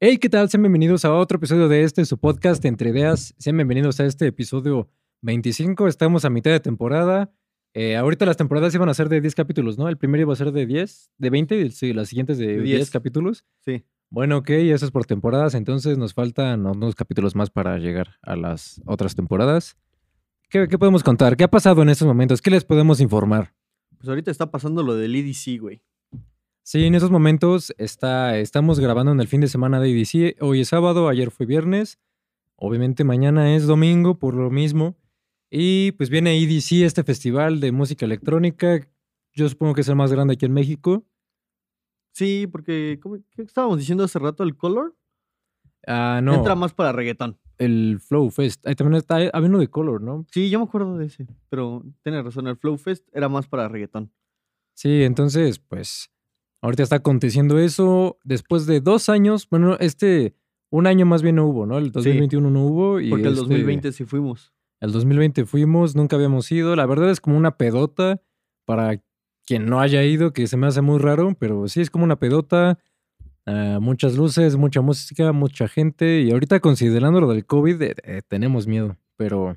Hey, 0.00 0.18
¿qué 0.18 0.28
tal? 0.28 0.48
Sean 0.48 0.62
bienvenidos 0.62 1.04
a 1.04 1.12
otro 1.12 1.38
episodio 1.38 1.66
de 1.66 1.82
este, 1.82 2.04
su 2.04 2.18
podcast 2.18 2.64
Entre 2.64 2.90
Ideas. 2.90 3.34
Sean 3.36 3.56
bienvenidos 3.56 3.98
a 3.98 4.06
este 4.06 4.28
episodio 4.28 4.88
25. 5.22 5.88
Estamos 5.88 6.24
a 6.24 6.30
mitad 6.30 6.52
de 6.52 6.60
temporada. 6.60 7.32
Eh, 7.74 7.96
ahorita 7.96 8.24
las 8.24 8.36
temporadas 8.36 8.72
iban 8.76 8.88
a 8.88 8.94
ser 8.94 9.08
de 9.08 9.20
10 9.20 9.34
capítulos, 9.34 9.76
¿no? 9.76 9.88
El 9.88 9.96
primero 9.96 10.22
iba 10.22 10.32
a 10.32 10.36
ser 10.36 10.52
de 10.52 10.66
10, 10.66 11.10
de 11.18 11.30
20 11.30 11.60
y 11.60 11.70
sí, 11.72 11.92
las 11.92 12.08
siguientes 12.10 12.38
de 12.38 12.46
De 12.46 12.62
10. 12.62 12.76
10. 12.76 12.90
capítulos. 12.90 13.44
Sí. 13.64 13.84
Bueno, 14.08 14.38
ok, 14.38 14.50
eso 14.50 14.84
es 14.86 14.92
por 14.92 15.04
temporadas. 15.04 15.54
Entonces 15.54 15.98
nos 15.98 16.14
faltan 16.14 16.64
unos 16.64 16.94
capítulos 16.94 17.34
más 17.34 17.50
para 17.50 17.76
llegar 17.78 18.18
a 18.22 18.36
las 18.36 18.80
otras 18.86 19.16
temporadas. 19.16 19.76
¿Qué, 20.48 20.68
qué 20.68 20.78
podemos 20.78 21.02
contar? 21.02 21.36
¿Qué 21.36 21.42
ha 21.42 21.50
pasado 21.50 21.82
en 21.82 21.88
estos 21.88 22.06
momentos? 22.06 22.40
¿Qué 22.40 22.50
les 22.50 22.64
podemos 22.64 23.00
informar? 23.00 23.52
Pues 23.98 24.08
ahorita 24.08 24.30
está 24.30 24.52
pasando 24.52 24.84
lo 24.84 24.94
del 24.94 25.16
EDC, 25.16 25.60
güey. 25.60 25.82
Sí, 26.70 26.84
en 26.84 26.94
esos 26.94 27.10
momentos 27.10 27.72
está, 27.78 28.36
estamos 28.36 28.78
grabando 28.78 29.10
en 29.10 29.20
el 29.20 29.26
fin 29.26 29.40
de 29.40 29.48
semana 29.48 29.80
de 29.80 29.88
IDC. 29.88 30.36
Hoy 30.42 30.60
es 30.60 30.68
sábado, 30.68 31.08
ayer 31.08 31.30
fue 31.30 31.46
viernes. 31.46 31.98
Obviamente 32.56 33.04
mañana 33.04 33.56
es 33.56 33.66
domingo 33.66 34.18
por 34.18 34.34
lo 34.34 34.50
mismo. 34.50 34.94
Y 35.50 35.92
pues 35.92 36.10
viene 36.10 36.36
EDC, 36.36 36.84
este 36.84 37.04
festival 37.04 37.60
de 37.60 37.72
música 37.72 38.04
electrónica. 38.04 38.86
Yo 39.32 39.48
supongo 39.48 39.72
que 39.72 39.80
es 39.80 39.88
el 39.88 39.96
más 39.96 40.12
grande 40.12 40.34
aquí 40.34 40.44
en 40.44 40.52
México. 40.52 41.06
Sí, 42.12 42.46
porque, 42.46 43.00
¿cómo, 43.02 43.16
¿qué 43.30 43.40
estábamos 43.40 43.78
diciendo 43.78 44.04
hace 44.04 44.18
rato? 44.18 44.42
¿El 44.42 44.54
Color? 44.54 44.94
Ah, 45.86 46.20
no, 46.22 46.34
Entra 46.34 46.54
más 46.54 46.74
para 46.74 46.92
reggaetón. 46.92 47.38
el 47.56 47.98
Flow 47.98 48.28
Fest. 48.28 48.66
Ahí 48.66 48.74
también 48.74 48.98
está, 48.98 49.16
había 49.32 49.48
uno 49.48 49.60
de 49.60 49.68
Color, 49.68 50.02
¿no? 50.02 50.26
Sí, 50.30 50.50
yo 50.50 50.58
me 50.58 50.66
acuerdo 50.66 50.98
de 50.98 51.06
ese. 51.06 51.26
Pero 51.48 51.82
tienes 52.02 52.22
razón, 52.22 52.46
el 52.46 52.58
Flow 52.58 52.76
Fest 52.76 53.08
era 53.14 53.30
más 53.30 53.48
para 53.48 53.68
reggaetón. 53.68 54.12
Sí, 54.74 55.02
entonces, 55.02 55.58
pues, 55.60 56.10
ahorita 56.60 56.82
está 56.82 56.96
aconteciendo 56.96 57.58
eso. 57.58 58.18
Después 58.24 58.66
de 58.66 58.80
dos 58.80 59.08
años, 59.08 59.48
bueno, 59.50 59.76
este, 59.80 60.34
un 60.70 60.86
año 60.86 61.06
más 61.06 61.22
bien 61.22 61.36
no 61.36 61.46
hubo, 61.46 61.66
¿no? 61.66 61.78
El 61.78 61.92
2021 61.92 62.50
no 62.50 62.64
hubo. 62.66 63.00
Y 63.00 63.10
Porque 63.10 63.24
el 63.26 63.32
este- 63.34 63.40
2020 63.42 63.92
sí 63.92 64.04
fuimos. 64.04 64.52
El 64.80 64.92
2020 64.92 65.44
fuimos, 65.44 65.96
nunca 65.96 66.16
habíamos 66.16 66.50
ido. 66.52 66.76
La 66.76 66.86
verdad 66.86 67.10
es 67.10 67.20
como 67.20 67.36
una 67.36 67.56
pedota 67.56 68.20
para 68.64 69.02
quien 69.46 69.66
no 69.66 69.80
haya 69.80 70.04
ido, 70.04 70.32
que 70.32 70.46
se 70.46 70.56
me 70.56 70.66
hace 70.66 70.82
muy 70.82 70.98
raro, 70.98 71.34
pero 71.38 71.66
sí 71.68 71.80
es 71.80 71.90
como 71.90 72.04
una 72.04 72.18
pedota. 72.18 72.78
ah, 73.46 73.78
muchas 73.80 74.14
luces, 74.14 74.56
mucha 74.56 74.82
música, 74.82 75.32
mucha 75.32 75.68
gente. 75.68 76.20
Y 76.20 76.30
ahorita 76.32 76.60
considerando 76.60 77.18
lo 77.20 77.28
del 77.28 77.46
COVID, 77.46 77.80
eh, 77.80 77.94
eh, 78.04 78.20
tenemos 78.28 78.66
miedo. 78.66 78.96
Pero 79.16 79.56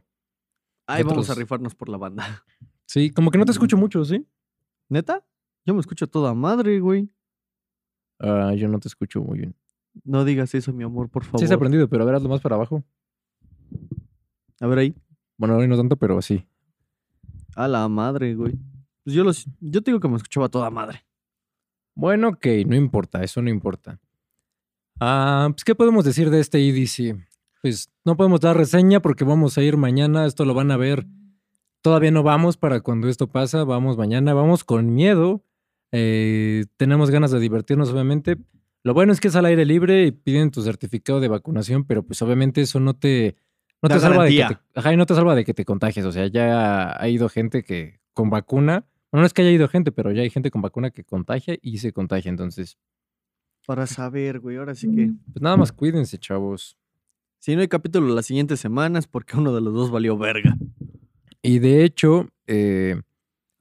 Ahí 0.88 1.04
vamos 1.04 1.30
a 1.30 1.36
rifarnos 1.36 1.76
por 1.76 1.90
la 1.90 1.98
banda. 1.98 2.44
sí, 2.86 3.10
como 3.12 3.32
que 3.32 3.38
no 3.38 3.44
te 3.46 3.52
escucho 3.52 3.76
mucho, 3.78 4.04
¿sí? 4.06 4.26
¿Neta? 4.90 5.24
Yo 5.66 5.74
me 5.74 5.80
escucho 5.80 6.06
a 6.06 6.08
toda 6.08 6.34
madre, 6.34 6.80
güey. 6.80 7.10
Ah, 8.20 8.54
yo 8.56 8.68
no 8.68 8.80
te 8.80 8.88
escucho 8.88 9.22
muy 9.22 9.40
bien. 9.40 9.56
No 10.04 10.26
digas 10.26 10.54
eso, 10.56 10.74
mi 10.74 10.84
amor, 10.84 11.10
por 11.10 11.24
favor. 11.24 11.40
Sí, 11.40 11.48
se 11.48 11.54
ha 11.54 11.56
aprendido, 11.56 11.88
pero 11.90 12.04
a 12.04 12.06
ver, 12.06 12.16
hazlo 12.16 12.30
más 12.30 12.42
para 12.42 12.56
abajo. 12.56 12.84
A 14.60 14.68
ver 14.68 14.80
ahí. 14.80 14.96
Bueno, 15.38 15.58
hoy 15.58 15.68
no 15.68 15.78
tanto, 15.78 15.96
pero 15.98 16.22
sí. 16.22 16.48
A 17.56 17.68
la 17.68 17.88
madre, 17.88 18.36
güey. 18.36 18.54
Pues 19.04 19.16
yo, 19.16 19.24
los, 19.24 19.46
yo 19.60 19.82
te 19.82 19.92
digo 19.92 20.00
que 20.00 20.08
me 20.08 20.18
escuchaba 20.18 20.50
toda 20.50 20.70
madre. 20.70 21.04
Bueno, 21.96 22.30
ok, 22.30 22.46
no 22.68 22.76
importa, 22.76 23.24
eso 23.24 23.42
no 23.42 23.50
importa. 23.50 24.00
Ah, 25.00 25.50
pues, 25.52 25.64
¿qué 25.64 25.76
podemos 25.76 26.06
decir 26.06 26.30
de 26.30 26.40
este 26.40 26.60
EDC? 26.60 27.18
Pues 27.62 27.92
no 28.06 28.16
podemos 28.16 28.40
dar 28.40 28.56
reseña 28.56 29.02
porque 29.02 29.24
vamos 29.24 29.58
a 29.58 29.64
ir 29.64 29.78
mañana, 29.78 30.26
esto 30.26 30.46
lo 30.46 30.54
van 30.54 30.72
a 30.72 30.78
ver. 30.78 31.06
Todavía 31.82 32.12
no 32.12 32.24
vamos 32.24 32.58
para 32.58 32.82
cuando 32.82 33.10
esto 33.10 33.28
pasa, 33.28 33.64
vamos 33.64 33.98
mañana, 33.98 34.34
vamos 34.34 34.64
con 34.64 34.94
miedo. 34.94 35.44
Eh, 35.92 36.66
tenemos 36.78 37.12
ganas 37.12 37.32
de 37.32 37.40
divertirnos, 37.40 37.92
obviamente. 37.92 38.38
Lo 38.84 38.94
bueno 38.94 39.14
es 39.14 39.20
que 39.20 39.28
es 39.28 39.36
al 39.36 39.46
aire 39.46 39.66
libre 39.66 40.06
y 40.06 40.12
piden 40.12 40.52
tu 40.52 40.62
certificado 40.62 41.20
de 41.20 41.28
vacunación, 41.28 41.86
pero 41.86 42.04
pues 42.04 42.22
obviamente 42.22 42.62
eso 42.62 42.80
no 42.80 42.96
te, 42.96 43.36
no 43.82 43.90
te 43.90 44.00
salva 44.00 44.24
de 44.24 44.30
que 44.30 44.36
te, 44.36 44.42
garantía. 44.42 44.66
ajá, 44.76 44.94
y 44.94 44.98
no 44.98 45.06
te 45.06 45.16
salva 45.16 45.36
de 45.36 45.46
que 45.46 45.54
te 45.54 45.66
contagies. 45.66 46.06
O 46.06 46.12
sea, 46.12 46.28
ya 46.28 47.00
ha 47.00 47.08
ido 47.10 47.30
gente 47.30 47.64
que 47.64 48.00
con 48.14 48.30
vacuna, 48.30 48.86
bueno, 49.12 49.22
no 49.22 49.28
es 49.28 49.34
que 49.34 49.42
haya 49.42 49.52
ido 49.52 49.68
gente, 49.68 49.92
pero 49.92 50.12
ya 50.12 50.22
hay 50.22 50.30
gente 50.30 50.52
con 50.52 50.62
vacuna 50.62 50.90
que 50.92 51.04
contagia 51.04 51.58
y 51.62 51.78
se 51.80 51.92
contagia. 51.92 52.30
Entonces, 52.30 52.78
Para 53.68 53.86
saber, 53.86 54.40
güey. 54.40 54.58
Ahora 54.58 54.74
sí 54.74 54.90
que. 54.90 55.12
pues 55.32 55.42
nada 55.42 55.58
más 55.58 55.72
cuídense, 55.72 56.18
chavos. 56.18 56.78
Si 57.40 57.56
no 57.56 57.62
hay 57.62 57.68
capítulo 57.68 58.14
las 58.14 58.28
siguientes 58.28 58.60
semanas, 58.60 59.08
porque 59.08 59.36
uno 59.36 59.54
de 59.54 59.62
los 59.62 59.74
dos 59.74 59.92
valió 59.92 60.18
verga. 60.18 60.56
Y 61.42 61.60
de 61.60 61.84
hecho, 61.84 62.30
eh, 62.48 63.02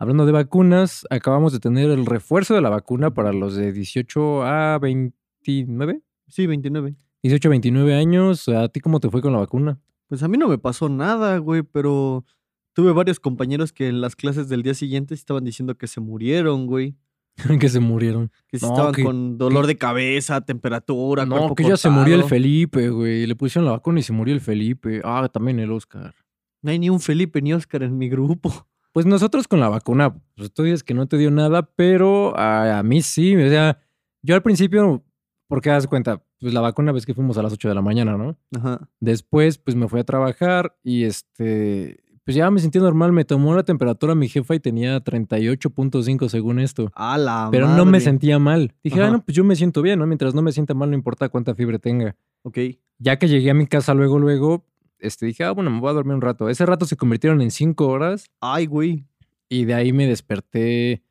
hablando 0.01 0.27
de 0.27 0.33
vacunas, 0.33 1.07
acabamos 1.11 1.53
de 1.53 1.61
tener 1.61 1.91
el 1.91 2.07
refuerzo 2.07 2.55
de 2.55 2.61
la 2.61 2.71
vacuna 2.71 3.13
para 3.15 3.33
los 3.33 3.55
de 3.55 3.73
18 3.73 4.43
a 4.43 4.79
29. 4.81 6.03
Sí, 6.27 6.47
29. 6.47 6.97
18 7.23 7.49
a 7.49 7.51
29 7.51 7.95
años. 7.95 8.49
¿A 8.49 8.69
ti 8.69 8.81
cómo 8.81 8.99
te 8.99 9.11
fue 9.11 9.23
con 9.23 9.33
la 9.33 9.39
vacuna? 9.39 9.79
Pues 10.09 10.23
a 10.23 10.29
mí 10.29 10.37
no 10.39 10.49
me 10.49 10.59
pasó 10.59 10.89
nada, 10.89 11.39
güey, 11.39 11.63
pero 11.63 12.25
tuve 12.73 12.93
varios 12.93 13.21
compañeros 13.21 13.73
que 13.73 13.89
en 13.89 14.01
las 14.01 14.17
clases 14.17 14.49
del 14.49 14.63
día 14.63 14.75
siguiente 14.75 15.15
estaban 15.15 15.45
diciendo 15.45 15.77
que 15.77 15.87
se 15.87 16.01
murieron, 16.01 16.67
güey. 16.67 16.97
que 17.61 17.69
se 17.69 17.79
murieron. 17.81 18.31
Que 18.49 18.59
No, 18.61 18.69
estaban 18.69 18.93
que- 18.95 19.05
con 19.05 19.39
dolor 19.39 19.67
de 19.67 19.77
cabeza, 19.77 20.41
temperatura, 20.41 21.25
No, 21.27 21.37
cuerpo 21.37 21.55
que 21.55 21.65
ya 21.65 21.77
se 21.77 21.91
murió 21.91 22.15
el. 22.17 22.25
Felipe, 22.25 22.89
güey. 22.91 23.27
Le 23.27 23.37
pusieron 23.37 23.67
la 23.67 23.73
vacuna 23.73 24.01
y 24.01 24.03
se 24.03 24.13
murió 24.13 24.35
el 24.35 24.41
Felipe. 24.41 25.01
Ah, 25.05 25.29
también 25.33 25.59
el 25.61 25.71
Oscar. 25.71 26.15
No 26.63 26.71
hay 26.71 26.79
ni 26.79 26.91
un 26.91 27.01
Felipe 27.01 27.41
ni 27.41 27.53
Oscar 27.55 27.83
en 27.83 27.97
mi 27.99 28.09
grupo. 28.09 28.67
Pues 28.93 29.07
nosotros 29.07 29.47
con 29.47 29.61
la 29.61 29.69
vacuna, 29.69 30.15
pues 30.37 30.53
tú 30.53 30.65
dices 30.65 30.83
que 30.83 30.95
no 30.95 31.07
te 31.07 31.17
dio 31.17 31.31
nada, 31.31 31.63
pero 31.63 32.37
a, 32.37 32.79
a 32.79 32.83
mí 32.83 33.03
sí. 33.03 33.37
O 33.37 33.49
sea, 33.49 33.79
yo 34.23 34.35
al 34.35 34.43
principio, 34.43 35.05
porque 35.47 35.71
das 35.71 35.87
cuenta, 35.87 36.23
pues 36.41 36.55
la 36.55 36.61
vacuna 36.61 36.93
ves 36.93 37.07
que 37.07 37.15
fuimos 37.15 37.39
a 37.39 37.43
las 37.43 37.53
8 37.53 37.69
de 37.69 37.75
la 37.75 37.83
mañana, 37.83 38.17
¿no? 38.17 38.37
Ajá. 38.57 38.89
Después, 38.99 39.59
pues 39.59 39.77
me 39.77 39.89
fui 39.89 40.01
a 40.01 40.05
trabajar 40.05 40.77
y 40.83 41.05
este, 41.05 42.03
pues 42.25 42.37
ya 42.37 42.51
me 42.51 42.61
sentí 42.61 42.79
normal. 42.79 43.13
Me 43.13 43.25
tomó 43.25 43.55
la 43.55 43.63
temperatura 43.63 44.15
mi 44.15 44.29
jefa 44.29 44.55
y 44.55 44.61
tenía 44.61 45.03
38.5 45.03 46.29
según 46.29 46.61
esto. 46.61 46.91
A 46.95 47.19
la 47.19 47.49
Pero 47.51 47.69
no 47.69 47.85
me 47.85 48.01
sentía 48.01 48.39
mal. 48.39 48.75
Dije, 48.83 49.03
ah, 49.03 49.11
no, 49.11 49.25
pues 49.25 49.37
yo 49.37 49.45
me 49.45 49.57
siento 49.57 49.83
bien, 49.83 49.99
¿no? 49.99 50.07
Mientras 50.07 50.35
no 50.35 50.41
me 50.41 50.53
sienta 50.53 50.73
mal, 50.75 50.91
no 50.91 50.97
importa 50.97 51.29
cuánta 51.29 51.55
fiebre 51.55 51.79
tenga. 51.79 52.17
Ok. 52.43 52.59
Ya 52.99 53.19
que 53.19 53.29
llegué 53.29 53.51
a 53.51 53.55
mi 53.55 53.67
casa 53.67 53.95
luego, 53.95 54.19
luego, 54.19 54.65
este, 55.01 55.27
dije, 55.27 55.45
ah, 55.45 55.53
bueno, 55.53 55.71
me 55.71 55.81
voy 55.81 55.91
a 55.91 55.95
dormir 55.95 56.15
un 56.15 56.21
rato. 56.23 56.49
Ese 56.49 56.67
rato 56.67 56.87
se 56.87 56.97
convirtieron 56.97 57.41
en 57.43 57.51
5 57.51 57.87
horas 57.89 58.31
Ay, 58.41 58.67
güey. 58.67 59.07
y 59.49 59.65
de 59.65 59.75
ahí 59.75 59.93
me 59.93 60.07
desperté, 60.07 61.03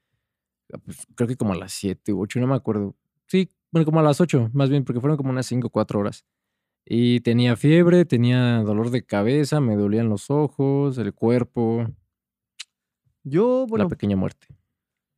pues, 0.85 1.05
creo 1.15 1.27
que 1.27 1.35
como 1.37 1.53
a 1.53 1.57
las 1.57 1.73
7 1.73 2.13
u 2.13 2.21
8, 2.21 2.39
no 2.39 2.47
me 2.47 2.55
acuerdo. 2.55 2.95
Sí, 3.27 3.49
bueno, 3.71 3.85
como 3.85 3.99
a 3.99 4.03
las 4.03 4.21
8, 4.21 4.49
más 4.53 4.69
bien, 4.69 4.83
porque 4.85 4.99
fueron 5.01 5.17
como 5.17 5.29
unas 5.31 5.45
5 5.47 5.67
o 5.67 5.69
4 5.71 5.99
horas. 5.99 6.25
Y 6.85 7.19
tenía 7.21 7.55
fiebre, 7.55 8.05
tenía 8.05 8.63
dolor 8.63 8.89
de 8.89 9.03
cabeza, 9.05 9.61
me 9.61 9.75
dolían 9.75 10.09
los 10.09 10.29
ojos, 10.31 10.97
el 10.97 11.13
cuerpo, 11.13 11.85
Yo, 13.23 13.65
bueno, 13.67 13.85
la 13.85 13.89
pequeña 13.89 14.15
muerte. 14.15 14.47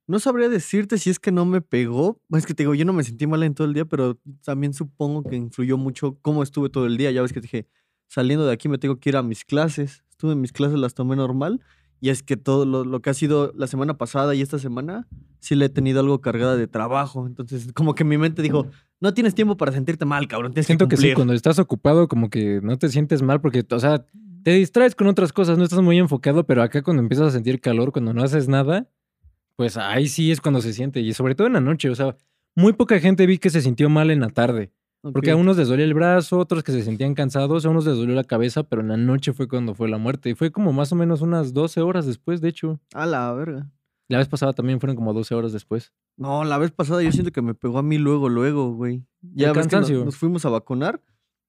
no 0.07 0.19
sabría 0.19 0.49
decirte 0.49 0.97
si 0.97 1.09
es 1.09 1.19
que 1.19 1.31
no 1.31 1.45
me 1.45 1.61
pegó. 1.61 2.19
Es 2.31 2.45
que 2.45 2.53
te 2.53 2.63
digo, 2.63 2.75
yo 2.75 2.83
no 2.85 2.93
me 2.93 3.03
sentí 3.03 3.27
mal 3.27 3.43
en 3.43 3.53
todo 3.53 3.67
el 3.67 3.73
día, 3.73 3.85
pero 3.85 4.19
también 4.43 4.73
supongo 4.73 5.23
que 5.23 5.35
influyó 5.37 5.77
mucho 5.77 6.17
cómo 6.21 6.43
estuve 6.43 6.69
todo 6.69 6.85
el 6.87 6.97
día. 6.97 7.11
Ya 7.11 7.21
ves 7.21 7.31
que 7.31 7.39
te 7.41 7.43
dije, 7.47 7.67
saliendo 8.11 8.45
de 8.45 8.51
aquí 8.51 8.67
me 8.67 8.77
tengo 8.77 8.99
que 8.99 9.09
ir 9.09 9.15
a 9.15 9.23
mis 9.23 9.45
clases. 9.45 10.03
Estuve 10.09 10.33
en 10.33 10.41
mis 10.41 10.51
clases, 10.51 10.77
las 10.77 10.93
tomé 10.93 11.15
normal. 11.15 11.61
Y 12.01 12.09
es 12.09 12.23
que 12.23 12.35
todo 12.35 12.65
lo, 12.65 12.83
lo 12.83 13.01
que 13.01 13.09
ha 13.09 13.13
sido 13.13 13.53
la 13.55 13.67
semana 13.67 13.97
pasada 13.97 14.35
y 14.35 14.41
esta 14.41 14.59
semana, 14.59 15.07
sí 15.39 15.55
le 15.55 15.65
he 15.65 15.69
tenido 15.69 16.01
algo 16.01 16.19
cargada 16.19 16.57
de 16.57 16.67
trabajo. 16.67 17.25
Entonces, 17.25 17.71
como 17.73 17.95
que 17.95 18.03
mi 18.03 18.17
mente 18.17 18.41
dijo, 18.41 18.67
no 18.99 19.13
tienes 19.13 19.33
tiempo 19.33 19.55
para 19.55 19.71
sentirte 19.71 20.03
mal, 20.03 20.27
cabrón. 20.27 20.51
Tienes 20.51 20.65
Siento 20.65 20.89
que 20.89 20.97
que 20.97 21.01
sí, 21.01 21.13
cuando 21.13 21.33
estás 21.33 21.57
ocupado, 21.57 22.09
como 22.09 22.29
que 22.29 22.59
no 22.61 22.77
te 22.77 22.89
sientes 22.89 23.21
mal, 23.21 23.39
porque, 23.39 23.63
o 23.69 23.79
sea, 23.79 24.05
te 24.43 24.51
distraes 24.51 24.93
con 24.93 25.07
otras 25.07 25.31
cosas, 25.31 25.57
no 25.57 25.63
estás 25.63 25.81
muy 25.81 25.97
enfocado, 25.97 26.45
pero 26.45 26.63
acá 26.63 26.81
cuando 26.81 27.01
empiezas 27.01 27.27
a 27.27 27.31
sentir 27.31 27.61
calor, 27.61 27.93
cuando 27.93 28.13
no 28.13 28.23
haces 28.23 28.49
nada, 28.49 28.89
pues 29.55 29.77
ahí 29.77 30.07
sí 30.07 30.31
es 30.31 30.41
cuando 30.41 30.59
se 30.61 30.73
siente. 30.73 30.99
Y 30.99 31.13
sobre 31.13 31.35
todo 31.35 31.47
en 31.47 31.53
la 31.53 31.61
noche, 31.61 31.89
o 31.89 31.95
sea, 31.95 32.17
muy 32.55 32.73
poca 32.73 32.99
gente 32.99 33.25
vi 33.25 33.37
que 33.37 33.51
se 33.51 33.61
sintió 33.61 33.89
mal 33.89 34.11
en 34.11 34.19
la 34.19 34.29
tarde. 34.29 34.71
Porque 35.01 35.31
a 35.31 35.35
unos 35.35 35.57
les 35.57 35.67
dolía 35.67 35.85
el 35.85 35.93
brazo, 35.93 36.37
otros 36.37 36.63
que 36.63 36.71
se 36.71 36.83
sentían 36.83 37.15
cansados, 37.15 37.65
a 37.65 37.69
unos 37.69 37.85
les 37.85 37.97
dolió 37.97 38.13
la 38.13 38.23
cabeza, 38.23 38.63
pero 38.63 38.81
en 38.81 38.89
la 38.89 38.97
noche 38.97 39.33
fue 39.33 39.47
cuando 39.47 39.73
fue 39.73 39.89
la 39.89 39.97
muerte. 39.97 40.29
Y 40.29 40.35
fue 40.35 40.51
como 40.51 40.73
más 40.73 40.91
o 40.91 40.95
menos 40.95 41.21
unas 41.21 41.53
12 41.53 41.81
horas 41.81 42.05
después, 42.05 42.39
de 42.39 42.49
hecho. 42.49 42.79
A 42.93 43.05
la 43.05 43.31
verga. 43.33 43.69
La 44.09 44.19
vez 44.19 44.27
pasada 44.27 44.53
también 44.53 44.79
fueron 44.79 44.95
como 44.95 45.13
12 45.13 45.33
horas 45.33 45.53
después. 45.53 45.91
No, 46.17 46.43
la 46.43 46.57
vez 46.57 46.71
pasada 46.71 47.01
yo 47.01 47.11
siento 47.11 47.31
que 47.31 47.41
me 47.41 47.55
pegó 47.55 47.79
a 47.79 47.83
mí 47.83 47.97
luego, 47.97 48.29
luego, 48.29 48.73
güey. 48.73 49.03
Ya 49.21 49.53
ves 49.53 49.67
que 49.67 49.75
nos, 49.77 49.89
nos 49.89 50.17
fuimos 50.17 50.45
a 50.45 50.49
vacunar 50.49 51.01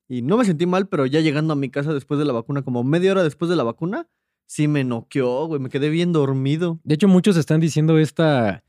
y 0.08 0.22
no 0.22 0.36
me 0.36 0.44
sentí 0.44 0.66
mal, 0.66 0.88
pero 0.88 1.06
ya 1.06 1.20
llegando 1.20 1.52
a 1.52 1.56
mi 1.56 1.70
casa 1.70 1.92
después 1.92 2.18
de 2.18 2.24
la 2.24 2.32
vacuna, 2.32 2.62
como 2.62 2.84
media 2.84 3.12
hora 3.12 3.22
después 3.22 3.48
de 3.48 3.56
la 3.56 3.64
vacuna, 3.64 4.08
sí 4.46 4.68
me 4.68 4.84
noqueó, 4.84 5.46
güey. 5.46 5.60
Me 5.60 5.70
quedé 5.70 5.88
bien 5.88 6.12
dormido. 6.12 6.80
De 6.84 6.94
hecho, 6.94 7.08
muchos 7.08 7.36
están 7.36 7.60
diciendo 7.60 7.98
esta. 7.98 8.62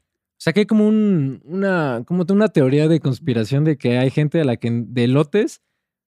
O 0.44 0.46
sea, 0.46 0.52
que 0.52 0.60
hay 0.60 0.66
como 0.66 0.86
un, 0.86 1.42
una, 1.46 2.04
como 2.06 2.26
una 2.30 2.50
teoría 2.50 2.90
de 2.90 3.00
conspiración 3.00 3.64
de 3.64 3.78
que 3.78 3.98
hay 3.98 4.10
gente 4.10 4.42
a 4.42 4.44
la 4.44 4.58
que 4.58 4.70
de 4.72 5.08
lotes 5.08 5.62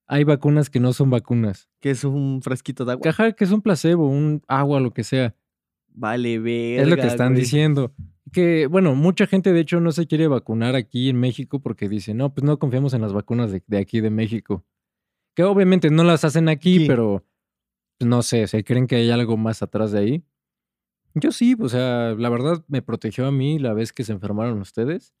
hay 0.05 0.25
vacunas 0.25 0.69
que 0.69 0.79
no 0.79 0.93
son 0.93 1.09
vacunas. 1.09 1.69
Que 1.81 1.89
es 1.89 2.03
un 2.03 2.43
frasquito 2.43 2.85
de 2.85 2.91
agua. 2.91 3.01
Que, 3.01 3.09
ajá, 3.09 3.31
que 3.31 3.43
es 3.43 3.51
un 3.51 3.63
placebo, 3.63 4.07
un 4.07 4.43
agua, 4.47 4.79
lo 4.79 4.93
que 4.93 5.03
sea. 5.03 5.35
Vale, 5.87 6.37
verga. 6.37 6.83
es 6.83 6.87
lo 6.87 6.95
que 6.97 7.07
están 7.07 7.29
güey. 7.33 7.41
diciendo. 7.41 7.95
que, 8.31 8.67
bueno, 8.67 8.93
mucha 8.93 9.25
gente 9.25 9.51
de 9.53 9.59
hecho 9.59 9.79
no 9.81 9.91
se 9.91 10.05
quiere 10.05 10.27
vacunar 10.27 10.75
aquí 10.75 11.09
en 11.09 11.19
México 11.19 11.59
porque 11.59 11.89
dice, 11.89 12.13
no, 12.13 12.31
pues 12.31 12.43
no 12.43 12.59
confiamos 12.59 12.93
en 12.93 13.01
las 13.01 13.13
vacunas 13.13 13.51
de, 13.51 13.63
de 13.65 13.77
aquí 13.79 14.01
de 14.01 14.11
México. 14.11 14.63
Que 15.35 15.45
obviamente 15.45 15.89
no 15.89 16.03
las 16.03 16.23
hacen 16.25 16.47
aquí, 16.47 16.81
Sí. 16.81 16.85
pero 16.87 17.25
pues, 17.97 18.07
no 18.07 18.21
sé, 18.21 18.45
¿se 18.45 18.63
creen 18.63 18.85
que 18.85 18.97
hay 18.97 19.09
algo 19.09 19.35
más 19.35 19.63
atrás 19.63 19.91
de 19.93 19.99
ahí? 19.99 20.23
Yo 21.19 21.31
sí, 21.31 21.55
o 21.59 21.69
sea, 21.69 22.15
la 22.17 22.29
verdad 22.29 22.63
me 22.67 22.81
protegió 22.81 23.27
a 23.27 23.31
mí 23.31 23.59
la 23.59 23.73
vez 23.73 23.93
que 23.93 24.03
se 24.03 24.11
enfermaron 24.11 24.59
ustedes. 24.59 25.13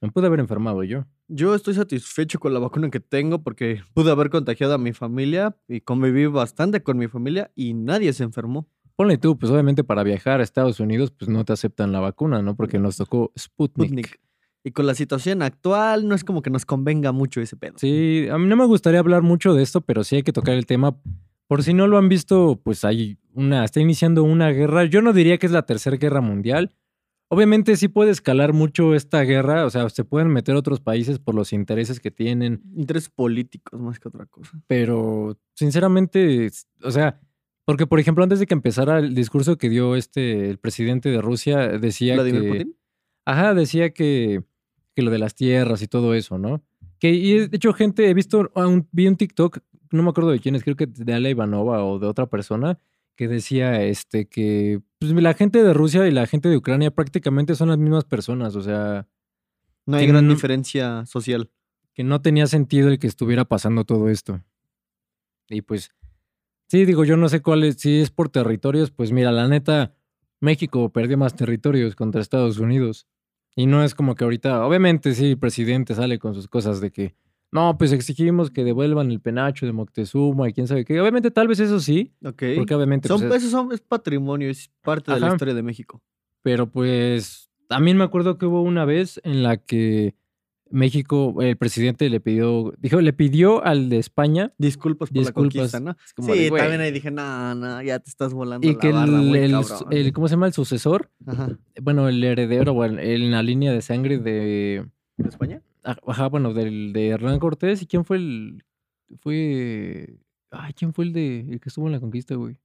Me 0.00 0.10
pude 0.10 0.26
haber 0.26 0.40
enfermado 0.40 0.82
yo. 0.82 1.04
Yo 1.28 1.54
estoy 1.54 1.74
satisfecho 1.74 2.40
con 2.40 2.52
la 2.52 2.58
vacuna 2.58 2.90
que 2.90 2.98
tengo 2.98 3.42
porque 3.42 3.82
pude 3.94 4.10
haber 4.10 4.30
contagiado 4.30 4.74
a 4.74 4.78
mi 4.78 4.92
familia 4.92 5.56
y 5.68 5.80
conviví 5.80 6.26
bastante 6.26 6.82
con 6.82 6.98
mi 6.98 7.06
familia 7.06 7.52
y 7.54 7.74
nadie 7.74 8.12
se 8.12 8.24
enfermó. 8.24 8.68
Ponle 8.96 9.16
tú, 9.16 9.38
pues 9.38 9.52
obviamente 9.52 9.84
para 9.84 10.02
viajar 10.02 10.40
a 10.40 10.42
Estados 10.42 10.80
Unidos, 10.80 11.12
pues 11.12 11.28
no 11.28 11.44
te 11.44 11.52
aceptan 11.52 11.92
la 11.92 12.00
vacuna, 12.00 12.42
¿no? 12.42 12.56
Porque 12.56 12.78
nos 12.78 12.96
tocó 12.96 13.32
Sputnik. 13.38 13.88
Sputnik. 13.88 14.20
Y 14.64 14.70
con 14.70 14.86
la 14.86 14.94
situación 14.94 15.42
actual 15.42 16.06
no 16.06 16.14
es 16.14 16.22
como 16.24 16.42
que 16.42 16.50
nos 16.50 16.64
convenga 16.64 17.10
mucho 17.10 17.40
ese 17.40 17.56
pedo. 17.56 17.74
Sí, 17.78 18.28
a 18.30 18.38
mí 18.38 18.46
no 18.46 18.56
me 18.56 18.66
gustaría 18.66 19.00
hablar 19.00 19.22
mucho 19.22 19.54
de 19.54 19.62
esto, 19.62 19.80
pero 19.80 20.04
sí 20.04 20.16
hay 20.16 20.22
que 20.22 20.32
tocar 20.32 20.54
el 20.54 20.66
tema. 20.66 20.96
Por 21.48 21.62
si 21.62 21.74
no 21.74 21.86
lo 21.86 21.98
han 21.98 22.08
visto, 22.08 22.60
pues 22.62 22.84
hay 22.84 23.18
una, 23.34 23.64
está 23.64 23.80
iniciando 23.80 24.22
una 24.24 24.50
guerra. 24.50 24.84
Yo 24.84 25.02
no 25.02 25.12
diría 25.12 25.38
que 25.38 25.46
es 25.46 25.52
la 25.52 25.62
tercera 25.66 25.96
guerra 25.96 26.20
mundial. 26.20 26.74
Obviamente 27.28 27.76
sí 27.76 27.88
puede 27.88 28.10
escalar 28.10 28.52
mucho 28.52 28.94
esta 28.94 29.22
guerra, 29.22 29.64
o 29.64 29.70
sea, 29.70 29.88
se 29.88 30.04
pueden 30.04 30.28
meter 30.28 30.54
otros 30.54 30.80
países 30.80 31.18
por 31.18 31.34
los 31.34 31.54
intereses 31.54 31.98
que 31.98 32.10
tienen, 32.10 32.60
Intereses 32.76 33.08
políticos 33.08 33.80
más 33.80 33.98
que 33.98 34.08
otra 34.08 34.26
cosa. 34.26 34.50
pero 34.66 35.38
sinceramente, 35.54 36.50
o 36.82 36.90
sea, 36.90 37.18
porque 37.64 37.86
por 37.86 37.98
ejemplo 38.00 38.22
antes 38.22 38.38
de 38.38 38.44
que 38.46 38.52
empezara 38.52 38.98
el 38.98 39.14
discurso 39.14 39.56
que 39.56 39.70
dio 39.70 39.96
este 39.96 40.50
el 40.50 40.58
presidente 40.58 41.08
de 41.10 41.22
Rusia 41.22 41.68
decía 41.78 42.14
Vladimir 42.16 42.42
que 42.42 42.48
Putin. 42.48 42.76
Ajá, 43.24 43.54
decía 43.54 43.94
que, 43.94 44.42
que 44.94 45.00
lo 45.02 45.10
de 45.10 45.18
las 45.18 45.34
tierras 45.34 45.80
y 45.80 45.86
todo 45.88 46.12
eso, 46.14 46.36
¿no? 46.36 46.62
Que, 46.98 47.10
y 47.12 47.46
de 47.48 47.56
hecho, 47.56 47.72
gente, 47.72 48.10
he 48.10 48.14
visto, 48.14 48.50
un- 48.54 48.86
vi 48.92 49.06
un 49.08 49.16
TikTok, 49.16 49.58
no 49.92 50.02
me 50.02 50.10
acuerdo 50.10 50.30
de 50.30 50.40
quién 50.40 50.54
es, 50.54 50.62
creo 50.64 50.76
que 50.76 50.86
de 50.86 51.12
Ale 51.14 51.30
Ivanova 51.30 51.84
o 51.84 51.98
de 51.98 52.06
otra 52.06 52.26
persona, 52.26 52.78
que 53.16 53.28
decía 53.28 53.82
este 53.82 54.26
que 54.26 54.80
pues, 54.98 55.12
la 55.12 55.34
gente 55.34 55.62
de 55.62 55.74
Rusia 55.74 56.06
y 56.08 56.10
la 56.12 56.26
gente 56.26 56.48
de 56.48 56.56
Ucrania 56.56 56.90
prácticamente 56.90 57.54
son 57.54 57.68
las 57.68 57.78
mismas 57.78 58.04
personas, 58.04 58.56
o 58.56 58.62
sea, 58.62 59.06
No 59.86 59.96
hay 59.96 60.06
gran 60.06 60.26
no- 60.26 60.34
diferencia 60.34 61.04
social. 61.06 61.50
que 61.94 62.04
no 62.04 62.22
tenía 62.22 62.46
sentido 62.46 62.88
el 62.88 62.98
que 62.98 63.06
estuviera 63.06 63.44
pasando 63.44 63.84
todo 63.84 64.08
esto. 64.08 64.40
Y 65.48 65.60
pues, 65.60 65.90
sí, 66.68 66.86
digo, 66.86 67.04
yo 67.04 67.18
no 67.18 67.28
sé 67.28 67.42
cuál 67.42 67.64
es, 67.64 67.76
si 67.76 68.00
es 68.00 68.10
por 68.10 68.30
territorios, 68.30 68.90
pues 68.90 69.12
mira, 69.12 69.30
la 69.30 69.46
neta, 69.46 69.94
México 70.40 70.90
perdió 70.90 71.18
más 71.18 71.36
territorios 71.36 71.94
contra 71.94 72.22
Estados 72.22 72.58
Unidos. 72.58 73.06
Y 73.54 73.66
no 73.66 73.84
es 73.84 73.94
como 73.94 74.14
que 74.14 74.24
ahorita, 74.24 74.64
obviamente 74.66 75.14
sí, 75.14 75.32
el 75.32 75.38
presidente 75.38 75.94
sale 75.94 76.18
con 76.18 76.32
sus 76.34 76.48
cosas 76.48 76.80
de 76.80 76.90
que, 76.90 77.14
no, 77.52 77.76
pues 77.78 77.92
exigimos 77.92 78.50
que 78.50 78.64
devuelvan 78.64 79.10
el 79.10 79.20
penacho 79.20 79.66
de 79.66 79.72
Moctezuma 79.72 80.48
y 80.48 80.52
quién 80.52 80.66
sabe 80.66 80.84
qué. 80.84 81.00
Obviamente 81.00 81.30
tal 81.30 81.46
vez 81.48 81.60
eso 81.60 81.78
sí, 81.80 82.12
Ok. 82.24 82.42
porque 82.56 82.74
obviamente... 82.74 83.06
Son, 83.08 83.20
pues, 83.20 83.42
es- 83.42 83.48
eso 83.48 83.50
son- 83.58 83.72
es 83.72 83.80
patrimonio, 83.80 84.48
es 84.50 84.70
parte 84.82 85.12
de 85.12 85.20
la 85.20 85.28
historia 85.28 85.54
de 85.54 85.62
México. 85.62 86.02
pero 86.42 86.66
pues 86.68 87.50
también 87.68 87.96
me 87.96 88.04
acuerdo 88.04 88.36
que 88.38 88.46
hubo 88.46 88.62
una 88.62 88.84
vez 88.84 89.20
en 89.22 89.42
la 89.44 89.56
que 89.58 90.14
México, 90.70 91.36
el 91.42 91.56
presidente 91.58 92.08
le 92.08 92.18
pidió, 92.20 92.72
dijo, 92.78 93.00
le 93.02 93.12
pidió 93.12 93.62
al 93.62 93.90
de 93.90 93.98
España 93.98 94.52
Disculpas 94.56 95.10
por 95.10 95.18
Disculpas. 95.18 95.54
la 95.54 95.58
conquista, 95.60 95.80
¿no? 95.80 95.96
Como 96.16 96.32
Sí, 96.32 96.44
de, 96.44 96.50
también 96.50 96.80
ahí 96.80 96.90
dije, 96.90 97.10
no, 97.10 97.54
no, 97.54 97.82
ya 97.82 97.98
te 97.98 98.08
estás 98.08 98.32
volando 98.32 98.66
Y 98.66 98.72
la 98.72 98.78
que 98.78 98.88
el, 98.88 98.94
muy 99.10 99.38
el- 99.38 99.50
cabrón". 99.52 99.88
el- 99.90 100.12
¿cómo 100.14 100.28
se 100.28 100.32
llama? 100.32 100.46
El 100.46 100.54
sucesor, 100.54 101.10
Ajá. 101.26 101.58
bueno, 101.82 102.08
el 102.08 102.24
heredero, 102.24 102.72
o 102.72 102.84
el- 102.84 102.98
en 102.98 103.30
la 103.30 103.42
línea 103.42 103.70
de 103.70 103.82
sangre 103.82 104.16
de, 104.18 104.86
¿De 105.18 105.28
España? 105.28 105.60
Ajá, 105.82 106.28
bueno, 106.28 106.52
del, 106.54 106.92
de 106.92 107.08
Hernán 107.08 107.38
Cortés. 107.38 107.82
¿Y 107.82 107.86
quién 107.86 108.04
fue 108.04 108.16
el, 108.18 108.64
fue, 109.20 110.18
ay, 110.50 110.72
quién 110.74 110.92
fue 110.92 111.04
el 111.06 111.12
de, 111.12 111.40
el 111.40 111.60
que 111.60 111.68
estuvo 111.68 111.86
en 111.86 111.92
la 111.92 112.00
conquista, 112.00 112.34
güey? 112.34 112.58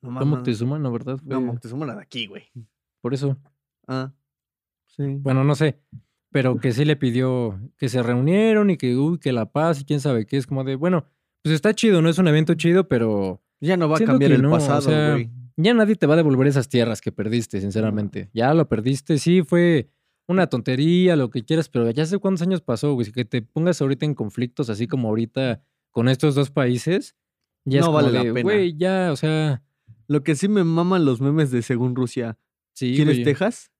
No, 0.00 0.10
mames. 0.10 0.28
Moctezuma, 0.28 0.78
¿no, 0.78 0.92
verdad? 0.92 1.18
No, 1.24 1.36
Fue- 1.36 1.44
Moctezuma 1.46 1.84
era 1.86 1.96
de 1.96 2.02
aquí, 2.02 2.26
güey. 2.26 2.44
por 3.00 3.14
eso. 3.14 3.36
Ah, 3.86 4.12
sí. 4.86 5.02
Bueno, 5.20 5.44
no 5.44 5.54
sé, 5.54 5.80
pero 6.30 6.58
que 6.58 6.72
sí 6.72 6.84
le 6.84 6.96
pidió 6.96 7.58
que 7.78 7.88
se 7.88 8.02
reunieron 8.02 8.70
y 8.70 8.76
que, 8.76 8.96
uy, 8.96 9.18
que 9.18 9.32
la 9.32 9.50
paz 9.50 9.80
y 9.80 9.84
quién 9.84 10.00
sabe 10.00 10.26
qué. 10.26 10.36
Es 10.36 10.46
como 10.46 10.62
de, 10.64 10.76
bueno, 10.76 11.06
pues 11.42 11.54
está 11.54 11.74
chido, 11.74 12.02
no 12.02 12.08
es 12.08 12.18
un 12.18 12.28
evento 12.28 12.54
chido, 12.54 12.86
pero 12.88 13.42
Ya 13.60 13.76
no 13.76 13.88
va 13.88 13.96
a 13.96 14.00
cambiar 14.00 14.32
el 14.32 14.42
no, 14.42 14.50
o 14.50 14.52
pasado, 14.52 14.82
sea, 14.82 15.12
güey. 15.12 15.30
Ya 15.56 15.74
nadie 15.74 15.96
te 15.96 16.06
va 16.06 16.14
a 16.14 16.18
devolver 16.18 16.46
esas 16.46 16.68
tierras 16.68 17.00
que 17.00 17.10
perdiste, 17.10 17.60
sinceramente. 17.60 18.30
Ya 18.32 18.54
lo 18.54 18.68
perdiste, 18.68 19.18
sí, 19.18 19.42
fue 19.42 19.88
una 20.28 20.46
tontería, 20.48 21.16
lo 21.16 21.30
que 21.30 21.44
quieras, 21.44 21.68
pero 21.68 21.90
ya 21.90 22.06
sé 22.06 22.18
cuántos 22.18 22.42
años 22.42 22.60
pasó, 22.62 22.94
güey. 22.94 23.10
Que 23.12 23.24
te 23.24 23.42
pongas 23.42 23.80
ahorita 23.82 24.04
en 24.06 24.14
conflictos 24.14 24.70
así 24.70 24.86
como 24.86 25.08
ahorita 25.08 25.62
con 25.90 26.08
estos 26.08 26.34
dos 26.34 26.50
países, 26.50 27.16
ya 27.64 27.80
es 27.80 27.86
No 27.86 27.92
como 27.92 27.96
vale 28.02 28.12
la 28.12 28.22
pena. 28.34 28.42
güey, 28.42 28.76
ya, 28.76 29.10
o 29.12 29.16
sea, 29.16 29.62
Lo 30.06 30.22
que 30.22 30.34
sí 30.36 30.48
me 30.48 30.64
maman 30.64 31.04
los 31.04 31.20
memes 31.20 31.50
de 31.50 31.62
según 31.62 31.96
Rusia. 31.96 32.38
sí, 32.74 32.94
¿Quieres 32.94 33.16
güey, 33.16 33.24
Texas? 33.24 33.72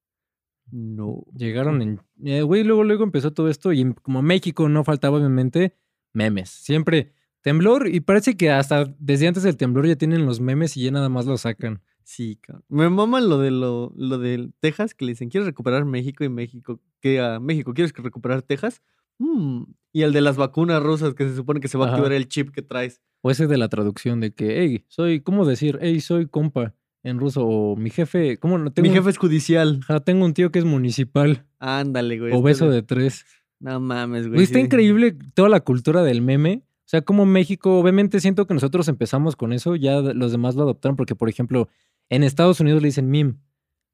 No. 0.71 1.25
Llegaron 1.35 1.81
en, 1.83 2.00
eh, 2.25 2.43
güey, 2.43 2.65
luego, 2.65 2.85
luego 2.85 3.05
empezó 3.05 3.33
todo 3.33 3.49
esto 3.49 3.73
y 3.73 3.94
como 4.03 4.21
México 4.23 4.69
no 4.69 4.85
faltaba 4.85 5.17
obviamente 5.19 5.77
memes. 6.12 6.51
Siempre 6.51 7.12
temblor 7.41 7.89
y 7.89 8.01
parece 8.01 8.37
que 8.37 8.51
hasta 8.51 8.94
desde 8.99 9.29
antes 9.29 9.43
del 9.44 9.56
temblor 9.56 9.87
ya 9.87 9.97
tienen 9.97 10.27
los 10.27 10.41
memes 10.41 10.77
y 10.77 10.85
ya 10.85 10.91
nada 10.91 11.09
más 11.09 11.25
los 11.27 11.43
sacan. 11.43 11.83
Sí, 12.08 12.37
cabrón. 12.40 12.64
Me 12.70 12.88
maman 12.88 13.28
lo 13.28 13.37
de 13.37 13.50
lo, 13.50 13.93
lo 13.94 14.16
del 14.16 14.55
Texas, 14.60 14.94
que 14.94 15.05
le 15.05 15.12
dicen, 15.12 15.28
¿quieres 15.28 15.46
recuperar 15.46 15.84
México? 15.84 16.25
Y 16.25 16.31
México, 16.31 16.81
que 17.02 17.20
a 17.20 17.38
México, 17.38 17.75
¿quieres 17.75 17.93
recuperar 17.93 18.40
Texas? 18.40 18.81
Mm. 19.19 19.64
Y 19.93 20.02
el 20.02 20.14
de 20.14 20.22
las 20.22 20.38
vacunas 20.38 20.82
rusas, 20.82 21.12
que 21.12 21.28
se 21.28 21.37
supone 21.37 21.60
que 21.60 21.69
se 21.69 21.76
va 21.76 21.87
a 21.87 21.90
activar 21.90 22.12
el 22.12 22.26
chip 22.26 22.49
que 22.49 22.62
traes. 22.62 23.02
O 23.20 23.31
ese 23.31 23.46
de 23.46 23.58
la 23.58 23.69
traducción 23.69 24.20
de 24.20 24.32
que, 24.32 24.58
hey, 24.58 24.87
soy, 24.88 25.20
¿cómo 25.20 25.44
decir? 25.44 25.78
Hey, 25.82 26.00
soy 26.00 26.26
compa 26.26 26.75
en 27.02 27.19
ruso. 27.19 27.46
O 27.46 27.76
mi 27.76 27.90
jefe, 27.90 28.38
¿cómo 28.38 28.56
no? 28.56 28.72
Tengo 28.72 28.88
Mi 28.88 28.94
jefe 28.94 29.10
es 29.10 29.19
judicial. 29.19 29.81
ajá, 29.82 30.00
tengo 30.00 30.25
un 30.25 30.32
tío 30.32 30.50
que 30.50 30.60
es 30.60 30.64
municipal. 30.64 31.44
Ándale, 31.58 32.19
güey. 32.19 32.32
o 32.32 32.37
este 32.37 32.43
beso 32.43 32.70
de 32.70 32.82
tres. 32.82 33.26
No 33.60 33.81
mames, 33.81 34.22
güey. 34.22 34.37
Güey, 34.37 34.44
está 34.44 34.60
sí. 34.60 34.64
increíble 34.64 35.14
toda 35.34 35.50
la 35.50 35.60
cultura 35.60 36.02
del 36.02 36.22
meme. 36.22 36.62
O 36.88 36.90
sea, 36.90 37.02
como 37.02 37.26
México, 37.26 37.78
obviamente 37.78 38.19
siento 38.19 38.46
que 38.46 38.55
nosotros 38.55 38.88
empezamos 38.88 39.37
con 39.37 39.52
eso, 39.52 39.76
ya 39.76 40.00
los 40.00 40.32
demás 40.32 40.55
lo 40.55 40.62
adoptaron, 40.62 40.96
porque, 40.96 41.14
por 41.14 41.28
ejemplo, 41.28 41.69
en 42.10 42.22
Estados 42.22 42.60
Unidos 42.60 42.82
le 42.82 42.88
dicen 42.88 43.08
meme. 43.10 43.34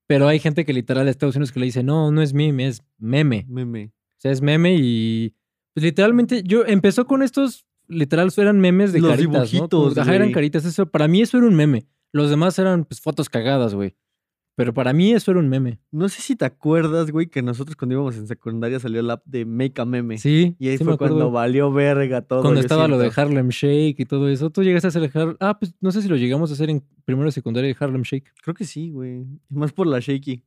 Pero 0.07 0.29
hay 0.29 0.39
gente 0.39 0.65
que 0.65 0.73
literal 0.73 1.07
de 1.07 1.11
Estados 1.11 1.37
Unidos 1.37 1.53
que 1.53 1.61
le 1.61 1.67
dice, 1.67 1.83
no, 1.83 2.11
no 2.11 2.21
es 2.21 2.35
meme, 2.35 2.67
es 2.67 2.83
meme. 2.99 3.47
Meme. 3.49 3.87
O 3.87 4.21
sea, 4.21 4.33
es 4.33 4.43
meme 4.43 4.77
y 4.79 5.35
pues, 5.75 5.85
literalmente 5.85 6.43
yo 6.45 6.65
empezó 6.67 7.07
con 7.07 7.23
estos, 7.23 7.67
literal, 7.89 8.31
eran 8.37 8.61
memes 8.61 8.93
de 8.93 9.01
Los 9.01 9.11
caritas, 9.11 9.33
¿no? 9.33 9.45
dibujitos, 9.45 9.95
Como- 9.95 10.03
Ajá, 10.03 10.15
eran 10.15 10.33
caritas. 10.33 10.65
Eso, 10.65 10.87
para 10.87 11.09
mí 11.09 11.23
eso 11.23 11.39
era 11.39 11.47
un 11.47 11.55
meme. 11.55 11.87
Los 12.13 12.31
demás 12.31 12.59
eran 12.59 12.85
pues, 12.85 13.01
fotos 13.01 13.29
cagadas, 13.29 13.75
güey. 13.75 13.97
Pero 14.57 14.73
para 14.73 14.93
mí 14.93 15.11
eso 15.13 15.33
era 15.33 15.41
un 15.41 15.49
meme. 15.49 15.81
No 15.91 16.09
sé 16.09 16.23
si 16.23 16.37
te 16.37 16.45
acuerdas, 16.45 17.11
güey, 17.11 17.27
que 17.27 17.43
nosotros 17.43 17.75
cuando 17.75 17.95
íbamos 17.95 18.17
en 18.17 18.29
secundaria 18.29 18.79
salió 18.79 19.03
la 19.03 19.15
app 19.15 19.27
de 19.27 19.45
Make 19.45 19.81
a 19.81 19.85
Meme. 19.85 20.17
Sí, 20.19 20.55
Y 20.61 20.69
ahí 20.69 20.79
sí 20.79 20.85
fue 20.85 20.93
me 20.93 20.97
cuando 20.99 21.33
valió 21.33 21.73
verga 21.73 22.23
todo. 22.23 22.43
Cuando 22.43 22.61
estaba 22.61 22.87
lo 22.87 22.97
de. 22.99 23.11
Harlem 23.15 23.49
Shake 23.49 23.99
y 23.99 24.05
todo 24.05 24.29
eso. 24.29 24.51
¿Tú 24.51 24.63
llegaste 24.63 24.87
a 24.87 24.91
hacer 24.91 25.03
el 25.03 25.11
Har- 25.11 25.37
Ah, 25.41 25.59
pues 25.59 25.75
no 25.81 25.91
sé 25.91 26.03
si 26.03 26.09
lo 26.09 26.15
llegamos 26.17 26.51
a 26.51 26.55
hacer 26.55 26.71
en 26.71 26.85
primero 27.05 27.29
y 27.29 27.33
secundaria 27.33 27.69
de 27.69 27.77
Harlem 27.79 28.03
Shake. 28.03 28.33
Creo 28.43 28.55
que 28.55 28.65
sí, 28.65 28.91
güey. 28.91 29.27
Más 29.49 29.73
por 29.73 29.89
la 29.89 29.99
Shaky. 29.99 30.45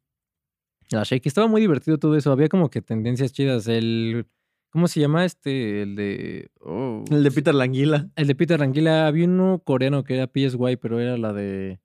La 0.92 1.04
Shake. 1.04 1.26
Estaba 1.28 1.48
muy 1.48 1.60
divertido 1.60 1.98
todo 1.98 2.16
eso. 2.16 2.32
Había 2.32 2.48
como 2.48 2.70
que 2.70 2.82
tendencias 2.82 3.34
chidas. 3.34 3.68
El... 3.68 4.26
¿Cómo 4.70 4.88
se 4.88 5.02
llama 5.02 5.26
este? 5.26 5.82
El 5.82 5.96
de... 5.98 6.50
oh, 6.62 7.04
El 7.12 7.24
de 7.24 7.32
Peter 7.32 7.54
Languila. 7.54 8.10
El 8.16 8.28
de 8.28 8.36
Peter 8.36 8.62
Anguila. 8.64 9.08
Había 9.08 9.26
uno 9.26 9.62
coreano 9.66 10.04
que 10.06 10.16
era 10.16 10.28
PSY, 10.28 10.78
pero 10.80 11.00
era 11.02 11.18
la 11.18 11.34
de... 11.34 11.80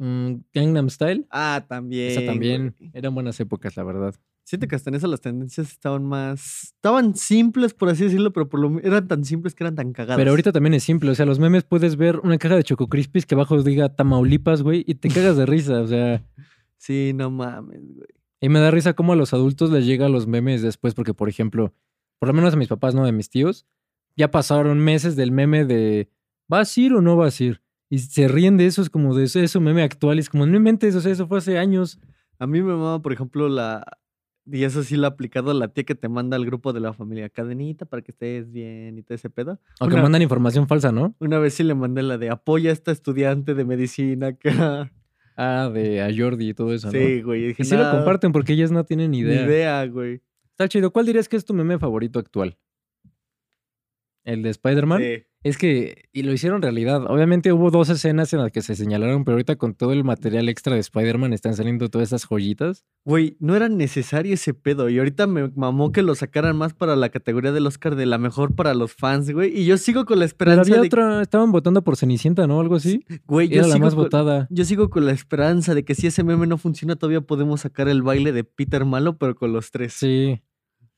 mm, 0.00 0.34
Gangnam 0.52 0.90
Style. 0.90 1.26
Ah, 1.30 1.64
también. 1.68 2.10
Esa 2.10 2.26
también. 2.26 2.74
güey. 2.78 2.90
Eran 2.94 3.14
buenas 3.14 3.38
épocas, 3.40 3.76
la 3.76 3.84
verdad. 3.84 4.14
Siento 4.42 4.66
que 4.66 4.74
hasta 4.74 4.90
en 4.90 4.96
eso 4.96 5.06
las 5.06 5.20
tendencias 5.20 5.70
estaban 5.70 6.04
más. 6.04 6.64
Estaban 6.74 7.14
simples, 7.14 7.72
por 7.72 7.88
así 7.88 8.04
decirlo, 8.04 8.32
pero 8.32 8.48
por 8.48 8.58
lo 8.58 8.80
eran 8.80 9.06
tan 9.06 9.24
simples 9.24 9.54
que 9.54 9.62
eran 9.62 9.76
tan 9.76 9.92
cagadas. 9.92 10.16
Pero 10.16 10.30
ahorita 10.30 10.50
también 10.50 10.74
es 10.74 10.82
simple. 10.82 11.10
O 11.10 11.14
sea, 11.14 11.26
los 11.26 11.38
memes 11.38 11.62
puedes 11.62 11.96
ver 11.96 12.18
una 12.18 12.38
caja 12.38 12.56
de 12.56 12.64
Choco 12.64 12.88
Crispies 12.88 13.26
que 13.26 13.36
abajo 13.36 13.62
diga 13.62 13.94
Tamaulipas, 13.94 14.62
güey, 14.62 14.84
y 14.86 14.96
te 14.96 15.08
cagas 15.14 15.36
de 15.36 15.46
risa. 15.46 15.80
O 15.80 15.86
sea... 15.86 16.24
Sí, 16.76 17.12
no 17.14 17.30
mames, 17.30 17.94
güey. 17.94 18.08
Y 18.40 18.48
me 18.48 18.58
da 18.58 18.70
risa 18.70 18.94
cómo 18.94 19.12
a 19.12 19.16
los 19.16 19.34
adultos 19.34 19.70
les 19.70 19.84
llega 19.84 20.08
los 20.08 20.26
memes 20.26 20.62
después, 20.62 20.94
porque, 20.94 21.12
por 21.12 21.28
ejemplo, 21.28 21.74
por 22.18 22.28
lo 22.28 22.32
menos 22.32 22.54
a 22.54 22.56
mis 22.56 22.68
papás, 22.68 22.94
no 22.94 23.04
de 23.04 23.12
mis 23.12 23.28
tíos, 23.28 23.66
ya 24.16 24.30
pasaron 24.30 24.78
meses 24.78 25.14
del 25.14 25.30
meme 25.30 25.64
de 25.64 26.08
¿vas 26.48 26.76
a 26.76 26.80
ir 26.80 26.94
o 26.94 27.02
no 27.02 27.16
vas 27.16 27.40
a 27.40 27.44
ir? 27.44 27.62
Y 27.90 27.98
se 27.98 28.28
ríen 28.28 28.56
de 28.56 28.66
eso, 28.66 28.80
es 28.82 28.88
como 28.88 29.14
de 29.16 29.24
eso, 29.24 29.40
eso 29.40 29.60
meme 29.60 29.82
actual, 29.82 30.18
es 30.18 30.30
como, 30.30 30.46
no 30.46 30.56
inventes, 30.56 30.94
o 30.94 31.00
sea, 31.00 31.10
eso 31.12 31.26
fue 31.26 31.38
hace 31.38 31.58
años. 31.58 31.98
A 32.38 32.46
mí 32.46 32.62
me 32.62 32.72
mama, 32.72 33.02
por 33.02 33.12
ejemplo, 33.12 33.48
la. 33.48 33.84
Y 34.46 34.62
eso 34.64 34.82
sí 34.82 34.96
lo 34.96 35.06
ha 35.06 35.10
aplicado 35.10 35.52
la 35.52 35.68
tía 35.68 35.84
que 35.84 35.94
te 35.94 36.08
manda 36.08 36.36
al 36.36 36.46
grupo 36.46 36.72
de 36.72 36.80
la 36.80 36.92
familia. 36.92 37.28
Cadenita 37.28 37.84
para 37.84 38.00
que 38.02 38.10
estés 38.12 38.50
bien 38.50 38.96
y 38.96 39.02
todo 39.02 39.14
ese 39.14 39.28
pedo. 39.28 39.60
Aunque 39.80 39.94
Una- 39.96 40.04
mandan 40.04 40.22
información 40.22 40.66
falsa, 40.66 40.90
¿no? 40.92 41.14
Una 41.20 41.38
vez 41.38 41.54
sí 41.54 41.62
le 41.62 41.74
mandé 41.74 42.02
la 42.02 42.16
de 42.16 42.30
apoya 42.30 42.70
a 42.70 42.72
esta 42.72 42.90
estudiante 42.90 43.54
de 43.54 43.64
medicina 43.64 44.32
que. 44.38 44.50
Ah, 45.36 45.70
de 45.72 46.00
a 46.02 46.08
Jordi 46.16 46.50
y 46.50 46.54
todo 46.54 46.72
eso, 46.72 46.86
¿no? 46.88 46.92
Sí, 46.92 47.22
güey. 47.22 47.48
Dije, 47.48 47.62
Y 47.62 47.66
sí 47.66 47.76
lo 47.76 47.82
"Nah, 47.84 47.92
comparten 47.92 48.32
porque 48.32 48.52
ellas 48.54 48.70
no 48.70 48.84
tienen 48.84 49.10
Ni 49.12 49.18
idea. 49.20 49.44
idea, 49.44 49.86
güey. 49.86 50.20
Está 50.50 50.68
chido. 50.68 50.90
¿Cuál 50.92 51.06
dirías 51.06 51.28
que 51.28 51.36
es 51.36 51.44
tu 51.44 51.54
meme 51.54 51.78
favorito 51.78 52.18
actual? 52.18 52.56
¿El 54.24 54.42
de 54.42 54.50
Spider-Man? 54.50 55.00
Sí. 55.00 55.24
Es 55.42 55.56
que, 55.56 56.04
y 56.12 56.22
lo 56.24 56.34
hicieron 56.34 56.60
realidad. 56.60 57.06
Obviamente 57.10 57.50
hubo 57.54 57.70
dos 57.70 57.88
escenas 57.88 58.30
en 58.34 58.40
las 58.40 58.52
que 58.52 58.60
se 58.60 58.74
señalaron, 58.76 59.24
pero 59.24 59.36
ahorita 59.36 59.56
con 59.56 59.72
todo 59.74 59.94
el 59.94 60.04
material 60.04 60.50
extra 60.50 60.74
de 60.74 60.80
Spider-Man 60.80 61.32
están 61.32 61.54
saliendo 61.54 61.88
todas 61.88 62.08
esas 62.08 62.26
joyitas. 62.26 62.84
Güey, 63.06 63.38
no 63.40 63.56
era 63.56 63.70
necesario 63.70 64.34
ese 64.34 64.52
pedo. 64.52 64.90
Y 64.90 64.98
ahorita 64.98 65.26
me 65.26 65.48
mamó 65.56 65.92
que 65.92 66.02
lo 66.02 66.14
sacaran 66.14 66.56
más 66.58 66.74
para 66.74 66.94
la 66.94 67.08
categoría 67.08 67.52
del 67.52 67.66
Oscar 67.66 67.96
de 67.96 68.04
la 68.04 68.18
mejor 68.18 68.54
para 68.54 68.74
los 68.74 68.92
fans, 68.92 69.30
güey. 69.32 69.58
Y 69.58 69.64
yo 69.64 69.78
sigo 69.78 70.04
con 70.04 70.18
la 70.18 70.24
Pero 70.24 70.26
esperanza 70.26 70.60
había 70.72 70.82
de 70.82 70.86
otra, 70.88 71.22
estaban 71.22 71.52
votando 71.52 71.82
por 71.82 71.96
Cenicienta, 71.96 72.46
¿no? 72.46 72.60
Algo 72.60 72.74
así. 72.74 73.02
Güey, 73.26 73.48
yo 73.48 73.60
Era 73.60 73.68
la 73.68 73.74
sigo 73.74 73.86
más 73.86 73.94
con- 73.94 74.04
votada. 74.04 74.46
Yo 74.50 74.66
sigo 74.66 74.90
con 74.90 75.06
la 75.06 75.12
esperanza 75.12 75.74
de 75.74 75.86
que 75.86 75.94
si 75.94 76.06
ese 76.06 76.22
meme 76.22 76.46
no 76.46 76.58
funciona, 76.58 76.96
todavía 76.96 77.22
podemos 77.22 77.62
sacar 77.62 77.88
el 77.88 78.02
baile 78.02 78.32
de 78.32 78.44
Peter 78.44 78.84
Malo, 78.84 79.16
pero 79.16 79.34
con 79.34 79.54
los 79.54 79.70
tres. 79.70 79.94
Sí. 79.94 80.42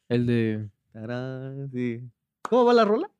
El 0.08 0.26
de. 0.26 0.68
Tarán, 0.92 1.70
sí. 1.72 2.00
¿Cómo 2.48 2.64
va 2.64 2.74
la 2.74 2.84
rola? 2.84 3.10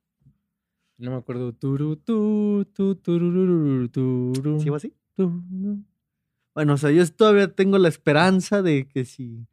No 0.99 1.11
me 1.13 1.17
acuerdo. 1.17 1.53
Turu, 1.53 1.97
tu, 1.97 2.67
tu, 2.75 2.95
turururu, 2.97 3.89
turu, 3.89 4.61
¿Sí 4.61 4.69
va 4.69 4.77
así? 4.77 4.93
turu. 5.17 5.83
Bueno, 6.55 6.75
o 6.75 6.77
sea, 6.77 6.91
yo 6.91 7.07
todavía 7.13 7.49
tengo 7.55 7.79
la 7.79 7.89
esperanza 7.89 8.63
de 8.63 8.87
que 8.87 9.05
si. 9.05 9.47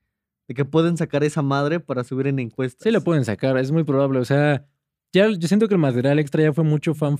de 0.47 0.53
que 0.53 0.65
pueden 0.65 0.97
sacar 0.97 1.23
esa 1.23 1.41
madre 1.41 1.79
para 1.79 2.03
subir 2.03 2.27
en 2.27 2.39
encuestas. 2.39 2.83
Sí 2.83 2.91
lo 2.91 3.01
pueden 3.01 3.23
sacar, 3.25 3.57
es 3.57 3.71
muy 3.71 3.83
probable. 3.83 4.19
O 4.19 4.25
sea, 4.25 4.65
ya 5.13 5.27
yo 5.29 5.47
siento 5.47 5.67
que 5.67 5.75
el 5.75 5.79
material 5.79 6.19
extra 6.19 6.43
ya 6.43 6.53
fue 6.53 6.63
mucho 6.65 6.93
fan, 6.93 7.17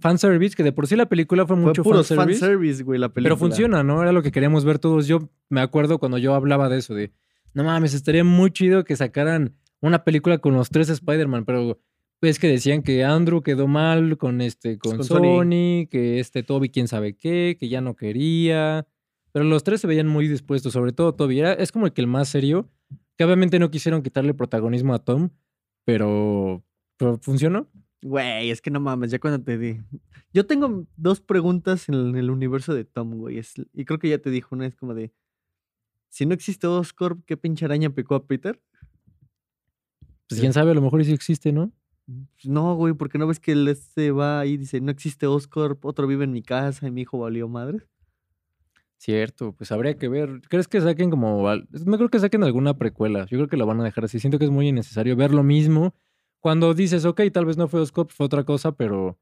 fanservice, 0.00 0.54
que 0.54 0.62
de 0.62 0.72
por 0.72 0.86
sí 0.86 0.94
la 0.96 1.06
película 1.06 1.46
fue 1.46 1.56
Fue 1.56 1.64
mucho 1.64 1.82
puros 1.82 2.06
fanservice. 2.08 2.40
fanservice, 2.40 2.82
güey, 2.84 2.98
la 3.00 3.08
película. 3.08 3.34
Pero 3.34 3.38
funciona, 3.38 3.82
¿no? 3.82 4.02
Era 4.02 4.12
lo 4.12 4.22
que 4.22 4.30
queríamos 4.32 4.64
ver 4.64 4.78
todos. 4.78 5.06
Yo 5.08 5.30
me 5.48 5.60
acuerdo 5.62 5.98
cuando 5.98 6.18
yo 6.18 6.34
hablaba 6.34 6.68
de 6.68 6.78
eso, 6.78 6.94
de, 6.94 7.12
no 7.54 7.64
mames, 7.64 7.94
estaría 7.94 8.22
muy 8.22 8.50
chido 8.50 8.84
que 8.84 8.96
sacaran 8.96 9.56
una 9.80 10.04
película 10.04 10.38
con 10.38 10.54
los 10.54 10.68
tres 10.70 10.88
Spider-Man, 10.90 11.44
pero 11.46 11.80
es 12.30 12.38
que 12.38 12.48
decían 12.48 12.82
que 12.82 13.04
Andrew 13.04 13.42
quedó 13.42 13.66
mal 13.66 14.16
con 14.16 14.40
este, 14.40 14.78
con, 14.78 14.98
Con 14.98 15.04
Sony, 15.04 15.16
Sony. 15.22 15.86
que 15.90 16.20
este 16.20 16.42
Toby 16.42 16.68
quién 16.68 16.86
sabe 16.88 17.16
qué, 17.16 17.56
que 17.58 17.68
ya 17.68 17.80
no 17.80 17.96
quería. 17.96 18.86
Pero 19.32 19.44
los 19.44 19.64
tres 19.64 19.80
se 19.80 19.86
veían 19.86 20.08
muy 20.08 20.28
dispuestos, 20.28 20.72
sobre 20.72 20.92
todo 20.92 21.14
Toby. 21.14 21.40
Era, 21.40 21.52
es 21.54 21.72
como 21.72 21.86
el 21.86 21.92
que 21.92 22.00
el 22.00 22.06
más 22.06 22.28
serio, 22.28 22.70
que 23.16 23.24
obviamente 23.24 23.58
no 23.58 23.70
quisieron 23.70 24.02
quitarle 24.02 24.34
protagonismo 24.34 24.94
a 24.94 24.98
Tom, 24.98 25.30
pero, 25.84 26.62
pero 26.96 27.18
funcionó. 27.18 27.68
Güey, 28.02 28.50
es 28.50 28.60
que 28.60 28.70
no 28.70 28.80
mames, 28.80 29.10
ya 29.10 29.18
cuando 29.18 29.42
te 29.42 29.58
di. 29.58 29.80
Yo 30.32 30.46
tengo 30.46 30.86
dos 30.96 31.20
preguntas 31.20 31.88
en 31.88 32.16
el, 32.16 32.30
universo 32.30 32.74
de 32.74 32.84
Tom, 32.84 33.16
güey. 33.16 33.38
es- 33.38 33.54
y 33.72 33.84
creo 33.84 33.98
que 33.98 34.08
ya 34.08 34.18
te 34.18 34.30
dijo 34.30 34.54
una, 34.54 34.66
es 34.66 34.76
como 34.76 34.94
de. 34.94 35.12
Si 36.08 36.26
no 36.26 36.34
existe 36.34 36.66
Oscorp, 36.66 37.24
¿qué 37.24 37.36
pinche 37.36 37.64
araña 37.64 37.90
picó 37.90 38.14
a 38.14 38.26
Peter? 38.26 38.60
Pues 40.28 40.40
quién 40.40 40.52
sabe, 40.52 40.72
a 40.72 40.74
lo 40.74 40.82
mejor 40.82 41.04
sí 41.04 41.12
existe, 41.12 41.52
¿no? 41.52 41.72
Pues 42.06 42.46
no, 42.46 42.74
güey, 42.74 42.94
porque 42.94 43.18
no 43.18 43.26
ves 43.26 43.40
que 43.40 43.52
él 43.52 43.76
se 43.76 44.10
va 44.10 44.40
ahí 44.40 44.52
y 44.52 44.56
dice, 44.56 44.80
no 44.80 44.90
existe 44.90 45.26
Oscorp, 45.26 45.84
otro 45.84 46.06
vive 46.06 46.24
en 46.24 46.32
mi 46.32 46.42
casa 46.42 46.86
y 46.86 46.90
mi 46.90 47.02
hijo 47.02 47.18
valió 47.18 47.48
madre. 47.48 47.86
Cierto, 48.96 49.52
pues 49.52 49.72
habría 49.72 49.98
que 49.98 50.08
ver. 50.08 50.42
¿Crees 50.48 50.68
que 50.68 50.80
saquen 50.80 51.10
como... 51.10 51.44
No 51.86 51.96
creo 51.96 52.08
que 52.08 52.20
saquen 52.20 52.44
alguna 52.44 52.78
precuela. 52.78 53.26
Yo 53.26 53.36
creo 53.38 53.48
que 53.48 53.56
la 53.56 53.64
van 53.64 53.80
a 53.80 53.84
dejar 53.84 54.04
así. 54.04 54.20
Siento 54.20 54.38
que 54.38 54.44
es 54.44 54.50
muy 54.52 54.68
innecesario 54.68 55.16
ver 55.16 55.32
lo 55.32 55.42
mismo. 55.42 55.92
Cuando 56.38 56.72
dices, 56.72 57.04
ok, 57.04 57.20
tal 57.32 57.44
vez 57.44 57.56
no 57.56 57.66
fue 57.66 57.80
Oscorp, 57.80 58.10
fue 58.10 58.26
otra 58.26 58.44
cosa, 58.44 58.72
pero 58.76 59.18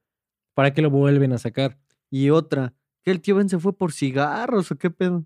¿para 0.54 0.75
qué 0.75 0.82
lo 0.82 0.90
vuelven 0.90 1.32
a 1.32 1.38
sacar? 1.38 1.78
Y 2.10 2.28
otra, 2.28 2.75
¿que 3.02 3.10
el 3.10 3.20
tío 3.20 3.37
Ben 3.37 3.49
se 3.49 3.58
fue 3.58 3.75
por 3.75 3.92
cigarros 3.92 4.70
o 4.70 4.76
qué 4.76 4.90
pedo? 4.90 5.25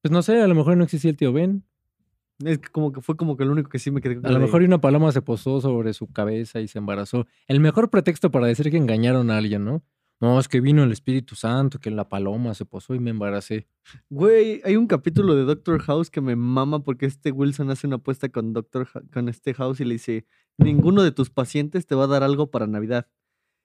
Pues 0.00 0.10
no 0.10 0.22
sé, 0.22 0.40
a 0.40 0.48
lo 0.48 0.54
mejor 0.54 0.76
no 0.76 0.84
existía 0.84 1.10
el 1.10 1.16
tío 1.16 1.32
Ben. 1.32 1.64
Es 2.44 2.58
que 2.58 2.68
como 2.70 2.92
que 2.92 3.00
fue 3.00 3.16
como 3.16 3.36
que 3.36 3.44
lo 3.44 3.52
único 3.52 3.68
que 3.68 3.78
sí 3.78 3.90
me 3.90 4.00
quedé 4.00 4.20
A 4.22 4.30
lo 4.32 4.40
mejor 4.40 4.62
una 4.62 4.80
paloma 4.80 5.12
se 5.12 5.22
posó 5.22 5.60
sobre 5.60 5.92
su 5.94 6.06
cabeza 6.12 6.60
y 6.60 6.68
se 6.68 6.78
embarazó. 6.78 7.26
El 7.46 7.60
mejor 7.60 7.90
pretexto 7.90 8.30
para 8.30 8.46
decir 8.46 8.70
que 8.70 8.76
engañaron 8.76 9.30
a 9.30 9.38
alguien, 9.38 9.64
¿no? 9.64 9.82
No, 10.20 10.38
es 10.38 10.46
que 10.46 10.60
vino 10.60 10.84
el 10.84 10.92
Espíritu 10.92 11.34
Santo, 11.34 11.80
que 11.80 11.90
la 11.90 12.08
paloma 12.08 12.54
se 12.54 12.64
posó 12.64 12.94
y 12.94 13.00
me 13.00 13.10
embaracé. 13.10 13.66
Güey, 14.08 14.60
hay 14.64 14.76
un 14.76 14.86
capítulo 14.86 15.34
de 15.34 15.42
Doctor 15.42 15.80
House 15.82 16.10
que 16.10 16.20
me 16.20 16.36
mama 16.36 16.84
porque 16.84 17.06
este 17.06 17.32
Wilson 17.32 17.70
hace 17.70 17.88
una 17.88 17.96
apuesta 17.96 18.28
con 18.28 18.52
Doctor 18.52 18.86
Ha- 18.94 19.00
con 19.12 19.28
este 19.28 19.52
House 19.54 19.80
y 19.80 19.84
le 19.84 19.94
dice, 19.94 20.24
ninguno 20.58 21.02
de 21.02 21.10
tus 21.10 21.30
pacientes 21.30 21.86
te 21.86 21.96
va 21.96 22.04
a 22.04 22.06
dar 22.06 22.22
algo 22.22 22.52
para 22.52 22.68
Navidad. 22.68 23.08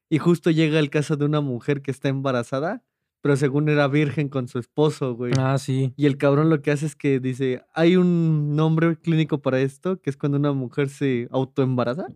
Y 0.09 0.17
justo 0.17 0.49
llega 0.49 0.79
el 0.79 0.89
caso 0.89 1.15
de 1.15 1.25
una 1.25 1.41
mujer 1.41 1.83
que 1.83 1.91
está 1.91 2.09
embarazada, 2.09 2.83
pero 3.21 3.35
según 3.35 3.67
era 3.69 3.87
virgen 3.87 4.29
con 4.29 4.47
su 4.47 4.59
esposo, 4.59 5.15
güey. 5.15 5.33
Ah, 5.37 5.57
sí. 5.57 5.93
Y 5.97 6.05
el 6.05 6.17
cabrón 6.17 6.49
lo 6.49 6.61
que 6.61 6.71
hace 6.71 6.85
es 6.85 6.95
que 6.95 7.19
dice, 7.19 7.63
hay 7.73 7.95
un 7.95 8.55
nombre 8.55 8.95
clínico 8.97 9.41
para 9.41 9.59
esto, 9.59 9.99
que 10.01 10.09
es 10.09 10.17
cuando 10.17 10.37
una 10.37 10.53
mujer 10.53 10.89
se 10.89 11.27
autoembaraza. 11.31 12.07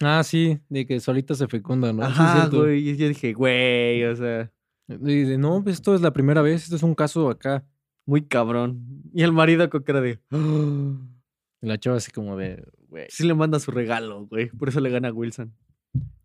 Ah, 0.00 0.22
sí, 0.24 0.58
de 0.68 0.84
que 0.86 0.98
solita 1.00 1.34
se 1.34 1.46
fecunda, 1.46 1.92
¿no? 1.92 2.02
Sí, 2.02 2.08
Ajá, 2.10 2.40
cierto. 2.40 2.62
güey. 2.62 2.88
Y 2.88 2.96
yo 2.96 3.06
dije, 3.08 3.32
güey, 3.34 4.02
o 4.04 4.16
sea, 4.16 4.50
Y 4.88 5.22
de, 5.22 5.38
no, 5.38 5.62
pues 5.62 5.76
esto 5.76 5.94
es 5.94 6.00
la 6.00 6.12
primera 6.12 6.42
vez, 6.42 6.64
esto 6.64 6.76
es 6.76 6.82
un 6.82 6.94
caso 6.94 7.30
acá. 7.30 7.64
muy 8.04 8.22
cabrón. 8.22 8.84
Y 9.14 9.22
el 9.22 9.32
marido 9.32 9.68
con 9.70 9.82
cara 9.84 10.00
de. 10.00 10.18
Y 10.32 10.36
la 11.66 11.78
chava 11.78 11.98
así 11.98 12.10
como 12.10 12.36
de, 12.36 12.64
güey. 12.88 13.06
sí 13.10 13.24
le 13.26 13.34
manda 13.34 13.60
su 13.60 13.70
regalo, 13.70 14.26
güey. 14.26 14.48
Por 14.50 14.68
eso 14.68 14.80
le 14.80 14.90
gana 14.90 15.08
a 15.08 15.12
Wilson. 15.12 15.54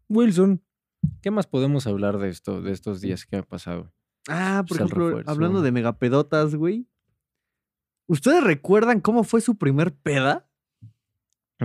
Wilson, 0.09 0.63
¿qué 1.21 1.29
más 1.29 1.45
podemos 1.45 1.85
hablar 1.85 2.17
de 2.17 2.29
esto, 2.29 2.61
de 2.61 2.71
estos 2.71 2.99
días 3.01 3.25
que 3.27 3.35
ha 3.37 3.43
pasado? 3.43 3.93
Ah, 4.27 4.63
por 4.67 4.77
Pues, 4.77 4.81
ejemplo, 4.81 5.05
refuerzo. 5.07 5.31
hablando 5.31 5.61
de 5.61 5.71
megapedotas, 5.71 6.55
güey. 6.55 6.85
¿Ustedes 8.07 8.43
recuerdan 8.43 9.01
cómo 9.01 9.23
fue 9.23 9.41
su 9.41 9.57
primer 9.57 9.93
peda? 9.93 10.47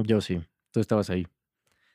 Yo 0.05 0.21
sí, 0.21 0.41
tú 0.73 0.81
estabas 0.81 1.11
ahí. 1.11 1.27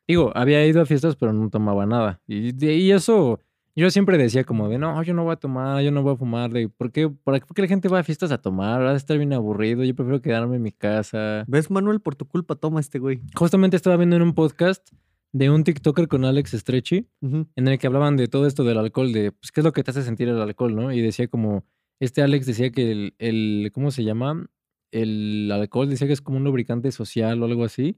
Digo, 0.07 0.31
había 0.35 0.65
ido 0.65 0.81
a 0.81 0.85
fiestas, 0.85 1.15
pero 1.17 1.33
no 1.33 1.49
tomaba 1.49 1.85
nada. 1.85 2.21
Y 2.27 2.91
eso, 2.91 3.41
yo 3.75 3.91
siempre 3.91 4.17
decía 4.17 4.45
como 4.45 4.69
de, 4.69 4.77
no, 4.77 5.03
yo 5.03 5.13
no 5.13 5.25
voy 5.25 5.33
a 5.33 5.35
tomar, 5.35 5.81
yo 5.83 5.91
no 5.91 6.01
voy 6.01 6.13
a 6.13 6.17
fumar. 6.17 6.49
De, 6.51 6.69
¿por, 6.69 6.91
qué, 6.93 7.09
¿Por 7.09 7.41
qué 7.41 7.61
la 7.61 7.67
gente 7.67 7.89
va 7.89 7.99
a 7.99 8.03
fiestas 8.03 8.31
a 8.31 8.37
tomar? 8.37 8.81
Va 8.81 8.91
a 8.91 8.95
estar 8.95 9.17
bien 9.17 9.33
aburrido, 9.33 9.83
yo 9.83 9.93
prefiero 9.95 10.21
quedarme 10.21 10.55
en 10.55 10.61
mi 10.61 10.71
casa. 10.71 11.43
¿Ves, 11.47 11.69
Manuel? 11.69 11.99
Por 11.99 12.15
tu 12.15 12.25
culpa 12.25 12.55
toma 12.55 12.79
este 12.79 12.99
güey. 12.99 13.21
Justamente 13.35 13.75
estaba 13.75 13.97
viendo 13.97 14.15
en 14.15 14.21
un 14.21 14.33
podcast 14.33 14.89
de 15.33 15.49
un 15.49 15.63
TikToker 15.63 16.07
con 16.07 16.25
Alex 16.25 16.51
Stretchy, 16.51 17.07
en 17.21 17.67
el 17.67 17.77
que 17.77 17.87
hablaban 17.87 18.15
de 18.17 18.27
todo 18.27 18.47
esto 18.47 18.63
del 18.63 18.77
alcohol, 18.77 19.11
de 19.13 19.31
pues, 19.31 19.51
qué 19.51 19.59
es 19.61 19.65
lo 19.65 19.73
que 19.73 19.83
te 19.83 19.91
hace 19.91 20.03
sentir 20.03 20.27
el 20.29 20.39
alcohol, 20.41 20.75
¿no? 20.75 20.91
Y 20.91 21.01
decía 21.01 21.27
como, 21.27 21.65
este 21.99 22.21
Alex 22.21 22.45
decía 22.45 22.71
que 22.71 22.91
el, 22.91 23.15
el 23.19 23.71
¿cómo 23.73 23.91
se 23.91 24.03
llama? 24.03 24.47
El 24.91 25.51
alcohol 25.51 25.89
decía 25.89 26.07
que 26.07 26.13
es 26.13 26.21
como 26.21 26.37
un 26.37 26.43
lubricante 26.43 26.91
social 26.91 27.41
o 27.41 27.45
algo 27.45 27.65
así. 27.65 27.97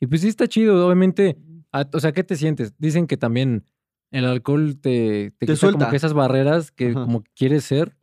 Y 0.00 0.06
pues 0.06 0.20
sí 0.20 0.28
está 0.28 0.46
chido, 0.46 0.86
obviamente. 0.86 1.36
a- 1.72 1.88
o 1.92 2.00
sea, 2.00 2.12
¿qué 2.12 2.22
te 2.24 2.36
sientes? 2.36 2.72
Dicen 2.78 3.06
que 3.06 3.16
también 3.16 3.64
el 4.12 4.24
alcohol 4.24 4.78
te, 4.80 5.32
te, 5.38 5.46
Te 5.46 5.56
como 5.58 5.90
que 5.90 5.96
esas 5.96 6.14
barreras 6.14 6.70
que 6.70 6.90
Ajá. 6.90 7.02
como 7.02 7.24
quieres 7.34 7.64
ser. 7.64 7.96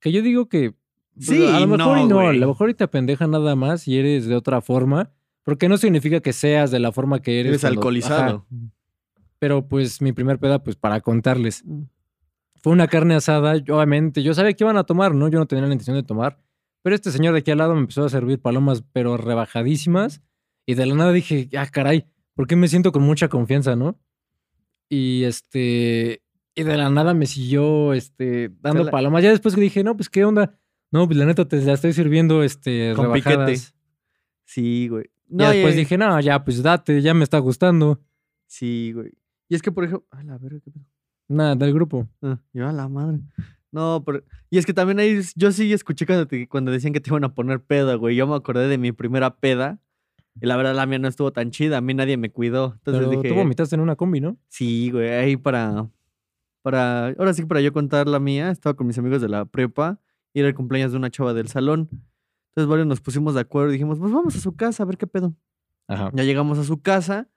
Que 0.00 0.12
yo 0.12 0.20
digo 0.22 0.48
que 0.48 0.72
pues, 1.14 1.26
Sí 1.26 1.46
a 1.46 1.58
lo 1.58 1.66
mejor 1.66 1.96
no, 1.96 2.04
y 2.04 2.06
no, 2.06 2.20
a 2.20 2.24
güey. 2.26 2.38
lo 2.38 2.48
mejor 2.48 2.68
y 2.70 2.74
te 2.74 2.84
apendeja 2.84 3.26
nada 3.26 3.56
más 3.56 3.88
y 3.88 3.96
eres 3.98 4.26
de 4.26 4.34
otra 4.36 4.60
forma. 4.60 5.10
Porque 5.46 5.68
no 5.68 5.78
significa 5.78 6.18
que 6.18 6.32
seas 6.32 6.72
de 6.72 6.80
la 6.80 6.90
forma 6.90 7.22
que 7.22 7.38
eres. 7.38 7.50
Eres 7.50 7.60
cuando- 7.62 7.80
ajá. 8.16 8.44
Pero 9.38 9.68
pues 9.68 10.02
mi 10.02 10.12
primer 10.12 10.40
peda, 10.40 10.60
pues 10.64 10.74
para 10.74 11.00
contarles. 11.00 11.62
Fue 12.62 12.72
una 12.72 12.88
carne 12.88 13.14
asada, 13.14 13.56
yo, 13.58 13.76
obviamente. 13.76 14.24
Yo 14.24 14.34
sabía 14.34 14.52
que 14.54 14.64
iban 14.64 14.76
a 14.76 14.82
tomar, 14.82 15.14
¿no? 15.14 15.28
Yo 15.28 15.38
no 15.38 15.46
tenía 15.46 15.64
la 15.64 15.72
intención 15.72 15.94
de 15.96 16.02
tomar. 16.02 16.42
Pero 16.82 16.96
este 16.96 17.12
señor 17.12 17.32
de 17.32 17.38
aquí 17.38 17.52
al 17.52 17.58
lado 17.58 17.74
me 17.74 17.80
empezó 17.80 18.04
a 18.04 18.08
servir 18.08 18.40
palomas, 18.40 18.82
pero 18.92 19.16
rebajadísimas. 19.16 20.20
Y 20.66 20.74
de 20.74 20.84
la 20.84 20.96
nada 20.96 21.12
dije, 21.12 21.48
ah, 21.56 21.68
caray, 21.70 22.06
¿por 22.34 22.48
qué 22.48 22.56
me 22.56 22.66
siento 22.66 22.90
con 22.90 23.04
mucha 23.04 23.28
confianza, 23.28 23.76
no? 23.76 24.00
Y 24.88 25.22
este. 25.24 26.22
Y 26.56 26.62
de 26.64 26.76
la 26.76 26.90
nada 26.90 27.14
me 27.14 27.26
siguió 27.26 27.92
este, 27.92 28.50
dando 28.62 28.82
palomas. 28.90 29.22
Ya 29.22 29.30
después 29.30 29.54
que 29.54 29.60
dije, 29.60 29.84
no, 29.84 29.96
pues 29.96 30.08
qué 30.08 30.24
onda. 30.24 30.58
No, 30.90 31.06
pues 31.06 31.16
la 31.18 31.26
neta 31.26 31.46
te 31.46 31.60
la 31.62 31.74
estoy 31.74 31.92
sirviendo 31.92 32.42
este, 32.42 32.94
Con 32.96 33.12
piquete. 33.12 33.30
rebajadas. 33.36 33.74
Sí, 34.44 34.88
güey. 34.88 35.04
No, 35.28 35.48
después 35.50 35.74
y- 35.74 35.78
dije, 35.78 35.98
no, 35.98 36.20
ya, 36.20 36.44
pues 36.44 36.62
date, 36.62 37.00
ya 37.02 37.14
me 37.14 37.24
está 37.24 37.38
gustando. 37.38 38.00
Sí, 38.46 38.92
güey. 38.94 39.12
Y 39.48 39.54
es 39.54 39.62
que, 39.62 39.72
por 39.72 39.84
ejemplo. 39.84 40.06
A 40.10 40.22
la 40.22 40.38
verga, 40.38 40.60
qué. 40.64 40.70
Nada, 41.28 41.54
del 41.56 41.72
grupo. 41.74 42.08
Ah, 42.22 42.38
yo 42.52 42.68
a 42.68 42.72
la 42.72 42.88
madre. 42.88 43.20
No, 43.72 44.02
pero. 44.06 44.22
Y 44.50 44.58
es 44.58 44.66
que 44.66 44.72
también 44.72 44.98
ahí. 45.00 45.20
Yo 45.34 45.50
sí 45.52 45.72
escuché 45.72 46.06
cuando, 46.06 46.26
te- 46.26 46.46
cuando 46.48 46.70
decían 46.70 46.92
que 46.92 47.00
te 47.00 47.10
iban 47.10 47.24
a 47.24 47.34
poner 47.34 47.60
peda, 47.62 47.94
güey. 47.96 48.14
Yo 48.16 48.26
me 48.26 48.34
acordé 48.36 48.68
de 48.68 48.78
mi 48.78 48.92
primera 48.92 49.36
peda. 49.36 49.80
Y 50.40 50.46
la 50.46 50.56
verdad, 50.56 50.74
la 50.74 50.86
mía 50.86 50.98
no 50.98 51.08
estuvo 51.08 51.32
tan 51.32 51.50
chida. 51.50 51.78
A 51.78 51.80
mí 51.80 51.94
nadie 51.94 52.16
me 52.16 52.30
cuidó. 52.30 52.74
Entonces 52.78 53.06
Pero 53.08 53.10
dije. 53.22 53.28
tú 53.28 53.34
vomitaste 53.34 53.74
en 53.74 53.80
una 53.80 53.96
combi, 53.96 54.20
¿no? 54.20 54.36
Sí, 54.48 54.90
güey, 54.90 55.08
ahí 55.10 55.36
para, 55.36 55.88
para, 56.62 57.08
ahora 57.08 57.32
sí 57.32 57.42
que 57.42 57.48
para 57.48 57.60
yo 57.60 57.72
contar 57.72 58.06
la 58.08 58.20
mía, 58.20 58.50
estaba 58.50 58.74
con 58.74 58.86
mis 58.86 58.98
amigos 58.98 59.22
de 59.22 59.28
la 59.28 59.44
prepa 59.46 59.98
y 60.34 60.40
era 60.40 60.48
el 60.48 60.54
cumpleaños 60.54 60.92
de 60.92 60.98
una 60.98 61.10
chava 61.10 61.32
del 61.34 61.48
salón. 61.48 61.88
Entonces 62.56 62.70
varios 62.70 62.86
nos 62.86 63.00
pusimos 63.02 63.34
de 63.34 63.40
acuerdo 63.40 63.68
y 63.68 63.72
dijimos, 63.74 63.98
pues 63.98 64.10
vamos 64.10 64.34
a 64.34 64.40
su 64.40 64.56
casa 64.56 64.82
a 64.82 64.86
ver 64.86 64.96
qué 64.96 65.06
pedo. 65.06 65.34
Ajá. 65.88 66.10
Ya 66.14 66.24
llegamos 66.24 66.58
a 66.58 66.64
su 66.64 66.80
casa 66.80 67.28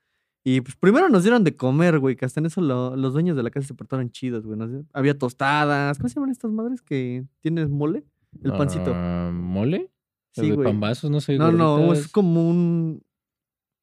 Y 0.46 0.62
pues 0.62 0.78
primero 0.78 1.10
nos 1.10 1.24
dieron 1.24 1.44
de 1.44 1.56
comer, 1.58 2.00
güey, 2.00 2.16
que 2.16 2.24
hasta 2.26 2.40
en 2.40 2.46
eso 2.46 2.62
lo- 2.62 2.96
los 2.96 3.12
dueños 3.14 3.36
de 3.36 3.44
la 3.44 3.50
casa 3.52 3.68
se 3.68 3.74
portaron 3.74 4.10
chidos, 4.10 4.46
güey. 4.46 4.58
nos 4.58 4.72
había 4.94 5.18
tostadas. 5.18 5.98
¿Cómo 5.98 6.08
se 6.08 6.16
llaman 6.16 6.30
estas 6.32 6.50
madres 6.52 6.82
que 6.82 7.26
tienes 7.42 7.70
mole? 7.70 8.06
El 8.42 8.54
pancito. 8.54 8.94
Ah, 8.96 9.30
¿Mole? 9.34 9.92
sí, 10.32 10.50
de 10.50 10.56
güey. 10.56 10.66
pambazos, 10.68 11.12
no 11.12 11.20
sé. 11.20 11.38
No, 11.38 11.52
no, 11.52 11.92
es 11.92 12.08
como 12.08 12.50
un. 12.50 13.04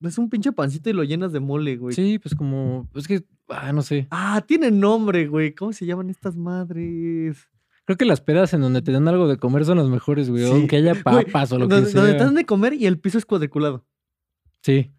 Es 0.00 0.16
un 0.18 0.30
pinche 0.30 0.52
pancito 0.52 0.88
y 0.88 0.92
lo 0.94 1.04
llenas 1.04 1.32
de 1.32 1.40
mole, 1.40 1.76
güey. 1.76 1.94
Sí, 1.94 2.18
pues 2.18 2.34
como. 2.34 2.88
Es 2.94 3.06
que. 3.06 3.22
Ah, 3.48 3.72
no 3.72 3.82
sé. 3.82 4.06
Ah, 4.10 4.42
tiene 4.46 4.70
nombre, 4.70 5.26
güey. 5.28 5.54
¿Cómo 5.54 5.72
se 5.74 5.84
llaman 5.84 6.08
estas 6.10 6.36
madres? 6.36 7.48
Creo 7.86 7.96
que 7.96 8.04
las 8.04 8.20
pedas 8.20 8.52
en 8.52 8.60
donde 8.60 8.82
te 8.82 8.92
dan 8.92 9.08
algo 9.08 9.28
de 9.28 9.38
comer 9.38 9.64
son 9.64 9.78
las 9.78 9.86
mejores, 9.88 10.28
güey. 10.28 10.44
Sí. 10.44 10.50
Aunque 10.50 10.76
haya 10.76 10.92
Güey, 10.92 11.24
papas 11.24 11.52
o 11.52 11.58
lo 11.58 11.66
donde, 11.68 11.88
que 11.88 11.94
donde 11.96 12.12
te 12.12 12.18
sea. 12.18 12.26
dan 12.26 12.34
de 12.34 12.44
comer 12.44 12.74
y 12.74 12.86
el 12.86 12.98
piso 12.98 13.16
es 13.16 13.24
cuadriculado. 13.24 13.84
Sí, 14.62 14.92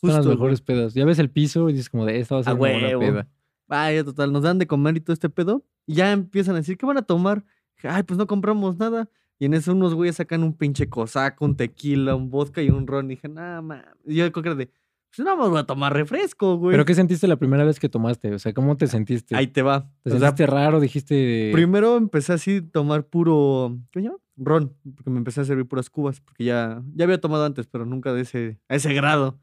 son 0.00 0.08
las 0.10 0.16
Justo, 0.18 0.22
güey. 0.24 0.36
mejores 0.36 0.60
pedas. 0.60 0.94
Ya 0.94 1.04
ves 1.04 1.18
el 1.20 1.30
piso 1.30 1.70
y 1.70 1.72
dices 1.72 1.88
como 1.88 2.04
de 2.04 2.18
esta 2.18 2.34
va 2.34 2.40
a 2.40 2.44
ser 2.44 2.50
A 2.50 2.54
una 2.54 2.58
buena 2.58 2.98
peda. 2.98 3.28
Vaya, 3.68 4.04
total, 4.04 4.32
nos 4.32 4.42
dan 4.42 4.58
de 4.58 4.66
comer 4.66 4.96
y 4.96 5.00
todo 5.00 5.14
este 5.14 5.30
pedo. 5.30 5.64
Y 5.86 5.94
ya 5.94 6.12
empiezan 6.12 6.56
a 6.56 6.58
decir, 6.58 6.76
¿qué 6.76 6.84
van 6.84 6.98
a 6.98 7.02
tomar? 7.02 7.44
Ay, 7.84 8.02
pues 8.02 8.18
no 8.18 8.26
compramos 8.26 8.76
nada. 8.76 9.08
Y 9.38 9.46
en 9.46 9.54
eso 9.54 9.72
unos 9.72 9.94
güeyes 9.94 10.16
sacan 10.16 10.42
un 10.42 10.52
pinche 10.52 10.88
cosaco, 10.88 11.44
un 11.44 11.56
tequila, 11.56 12.14
un 12.14 12.28
vodka 12.30 12.60
y 12.62 12.70
un 12.70 12.86
ron. 12.86 13.06
Y 13.06 13.14
dije, 13.14 13.28
nada. 13.28 13.94
Y 14.04 14.16
yo 14.16 14.30
creo 14.32 14.42
que 14.42 14.48
era 14.50 14.56
de, 14.56 14.70
pues 15.14 15.26
no 15.26 15.36
vamos 15.36 15.58
a 15.58 15.64
tomar 15.64 15.92
refresco, 15.92 16.56
güey. 16.56 16.72
¿Pero 16.72 16.84
qué 16.84 16.94
sentiste 16.94 17.26
la 17.28 17.36
primera 17.36 17.64
vez 17.64 17.78
que 17.78 17.88
tomaste? 17.88 18.32
O 18.34 18.38
sea, 18.38 18.52
¿cómo 18.52 18.76
te 18.76 18.86
sentiste? 18.86 19.36
Ahí 19.36 19.46
te 19.46 19.62
va. 19.62 19.90
¿Te 20.02 20.10
O 20.10 20.18
sea, 20.18 20.20
sentiste 20.28 20.46
raro? 20.46 20.80
Dijiste... 20.80 21.50
primero 21.52 21.96
empecé 21.96 22.32
así 22.32 22.56
a 22.58 22.70
tomar 22.72 23.04
puro, 23.06 23.78
¿qué 23.92 24.00
se 24.00 24.04
llama? 24.06 24.18
Ron, 24.36 24.74
porque 24.96 25.10
me 25.10 25.18
empecé 25.18 25.42
a 25.42 25.44
servir 25.44 25.66
puras 25.66 25.90
cubas, 25.90 26.20
porque 26.20 26.44
ya, 26.44 26.82
ya 26.94 27.04
había 27.04 27.20
tomado 27.20 27.44
antes, 27.44 27.66
pero 27.66 27.84
nunca 27.84 28.12
de 28.14 28.22
ese, 28.22 28.58
a 28.68 28.76
ese 28.76 28.94
grado. 28.94 29.38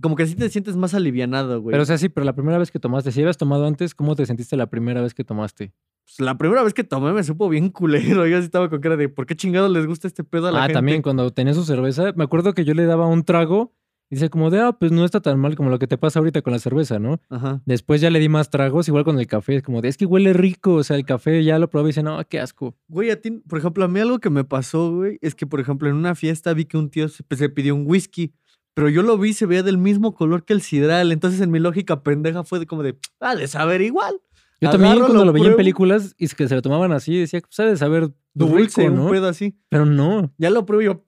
Como 0.00 0.16
que 0.16 0.22
así 0.22 0.34
te 0.34 0.48
sientes 0.48 0.74
más 0.74 0.94
alivianado, 0.94 1.60
güey. 1.60 1.72
Pero 1.72 1.82
o 1.82 1.86
sea, 1.86 1.98
sí, 1.98 2.08
pero 2.08 2.24
la 2.24 2.34
primera 2.34 2.56
vez 2.58 2.70
que 2.70 2.78
tomaste, 2.80 3.12
si 3.12 3.20
habías 3.20 3.36
tomado 3.36 3.66
antes, 3.66 3.94
¿cómo 3.94 4.16
te 4.16 4.24
sentiste 4.24 4.56
la 4.56 4.66
primera 4.68 5.02
vez 5.02 5.12
que 5.14 5.22
tomaste? 5.22 5.74
Pues, 6.04 6.18
la 6.20 6.38
primera 6.38 6.62
vez 6.62 6.72
que 6.74 6.82
tomé 6.82 7.12
me 7.12 7.22
supo 7.22 7.48
bien 7.50 7.68
culero. 7.68 8.26
Yo 8.26 8.38
así 8.38 8.46
estaba 8.46 8.70
con 8.70 8.80
cara 8.80 8.96
de, 8.96 9.08
¿por 9.10 9.26
qué 9.26 9.36
chingados 9.36 9.70
les 9.70 9.86
gusta 9.86 10.08
este 10.08 10.24
pedo 10.24 10.48
a 10.48 10.52
la 10.52 10.58
Ah, 10.60 10.62
gente? 10.62 10.74
también 10.74 11.02
cuando 11.02 11.30
tenía 11.30 11.52
su 11.54 11.64
cerveza, 11.64 12.12
me 12.16 12.24
acuerdo 12.24 12.54
que 12.54 12.64
yo 12.64 12.72
le 12.74 12.86
daba 12.86 13.06
un 13.06 13.22
trago 13.22 13.74
dice 14.12 14.28
como 14.28 14.50
de, 14.50 14.60
ah, 14.60 14.72
pues 14.72 14.92
no 14.92 15.04
está 15.04 15.20
tan 15.20 15.40
mal 15.40 15.56
como 15.56 15.70
lo 15.70 15.78
que 15.78 15.86
te 15.86 15.96
pasa 15.96 16.18
ahorita 16.18 16.42
con 16.42 16.52
la 16.52 16.58
cerveza, 16.58 16.98
¿no? 16.98 17.20
Ajá. 17.30 17.62
Después 17.64 18.00
ya 18.00 18.10
le 18.10 18.18
di 18.18 18.28
más 18.28 18.50
tragos, 18.50 18.86
igual 18.88 19.04
con 19.04 19.18
el 19.18 19.26
café, 19.26 19.56
es 19.56 19.62
como 19.62 19.80
de, 19.80 19.88
es 19.88 19.96
que 19.96 20.04
huele 20.04 20.34
rico, 20.34 20.74
o 20.74 20.84
sea, 20.84 20.96
el 20.96 21.06
café 21.06 21.42
ya 21.42 21.58
lo 21.58 21.70
probé 21.70 21.88
y 21.88 21.92
dice, 21.92 22.02
no, 22.02 22.22
qué 22.28 22.38
asco. 22.38 22.76
Güey, 22.88 23.10
a 23.10 23.20
ti, 23.20 23.30
por 23.30 23.58
ejemplo, 23.58 23.84
a 23.84 23.88
mí 23.88 24.00
algo 24.00 24.18
que 24.18 24.28
me 24.28 24.44
pasó, 24.44 24.94
güey, 24.94 25.18
es 25.22 25.34
que, 25.34 25.46
por 25.46 25.60
ejemplo, 25.60 25.88
en 25.88 25.96
una 25.96 26.14
fiesta 26.14 26.52
vi 26.52 26.66
que 26.66 26.76
un 26.76 26.90
tío 26.90 27.08
se, 27.08 27.24
se 27.30 27.48
pidió 27.48 27.74
un 27.74 27.86
whisky, 27.86 28.34
pero 28.74 28.90
yo 28.90 29.02
lo 29.02 29.16
vi 29.16 29.30
y 29.30 29.34
se 29.34 29.46
veía 29.46 29.62
del 29.62 29.78
mismo 29.78 30.14
color 30.14 30.44
que 30.44 30.52
el 30.52 30.62
sidral. 30.62 31.12
Entonces, 31.12 31.40
en 31.40 31.50
mi 31.50 31.58
lógica 31.58 32.02
pendeja 32.02 32.44
fue 32.44 32.58
de 32.58 32.66
como 32.66 32.82
de, 32.82 32.98
ah, 33.20 33.34
de 33.34 33.46
saber 33.48 33.80
igual. 33.80 34.20
Yo 34.62 34.70
también 34.70 34.92
Agarro, 34.92 35.06
cuando 35.06 35.24
lo 35.24 35.32
veía 35.32 35.46
en 35.46 35.50
pruebo, 35.50 35.56
películas 35.56 36.14
y 36.18 36.28
que 36.28 36.46
se 36.46 36.54
lo 36.54 36.62
tomaban 36.62 36.92
así, 36.92 37.18
decía, 37.18 37.40
pues 37.40 37.54
sabe 37.54 37.70
de 37.70 37.76
saber 37.76 38.12
Dulce, 38.32 38.88
¿no? 38.88 39.06
un 39.06 39.10
pedo 39.10 39.26
así. 39.26 39.58
Pero 39.68 39.84
no. 39.84 40.32
Ya 40.38 40.50
lo 40.50 40.64
pruebo 40.64 40.82
y 40.82 40.84
yo, 40.84 41.04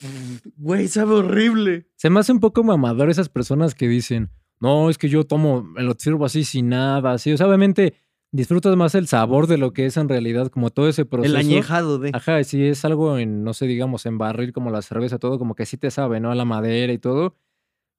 güey, 0.56 0.88
sabe 0.88 1.14
horrible. 1.14 1.86
Se 1.94 2.10
me 2.10 2.18
hace 2.18 2.32
un 2.32 2.40
poco 2.40 2.64
mamador 2.64 3.10
esas 3.10 3.28
personas 3.28 3.76
que 3.76 3.86
dicen, 3.86 4.30
no, 4.60 4.90
es 4.90 4.98
que 4.98 5.08
yo 5.08 5.24
tomo, 5.24 5.62
me 5.62 5.84
lo 5.84 5.94
sirvo 5.96 6.24
así 6.24 6.42
sin 6.42 6.70
nada, 6.70 7.12
así. 7.12 7.32
O 7.32 7.36
sea, 7.36 7.46
obviamente 7.46 7.94
disfrutas 8.32 8.74
más 8.74 8.96
el 8.96 9.06
sabor 9.06 9.46
de 9.46 9.56
lo 9.56 9.72
que 9.72 9.86
es 9.86 9.96
en 9.96 10.08
realidad, 10.08 10.48
como 10.48 10.70
todo 10.70 10.88
ese 10.88 11.04
proceso. 11.04 11.32
El 11.32 11.40
añejado 11.40 12.00
de. 12.00 12.10
Ajá, 12.12 12.42
si 12.42 12.64
es 12.66 12.84
algo 12.84 13.18
en, 13.18 13.44
no 13.44 13.54
sé, 13.54 13.66
digamos, 13.66 14.04
en 14.06 14.18
barril 14.18 14.52
como 14.52 14.70
la 14.70 14.82
cerveza, 14.82 15.20
todo, 15.20 15.38
como 15.38 15.54
que 15.54 15.64
sí 15.64 15.76
te 15.76 15.92
sabe, 15.92 16.18
¿no? 16.18 16.32
A 16.32 16.34
la 16.34 16.44
madera 16.44 16.92
y 16.92 16.98
todo. 16.98 17.36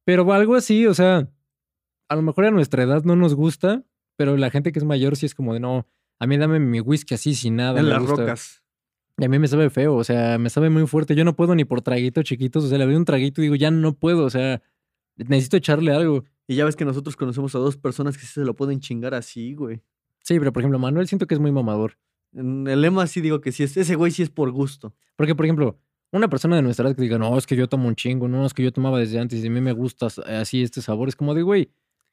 Pero 0.03 0.31
algo 0.33 0.55
así, 0.55 0.85
o 0.85 0.93
sea, 0.93 1.29
a 2.09 2.15
lo 2.15 2.21
mejor 2.21 2.45
a 2.45 2.51
nuestra 2.51 2.83
edad 2.83 3.03
no 3.05 3.15
nos 3.15 3.33
gusta, 3.33 3.85
pero 4.15 4.37
la 4.37 4.49
gente 4.49 4.71
que 4.71 4.79
es 4.79 4.85
mayor 4.85 5.15
sí 5.15 5.25
es 5.25 5.35
como 5.35 5.53
de, 5.53 5.59
no, 5.59 5.87
a 6.19 6.27
mí 6.27 6.37
dame 6.37 6.59
mi 6.59 6.79
whisky 6.79 7.13
así 7.15 7.35
sin 7.35 7.55
nada. 7.57 7.79
en 7.79 7.85
me 7.85 7.91
las 7.91 8.01
gusta". 8.01 8.21
rocas. 8.21 8.61
Y 9.17 9.23
a 9.25 9.29
mí 9.29 9.39
me 9.39 9.47
sabe 9.47 9.69
feo, 9.69 9.95
o 9.95 10.03
sea, 10.03 10.37
me 10.37 10.49
sabe 10.49 10.69
muy 10.69 10.85
fuerte. 10.87 11.15
Yo 11.15 11.23
no 11.23 11.35
puedo 11.37 11.55
ni 11.55 11.63
por 11.63 11.81
traguitos 11.81 12.25
chiquitos, 12.25 12.65
o 12.65 12.67
sea, 12.67 12.77
le 12.77 12.85
doy 12.85 12.95
un 12.95 13.05
traguito 13.05 13.41
y 13.41 13.43
digo, 13.45 13.55
ya 13.55 13.71
no 13.71 13.93
puedo, 13.93 14.25
o 14.25 14.29
sea, 14.29 14.61
necesito 15.15 15.57
echarle 15.57 15.93
algo. 15.93 16.25
Y 16.47 16.55
ya 16.55 16.65
ves 16.65 16.75
que 16.75 16.85
nosotros 16.85 17.15
conocemos 17.15 17.55
a 17.55 17.59
dos 17.59 17.77
personas 17.77 18.17
que 18.17 18.25
sí 18.25 18.33
se 18.33 18.41
lo 18.45 18.55
pueden 18.55 18.79
chingar 18.81 19.13
así, 19.13 19.53
güey. 19.53 19.81
Sí, 20.21 20.37
pero 20.39 20.51
por 20.51 20.61
ejemplo, 20.61 20.79
Manuel 20.79 21.07
siento 21.07 21.27
que 21.27 21.33
es 21.35 21.39
muy 21.39 21.51
mamador. 21.51 21.97
En 22.33 22.67
el 22.67 22.81
lema 22.81 23.07
sí 23.07 23.21
digo 23.21 23.39
que 23.39 23.51
sí 23.53 23.63
es. 23.63 23.77
Ese 23.77 23.95
güey 23.95 24.11
sí 24.11 24.21
es 24.21 24.29
por 24.29 24.51
gusto. 24.51 24.93
Porque, 25.15 25.33
por 25.33 25.45
ejemplo, 25.45 25.79
una 26.11 26.27
persona 26.29 26.57
de 26.57 26.61
nuestra 26.61 26.87
edad 26.87 26.95
que 26.95 27.01
diga, 27.01 27.17
no, 27.17 27.37
es 27.37 27.47
que 27.47 27.55
yo 27.55 27.69
tomo 27.69 27.87
un 27.87 27.95
chingo, 27.95 28.27
no, 28.27 28.45
es 28.45 28.53
que 28.53 28.63
yo 28.63 28.73
tomaba 28.73 28.99
desde 28.99 29.17
antes 29.19 29.43
y 29.43 29.47
a 29.47 29.49
mí 29.49 29.61
me 29.61 29.71
gusta 29.71 30.07
s- 30.07 30.21
así 30.25 30.61
este 30.61 30.81
sabor, 30.81 31.07
es 31.07 31.15
como 31.15 31.33
de, 31.33 31.41
güey. 31.43 31.69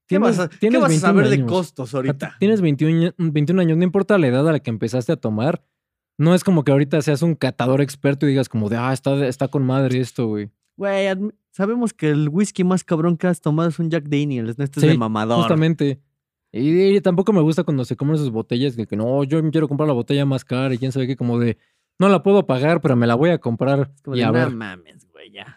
¿Qué 0.07 0.19
vas 0.19 0.39
a, 0.39 0.49
¿qué 0.49 0.69
vas 0.71 0.85
a 0.85 0.89
21 0.89 1.01
saber 1.01 1.29
de 1.29 1.35
años. 1.35 1.49
costos 1.51 1.89
O 1.89 1.91
sea, 1.91 1.99
ahorita? 1.99 2.37
Tienes 2.39 2.61
21, 2.61 2.99
año- 2.99 3.15
21 3.19 3.61
años, 3.63 3.79
no 3.79 3.85
importa 3.85 4.19
la 4.19 4.27
edad 4.27 4.49
a 4.49 4.53
la 4.53 4.61
que 4.61 4.71
empezaste 4.71 5.13
a 5.13 5.17
tomar. 5.17 5.63
No 6.19 6.35
es 6.35 6.45
como 6.45 6.63
que 6.65 6.73
ahorita 6.73 7.01
seas 7.03 7.23
un 7.23 7.35
catador 7.35 7.81
experto 7.81 8.27
y 8.27 8.31
digas 8.31 8.49
como 8.49 8.69
de, 8.69 8.77
ah, 8.77 8.93
está, 8.93 9.27
está 9.27 9.49
con 9.49 9.65
madre 9.65 10.01
esto, 10.01 10.27
güey. 10.27 10.51
Güey, 10.77 11.07
sabemos 11.51 11.93
que 11.95 12.11
el 12.11 12.29
whisky 12.29 12.65
más 12.65 12.85
cabrón 12.85 13.17
que 13.17 13.27
has 13.27 13.41
tomado 13.41 13.69
es 13.69 13.79
un 13.79 13.91
Jack 13.91 14.05
Daniels, 14.09 14.59
¿no? 14.59 14.65
Este 14.65 14.81
es 14.81 14.87
de 14.87 14.99
mamador. 14.99 15.39
Justamente. 15.39 16.01
Y, 16.53 16.97
y 16.97 17.01
tampoco 17.01 17.33
me 17.33 17.41
gusta 17.41 17.65
cuando 17.65 17.85
se 17.87 17.97
comen 17.97 18.19
sus 18.19 18.31
botellas 18.31 18.77
de 18.77 18.87
que 18.87 18.95
no, 18.97 19.25
yo 19.25 19.41
quiero 19.51 19.69
comprar 19.69 19.87
la 19.89 19.95
botella 19.95 20.27
más 20.27 20.45
cara 20.45 20.75
y 20.75 20.79
quién 20.79 20.93
sabe 20.93 21.07
qué, 21.07 21.17
como 21.17 21.39
de, 21.39 21.57
no 21.99 22.11
la 22.11 22.23
puedo 22.23 22.47
pagar, 22.47 22.83
pero 22.83 22.95
me 22.95 23.07
la 23.07 23.15
voy 23.15 23.31
a 23.31 23.39
comprar. 23.39 23.91
Es 23.95 24.03
como 24.03 24.17
y 24.17 24.19
de, 24.19 24.25
a 24.25 24.29
"No 24.29 24.33
ver. 24.35 24.51
mames, 24.51 25.07
güey, 25.13 25.31
ya. 25.33 25.57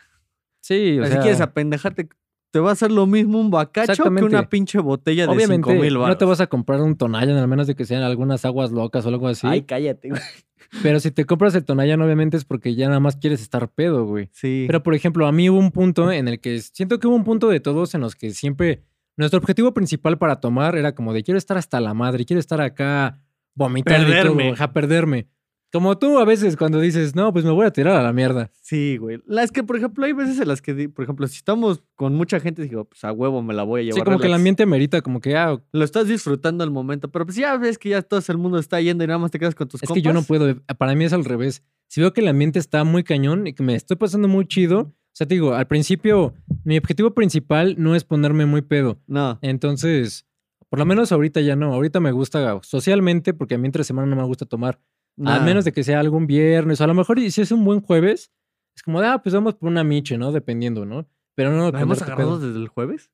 Sí, 0.62 0.97
o 0.99 1.05
si 1.05 1.12
sea, 1.12 1.21
quieres 1.21 1.41
apendejarte, 1.41 2.08
te 2.51 2.60
va 2.60 2.69
a 2.69 2.73
hacer 2.73 2.91
lo 2.91 3.05
mismo 3.05 3.39
un 3.39 3.51
bacacho 3.51 4.03
que 4.03 4.23
una 4.23 4.49
pinche 4.49 4.79
botella 4.79 5.27
de 5.27 5.34
obviamente 5.34 5.69
5 5.71 5.81
mil 5.81 5.93
no 5.95 6.17
te 6.17 6.25
vas 6.25 6.39
a 6.39 6.47
comprar 6.47 6.81
un 6.81 6.95
Tonayan, 6.95 7.38
al 7.38 7.47
menos 7.47 7.67
de 7.67 7.75
que 7.75 7.86
sean 7.86 8.03
algunas 8.03 8.45
aguas 8.45 8.71
locas 8.71 9.05
o 9.05 9.10
algo 9.10 9.27
así. 9.27 9.45
Ay, 9.47 9.63
cállate, 9.63 10.10
güey. 10.10 10.21
Pero 10.81 10.99
si 10.99 11.12
te 11.12 11.25
compras 11.25 11.53
el 11.55 11.63
Tonayan, 11.63 12.01
obviamente 12.01 12.38
es 12.38 12.45
porque 12.45 12.75
ya 12.75 12.88
nada 12.88 12.99
más 12.99 13.17
quieres 13.17 13.41
estar 13.41 13.69
pedo, 13.69 14.05
güey. 14.05 14.29
Sí. 14.31 14.65
Pero, 14.67 14.84
por 14.84 14.95
ejemplo, 14.95 15.27
a 15.27 15.31
mí 15.31 15.49
hubo 15.49 15.60
un 15.60 15.71
punto 15.71 16.12
en 16.12 16.27
el 16.27 16.39
que 16.39 16.60
siento 16.60 16.99
que 16.99 17.08
hubo 17.08 17.15
un 17.15 17.23
punto 17.23 17.49
de 17.49 17.60
todos 17.60 17.93
en 17.93 18.01
los 18.01 18.15
que 18.15 18.31
siempre 18.31 18.84
nuestro 19.17 19.39
objetivo 19.39 19.73
principal 19.73 20.17
para 20.17 20.39
tomar 20.41 20.75
era 20.75 20.93
como 20.93 21.13
de 21.13 21.23
quiero 21.23 21.38
estar 21.38 21.58
hasta 21.58 21.79
la 21.79 21.93
madre, 21.93 22.25
quiero 22.25 22.39
estar 22.39 22.62
acá 22.62 23.21
vomitando 23.53 24.03
y 24.03 24.12
Perderme. 24.12 24.43
todo, 24.43 24.53
ajá, 24.53 24.73
perderme. 24.73 25.27
Como 25.71 25.97
tú 25.97 26.19
a 26.19 26.25
veces 26.25 26.56
cuando 26.56 26.80
dices, 26.80 27.15
no, 27.15 27.34
pues 27.34 27.43
me 27.43 27.51
voy 27.51 27.65
a 27.65 27.71
tirar 27.71 27.97
a 27.97 28.04
la 28.04 28.13
mierda. 28.13 28.49
Sí, 28.62 28.97
güey. 28.97 29.19
La 29.25 29.43
es 29.43 29.51
que, 29.51 29.63
por 29.63 29.75
ejemplo, 29.75 30.06
hay 30.06 30.13
veces 30.13 30.39
en 30.39 30.47
las 30.47 30.62
que, 30.62 30.88
por 30.89 31.04
ejemplo, 31.04 31.28
si 31.28 31.38
estamos 31.38 31.84
con 31.95 32.15
mucha 32.15 32.39
gente, 32.39 32.62
digo, 32.62 32.86
pues 32.86 33.04
a 33.04 33.12
huevo 33.12 33.41
me 33.41 33.54
la 33.54 33.63
voy 33.63 33.82
a 33.82 33.84
llevar. 33.84 33.99
Sí, 33.99 34.04
como 34.04 34.17
que 34.17 34.23
el 34.23 34.30
relax. 34.30 34.39
ambiente 34.39 34.63
amerita, 34.63 35.01
como 35.01 35.19
que, 35.19 35.36
ah, 35.36 35.62
Lo 35.73 35.84
estás 35.84 36.08
disfrutando 36.08 36.63
al 36.63 36.71
momento, 36.71 37.10
pero 37.12 37.25
pues 37.25 37.36
ya 37.36 37.58
ves 37.58 37.78
que 37.78 37.89
ya 37.89 38.01
todo 38.01 38.21
el 38.25 38.38
mundo 38.38 38.58
está 38.58 38.80
yendo 38.80 39.04
y 39.04 39.08
nada 39.08 39.19
más 39.19 39.32
te 39.32 39.39
quedas 39.39 39.56
con 39.56 39.67
tus 39.67 39.84
es 39.84 39.89
que 39.89 40.01
yo 40.01 40.13
no 40.13 40.19
compas. 40.19 40.28
puedo. 40.28 40.56
Para 40.78 40.95
mí 40.95 41.04
es 41.04 41.13
al 41.13 41.25
revés. 41.25 41.62
Si 41.88 41.99
veo 41.99 42.13
que 42.13 42.21
el 42.21 42.28
ambiente 42.30 42.58
está 42.60 42.84
muy 42.84 43.04
cañón 43.04 43.45
y 43.47 43.54
que 43.54 43.63
me 43.63 43.75
estoy 43.75 43.97
pasando 43.97 44.28
muy 44.28 44.47
chido, 44.47 44.80
o 44.80 44.93
sea, 45.12 45.28
te 45.28 45.36
digo, 45.36 45.54
al 45.54 45.67
principio, 45.67 46.34
mi 46.63 46.78
objetivo 46.78 47.13
principal 47.13 47.75
no 47.78 47.95
es 47.95 48.04
ponerme 48.04 48.45
muy 48.45 48.62
pedo. 48.62 48.99
No. 49.08 49.39
Entonces, 49.41 50.25
por 50.69 50.80
lo 50.80 50.86
menos 50.86 51.12
ahorita 51.12 51.39
ya 51.41 51.56
no. 51.56 51.73
Ahorita 51.73 51.99
me 51.99 52.12
gusta 52.12 52.60
socialmente, 52.63 53.34
porque 53.34 53.56
a 53.56 53.58
mí 53.58 53.65
entre 53.65 53.84
semana 53.84 54.08
no 54.08 54.15
me 54.15 54.23
gusta 54.23 54.45
tomar. 54.45 54.80
Nada. 55.17 55.41
A 55.41 55.45
menos 55.45 55.65
de 55.65 55.71
que 55.71 55.84
sea 55.84 55.99
algún 55.99 56.28
viernes, 56.28 56.82
o 56.82 56.84
a 56.84 56.88
lo 56.88 56.93
mejor 56.93 57.19
y 57.19 57.32
si 57.32 57.41
es 57.41 57.51
un 57.51 57.63
buen 57.65 57.82
jueves, 57.82 58.32
es 58.75 58.84
como 58.84 58.99
ah, 58.99 59.21
pues 59.21 59.34
vamos 59.34 59.56
por 59.56 59.69
una 59.69 59.84
miche, 59.84 60.17
¿no? 60.17 60.32
Dependiendo, 60.32 60.86
¿no? 60.86 61.08
Pero 61.36 61.51
no. 61.51 61.71
¿La 61.71 61.82
hemos 61.82 62.01
agarrado 62.01 62.39
desde 62.39 62.60
el 62.60 62.67
jueves? 62.67 63.12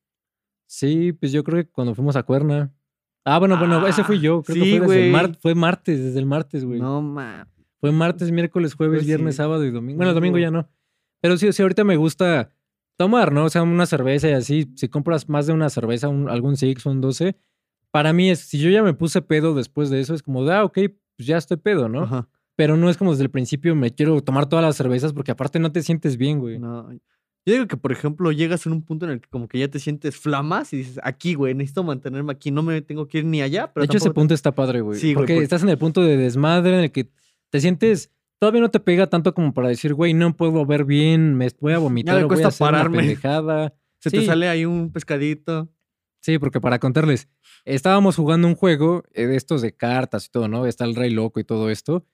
Sí, 0.68 1.12
pues 1.14 1.32
yo 1.32 1.44
creo 1.44 1.64
que 1.64 1.70
cuando 1.70 1.96
fuimos 1.96 2.16
a 2.16 2.24
Cuerna. 2.24 2.74
Ah, 3.26 3.38
bueno, 3.40 3.58
bueno, 3.58 3.86
ese 3.88 4.04
fui 4.04 4.20
yo. 4.20 4.42
Creo 4.42 4.64
sí, 4.64 4.72
que 4.72 4.78
fue, 4.80 4.88
desde 4.96 5.06
el 5.08 5.12
güey. 5.12 5.12
mar- 5.12 5.38
fue 5.40 5.54
martes, 5.56 6.00
desde 6.04 6.20
el 6.20 6.26
martes, 6.26 6.66
güey. 6.66 6.80
No, 6.80 7.02
ma. 7.02 7.48
Fue 7.80 7.92
martes, 7.92 8.32
miércoles, 8.32 8.74
jueves, 8.76 9.00
Pues 9.00 9.08
viernes, 9.08 9.36
sí. 9.36 9.38
sábado 9.38 9.64
y 9.66 9.72
domingo. 9.72 9.98
Bueno, 9.98 10.14
domingo 10.14 10.38
ya 10.38 10.50
no. 10.52 10.70
Pero 11.20 11.38
sí, 11.38 11.52
sí, 11.52 11.62
ahorita 11.62 11.84
me 11.84 11.98
gusta 11.98 12.50
tomar, 12.98 13.32
¿no? 13.32 13.46
O 13.46 13.50
sea, 13.50 13.64
una 13.64 13.86
cerveza 13.86 14.30
y 14.30 14.34
así. 14.34 14.72
Si 14.76 14.88
compras 14.88 15.30
más 15.30 15.46
de 15.48 15.54
una 15.54 15.70
cerveza, 15.70 16.08
un- 16.08 16.30
algún 16.30 16.58
Six, 16.58 16.86
un 16.86 17.02
12, 17.02 17.36
para 17.92 18.14
mí 18.14 18.30
es, 18.30 18.40
si 18.40 18.58
yo 18.60 18.70
ya 18.70 18.82
me 18.82 18.94
puse 18.94 19.22
pedo 19.22 19.54
después 19.54 19.90
de 19.90 20.00
eso, 20.00 20.14
es 20.16 20.24
como, 20.24 20.48
ah, 20.50 20.64
ok, 20.64 20.80
pues 21.22 21.28
ya 21.28 21.38
estoy 21.38 21.58
pedo, 21.58 21.88
¿no? 21.88 22.04
Ajá. 22.04 22.28
Pero 22.56 22.76
no 22.78 22.90
es 22.90 22.98
como 22.98 23.12
desde 23.12 23.24
el 23.24 23.30
principio 23.30 23.76
me 23.76 23.92
quiero 23.92 24.22
tomar 24.22 24.48
todas 24.48 24.66
las 24.66 24.76
cervezas 24.76 25.14
porque 25.14 25.32
aparte 25.32 25.60
no 25.60 25.72
te 25.72 25.82
sientes 25.84 26.18
bien, 26.18 26.40
güey. 26.40 26.60
No. 26.60 26.92
Yo 27.46 27.54
digo 27.54 27.68
que, 27.68 27.78
por 27.78 27.92
ejemplo, 27.92 28.32
llegas 28.32 28.66
en 28.66 28.74
un 28.74 28.84
punto 28.84 29.06
en 29.06 29.14
el 29.14 29.22
que 29.22 29.30
como 29.30 29.48
que 29.48 29.58
ya 29.58 29.68
te 29.68 29.80
sientes 29.80 30.16
flamas 30.16 30.74
y 30.74 30.78
dices, 30.78 31.00
aquí, 31.04 31.34
güey, 31.34 31.54
necesito 31.56 31.84
mantenerme 31.84 32.32
aquí, 32.34 32.52
no 32.52 32.62
me 32.62 32.82
tengo 32.82 33.08
que 33.08 33.20
ir 33.20 33.26
ni 33.26 33.42
allá, 33.42 33.72
pero 33.74 33.82
de 33.84 33.86
hecho, 33.86 33.98
ese 33.98 34.12
punto 34.12 34.34
está 34.34 34.52
padre, 34.54 34.82
güey. 34.82 35.00
Sí, 35.00 35.08
güey, 35.08 35.16
porque 35.16 35.34
porque- 35.34 35.44
estás 35.44 35.64
en 35.64 35.70
el 35.70 35.78
punto 35.78 36.02
de 36.04 36.18
desmadre 36.18 36.74
en 36.78 36.84
el 36.86 36.92
que 36.92 37.10
te 37.50 37.62
sientes... 37.62 38.12
Todavía 38.40 38.62
no 38.62 38.70
te 38.72 38.80
pega 38.80 39.06
tanto 39.08 39.36
como 39.36 39.54
para 39.54 39.68
decir, 39.68 39.94
güey, 39.94 40.16
no 40.16 40.36
puedo 40.36 40.66
ver 40.66 40.84
bien, 40.84 41.36
me 41.36 41.48
voy 41.60 41.74
a 41.74 41.78
vomitar, 41.78 42.16
me 42.16 42.24
o 42.24 42.28
voy 42.28 42.30
cuesta 42.30 42.48
a 42.48 42.50
hacer 42.50 42.64
una 42.68 42.72
pararme. 42.72 42.98
pendejada. 42.98 43.74
se 44.00 44.10
te 44.10 44.26
sale 44.26 44.48
ahí 44.50 44.66
un 44.66 44.92
pescadito. 44.92 45.70
Sí, 46.22 46.38
porque 46.40 46.62
para 46.62 46.80
contarles, 46.80 47.28
estábamos 47.66 48.16
jugando 48.16 48.48
un 48.48 48.56
juego 48.56 49.04
eh, 49.14 49.26
de 49.28 49.36
estos 49.36 49.62
de 49.62 49.74
cartas 49.76 50.28
y 50.28 50.30
todo, 50.30 50.48
¿no? 50.48 50.66
Está 50.68 50.86
el 50.86 50.96
rey 50.96 51.10
loco 51.12 51.40
y 51.40 51.44
todo 51.44 51.70
esto. 51.70 52.06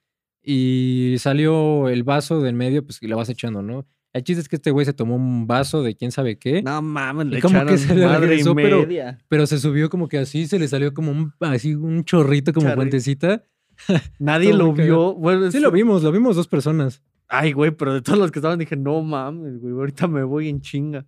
Y 0.44 1.16
salió 1.20 1.90
el 1.90 2.04
vaso 2.04 2.42
del 2.42 2.56
medio, 2.56 2.84
pues 2.86 3.00
y 3.02 3.08
la 3.08 3.16
vas 3.18 3.30
echando, 3.30 3.62
¿no? 3.62 3.86
El 4.14 4.24
chiste 4.24 4.42
es 4.42 4.48
que 4.50 4.56
este 4.56 4.72
güey 4.72 4.86
se 4.86 4.94
tomó 4.94 5.16
un 5.16 5.46
vaso 5.46 5.84
de 5.84 5.96
quién 5.96 6.12
sabe 6.12 6.40
qué. 6.40 6.62
No 6.64 6.82
mames, 6.82 7.28
le 7.28 7.40
Y 7.40 7.42
como 7.42 7.66
que 7.66 7.78
se 7.78 7.94
le 7.94 8.06
madre 8.06 8.26
y 8.26 8.30
regresó, 8.30 8.56
pero- 8.56 8.80
media. 8.80 9.20
Pero 9.28 9.46
se 9.46 9.60
subió 9.60 9.90
como 9.90 10.08
que 10.08 10.18
así, 10.20 10.48
se 10.48 10.58
le 10.58 10.68
salió 10.68 10.94
como 10.94 11.12
un, 11.12 11.34
así 11.42 11.76
un 11.76 12.04
chorrito, 12.06 12.54
como 12.54 12.68
Charri- 12.70 12.76
fuentecita. 12.76 13.44
Nadie 14.20 14.54
lo 14.54 14.72
vio. 14.74 15.14
Bueno, 15.16 15.52
Sí 15.52 15.58
es- 15.58 15.64
lo 15.64 15.70
vimos, 15.72 16.02
lo 16.02 16.12
vimos 16.12 16.36
dos 16.36 16.48
personas. 16.48 17.04
Ay, 17.28 17.52
güey, 17.52 17.72
pero 17.72 17.94
de 17.94 18.02
todos 18.02 18.18
los 18.18 18.32
que 18.32 18.40
estaban 18.40 18.58
dije, 18.58 18.78
no 18.78 19.02
mames, 19.02 19.60
güey, 19.60 19.74
ahorita 19.74 20.08
me 20.08 20.24
voy 20.24 20.48
en 20.48 20.62
chinga. 20.62 21.06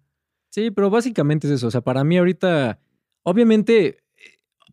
Sí, 0.50 0.70
pero 0.70 0.90
básicamente 0.90 1.48
es 1.48 1.54
eso. 1.54 1.68
O 1.68 1.72
sea, 1.72 1.82
para 1.82 2.04
mí 2.04 2.18
ahorita, 2.18 2.78
obviamente, 3.24 3.98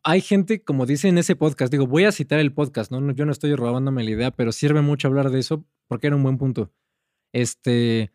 hay 0.02 0.20
gente, 0.20 0.62
como 0.62 0.86
dice 0.86 1.08
en 1.08 1.18
ese 1.18 1.36
podcast, 1.36 1.70
digo, 1.72 1.86
voy 1.86 2.04
a 2.04 2.12
citar 2.12 2.38
el 2.38 2.52
podcast, 2.52 2.92
¿no? 2.92 3.00
No, 3.00 3.12
Yo 3.12 3.26
no 3.26 3.32
estoy 3.32 3.54
robándome 3.54 4.04
la 4.04 4.10
idea, 4.10 4.30
pero 4.30 4.52
sirve 4.52 4.80
mucho 4.80 5.08
hablar 5.08 5.30
de 5.30 5.40
eso 5.40 5.64
porque 5.88 6.06
era 6.06 6.16
un 6.16 6.22
buen 6.22 6.38
punto. 6.38 6.72
Este, 7.32 8.12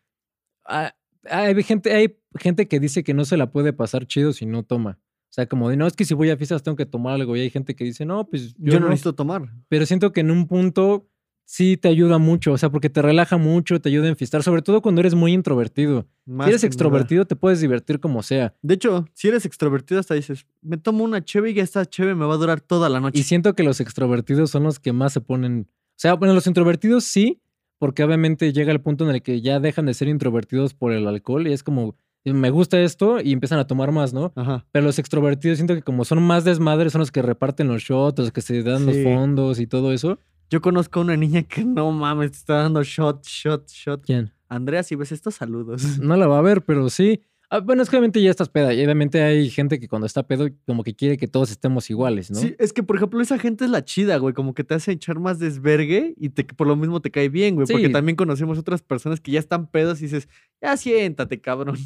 ah, 0.65 0.95
hay 1.29 1.61
gente, 1.63 1.93
hay 1.93 2.17
gente 2.39 2.67
que 2.67 2.79
dice 2.79 3.03
que 3.03 3.13
no 3.13 3.25
se 3.25 3.37
la 3.37 3.51
puede 3.51 3.73
pasar 3.73 4.07
chido 4.07 4.33
si 4.33 4.45
no 4.45 4.63
toma. 4.63 4.99
O 5.31 5.33
sea, 5.33 5.45
como 5.47 5.69
de, 5.69 5.77
no, 5.77 5.87
es 5.87 5.93
que 5.93 6.05
si 6.05 6.13
voy 6.13 6.29
a 6.29 6.37
fiestas 6.37 6.63
tengo 6.63 6.75
que 6.75 6.85
tomar 6.85 7.13
algo. 7.13 7.35
Y 7.37 7.41
hay 7.41 7.49
gente 7.49 7.75
que 7.75 7.83
dice, 7.83 8.05
no, 8.05 8.27
pues 8.27 8.53
Yo, 8.55 8.73
yo, 8.73 8.79
no 8.79 8.85
no. 8.85 8.89
necesito 8.89 9.15
tomar. 9.15 9.43
Pero 9.69 9.85
siento 9.85 10.11
que 10.11 10.21
en 10.21 10.31
un 10.31 10.47
punto 10.47 11.09
sí 11.51 11.75
te 11.75 11.89
ayuda 11.89 12.17
mucho. 12.17 12.53
O 12.53 12.57
sea, 12.57 12.69
porque 12.69 12.89
te 12.89 13.01
relaja 13.01 13.35
mucho, 13.35 13.81
te 13.81 13.89
ayuda 13.89 14.05
a 14.05 14.09
enfiestar, 14.09 14.41
sobre 14.41 14.61
todo 14.61 14.81
cuando 14.81 15.01
eres 15.01 15.15
muy 15.15 15.33
introvertido. 15.33 16.07
Más 16.25 16.45
si 16.45 16.51
eres 16.51 16.61
nada. 16.61 16.67
extrovertido, 16.67 17.25
te 17.25 17.35
puedes 17.35 17.59
divertir 17.59 17.99
como 17.99 18.23
sea. 18.23 18.55
De 18.61 18.75
hecho, 18.75 19.05
si 19.13 19.27
eres 19.27 19.45
extrovertido, 19.45 19.99
hasta 19.99 20.13
dices, 20.13 20.45
me 20.61 20.77
tomo 20.77 21.03
una 21.03 21.21
cheve 21.25 21.51
y 21.51 21.59
esta 21.59 21.85
cheve 21.85 22.15
me 22.15 22.25
va 22.25 22.35
a 22.35 22.37
durar 22.37 22.61
toda 22.61 22.87
la 22.87 23.01
noche. 23.01 23.19
Y 23.19 23.23
siento 23.23 23.53
que 23.53 23.63
los 23.63 23.81
extrovertidos 23.81 24.49
son 24.49 24.63
los 24.63 24.79
que 24.79 24.93
más 24.93 25.11
se 25.11 25.19
ponen. 25.19 25.67
O 25.69 25.97
sea, 25.97 26.13
bueno, 26.13 26.33
los 26.33 26.47
introvertidos 26.47 27.03
sí, 27.03 27.41
porque 27.79 28.03
obviamente 28.03 28.53
llega 28.53 28.71
el 28.71 28.79
punto 28.79 29.03
en 29.03 29.13
el 29.13 29.21
que 29.21 29.41
ya 29.41 29.59
dejan 29.59 29.87
de 29.87 29.93
ser 29.93 30.07
introvertidos 30.07 30.73
por 30.73 30.93
el 30.93 31.05
alcohol 31.05 31.47
y 31.47 31.51
es 31.51 31.63
como, 31.63 31.97
me 32.23 32.49
gusta 32.49 32.79
esto 32.79 33.19
y 33.19 33.33
empiezan 33.33 33.59
a 33.59 33.67
tomar 33.67 33.91
más, 33.91 34.13
¿no? 34.13 34.31
Ajá. 34.35 34.65
Pero 34.71 34.85
los 34.85 34.99
extrovertidos 34.99 35.57
siento 35.57 35.75
que 35.75 35.81
como 35.81 36.05
son 36.05 36.23
más 36.23 36.45
desmadres, 36.45 36.93
son 36.93 36.99
los 36.99 37.11
que 37.11 37.21
reparten 37.21 37.67
los 37.67 37.81
shots, 37.81 38.19
los 38.19 38.31
que 38.31 38.41
se 38.41 38.63
dan 38.63 38.85
los 38.85 38.95
fondos 39.03 39.59
y 39.59 39.67
todo 39.67 39.91
eso. 39.91 40.17
Yo 40.51 40.59
conozco 40.59 40.99
a 40.99 41.03
una 41.03 41.15
niña 41.15 41.43
que 41.43 41.63
no 41.63 41.89
mames, 41.93 42.31
te 42.31 42.37
está 42.37 42.55
dando 42.55 42.83
shot, 42.83 43.25
shot, 43.25 43.69
shot. 43.69 44.03
¿Quién? 44.05 44.33
Andrea, 44.49 44.83
si 44.83 44.95
ves 44.95 45.13
estos 45.13 45.35
saludos. 45.35 45.81
No 46.01 46.17
la 46.17 46.27
va 46.27 46.39
a 46.39 46.41
ver, 46.41 46.61
pero 46.63 46.89
sí. 46.89 47.21
Ah, 47.49 47.59
bueno, 47.59 47.81
es 47.81 47.89
que 47.89 47.95
obviamente 47.95 48.21
ya 48.21 48.29
estás 48.29 48.49
peda 48.49 48.73
y 48.73 48.83
obviamente 48.83 49.21
hay 49.21 49.49
gente 49.49 49.79
que 49.79 49.87
cuando 49.87 50.05
está 50.05 50.23
pedo 50.27 50.49
como 50.67 50.83
que 50.83 50.93
quiere 50.93 51.15
que 51.17 51.27
todos 51.27 51.51
estemos 51.51 51.89
iguales, 51.89 52.31
¿no? 52.31 52.39
Sí, 52.39 52.53
es 52.59 52.73
que 52.73 52.83
por 52.83 52.97
ejemplo, 52.97 53.21
esa 53.21 53.39
gente 53.39 53.63
es 53.63 53.71
la 53.71 53.85
chida, 53.85 54.17
güey. 54.17 54.33
Como 54.33 54.53
que 54.53 54.65
te 54.65 54.73
hace 54.73 54.91
echar 54.91 55.19
más 55.19 55.39
desvergue 55.39 56.15
y 56.17 56.29
te, 56.29 56.43
por 56.43 56.67
lo 56.67 56.75
mismo 56.75 57.01
te 57.01 57.11
cae 57.11 57.29
bien, 57.29 57.55
güey. 57.55 57.67
Porque 57.67 57.89
también 57.89 58.17
conocemos 58.17 58.57
otras 58.57 58.81
personas 58.81 59.21
que 59.21 59.31
ya 59.31 59.39
están 59.39 59.67
pedos 59.67 59.99
y 60.01 60.05
dices, 60.05 60.27
ya 60.61 60.75
siéntate, 60.75 61.39
cabrón. 61.39 61.77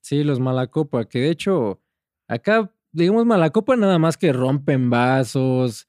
Sí, 0.00 0.22
los 0.22 0.38
malacopa, 0.38 1.04
que 1.04 1.20
de 1.20 1.30
hecho, 1.30 1.80
acá, 2.28 2.72
digamos 2.92 3.26
malacopa 3.26 3.76
nada 3.76 3.98
más 3.98 4.16
que 4.16 4.32
rompen 4.32 4.90
vasos, 4.90 5.88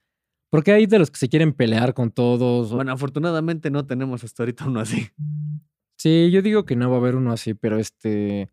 porque 0.54 0.72
hay 0.72 0.86
de 0.86 1.00
los 1.00 1.10
que 1.10 1.18
se 1.18 1.30
quieren 1.30 1.52
pelear 1.52 1.96
con 1.96 2.12
todos. 2.12 2.72
o- 2.72 2.76
Bueno, 2.76 2.92
afortunadamente 2.92 3.72
no 3.72 3.88
tenemos 3.88 4.24
hasta 4.24 4.44
ahorita 4.44 4.66
uno 4.68 4.82
así. 4.82 5.08
Sí, 5.96 6.30
yo 6.30 6.44
digo 6.44 6.64
que 6.64 6.76
no 6.76 6.92
va 6.92 6.98
a 6.98 7.00
haber 7.00 7.16
uno 7.16 7.32
así, 7.32 7.56
pero 7.56 7.80
este, 7.80 8.52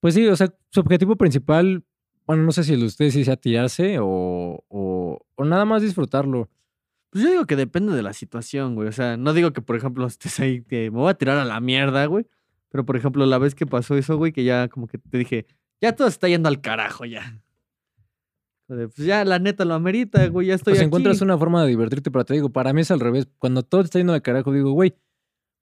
pues 0.00 0.14
sí, 0.14 0.26
o 0.26 0.34
sea, 0.34 0.52
su 0.70 0.80
objetivo 0.80 1.14
principal, 1.14 1.84
bueno, 2.26 2.42
no 2.42 2.50
sé 2.50 2.64
si 2.64 2.72
el 2.72 2.80
de 2.80 2.86
ustedes 2.86 3.12
sí 3.12 3.24
sea 3.24 3.36
tirarse 3.36 3.98
o, 4.00 4.64
o, 4.68 5.20
o 5.36 5.44
nada 5.44 5.64
más 5.64 5.82
disfrutarlo. 5.82 6.50
Pues 7.10 7.22
yo 7.22 7.30
digo 7.30 7.44
que 7.46 7.54
depende 7.54 7.94
de 7.94 8.02
la 8.02 8.14
situación, 8.14 8.74
güey. 8.74 8.88
O 8.88 8.92
sea, 8.92 9.16
no 9.16 9.32
digo 9.32 9.52
que, 9.52 9.62
por 9.62 9.76
ejemplo, 9.76 10.04
estés 10.08 10.40
ahí 10.40 10.62
que 10.64 10.90
me 10.90 10.98
voy 10.98 11.10
a 11.10 11.14
tirar 11.14 11.38
a 11.38 11.44
la 11.44 11.60
mierda, 11.60 12.04
güey. 12.06 12.26
Pero, 12.70 12.84
por 12.84 12.96
ejemplo, 12.96 13.26
la 13.26 13.38
vez 13.38 13.54
que 13.54 13.64
pasó 13.66 13.96
eso, 13.96 14.16
güey, 14.16 14.32
que 14.32 14.42
ya 14.42 14.66
como 14.68 14.88
que 14.88 14.98
te 14.98 15.18
dije, 15.18 15.46
ya 15.80 15.94
todo 15.94 16.08
está 16.08 16.26
yendo 16.28 16.48
al 16.48 16.60
carajo, 16.62 17.04
ya. 17.04 17.40
Pues 18.76 19.06
ya, 19.06 19.24
la 19.24 19.38
neta 19.38 19.64
lo 19.64 19.74
amerita, 19.74 20.26
güey, 20.28 20.48
ya 20.48 20.54
estoy 20.54 20.72
Pues 20.72 20.80
aquí. 20.80 20.86
encuentras 20.86 21.20
una 21.20 21.36
forma 21.38 21.62
de 21.62 21.68
divertirte, 21.70 22.10
pero 22.10 22.24
te 22.24 22.34
digo, 22.34 22.50
para 22.50 22.72
mí 22.72 22.80
es 22.80 22.90
al 22.90 23.00
revés. 23.00 23.28
Cuando 23.38 23.62
todo 23.62 23.80
está 23.82 23.98
yendo 23.98 24.12
al 24.12 24.22
carajo, 24.22 24.52
digo, 24.52 24.72
güey, 24.72 24.94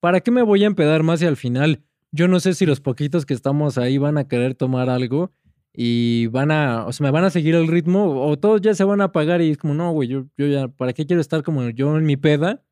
¿para 0.01 0.21
qué 0.21 0.31
me 0.31 0.43
voy 0.43 0.65
a 0.65 0.67
empedar 0.67 1.03
más 1.03 1.21
y 1.23 1.27
al 1.27 1.37
final 1.37 1.83
yo 2.13 2.29
no 2.29 2.41
sé 2.41 2.55
si 2.55 2.67
los 2.67 2.81
poquitos 2.81 3.27
que 3.27 3.35
estamos 3.35 3.79
ahí 3.79 3.99
van 3.99 4.19
a 4.19 4.27
querer 4.29 4.55
tomar 4.55 4.89
algo 4.91 5.33
y 5.73 6.27
van 6.29 6.51
a, 6.51 6.85
o 6.87 6.93
sea, 6.93 7.05
me 7.05 7.11
van 7.13 7.25
a 7.25 7.31
seguir 7.31 7.55
el 7.55 7.69
ritmo 7.69 8.21
o 8.27 8.37
todos 8.39 8.61
ya 8.61 8.75
se 8.75 8.83
van 8.85 9.01
a 9.01 9.05
apagar 9.05 9.41
y 9.41 9.51
es 9.51 9.59
como, 9.59 9.75
no, 9.75 9.93
güey, 9.93 10.09
yo, 10.09 10.27
yo 10.37 10.47
ya, 10.47 10.69
¿para 10.69 10.93
qué 10.93 11.07
quiero 11.07 11.21
estar 11.21 11.43
como 11.43 11.69
yo 11.71 11.97
en 11.97 12.05
mi 12.05 12.17
peda? 12.17 12.65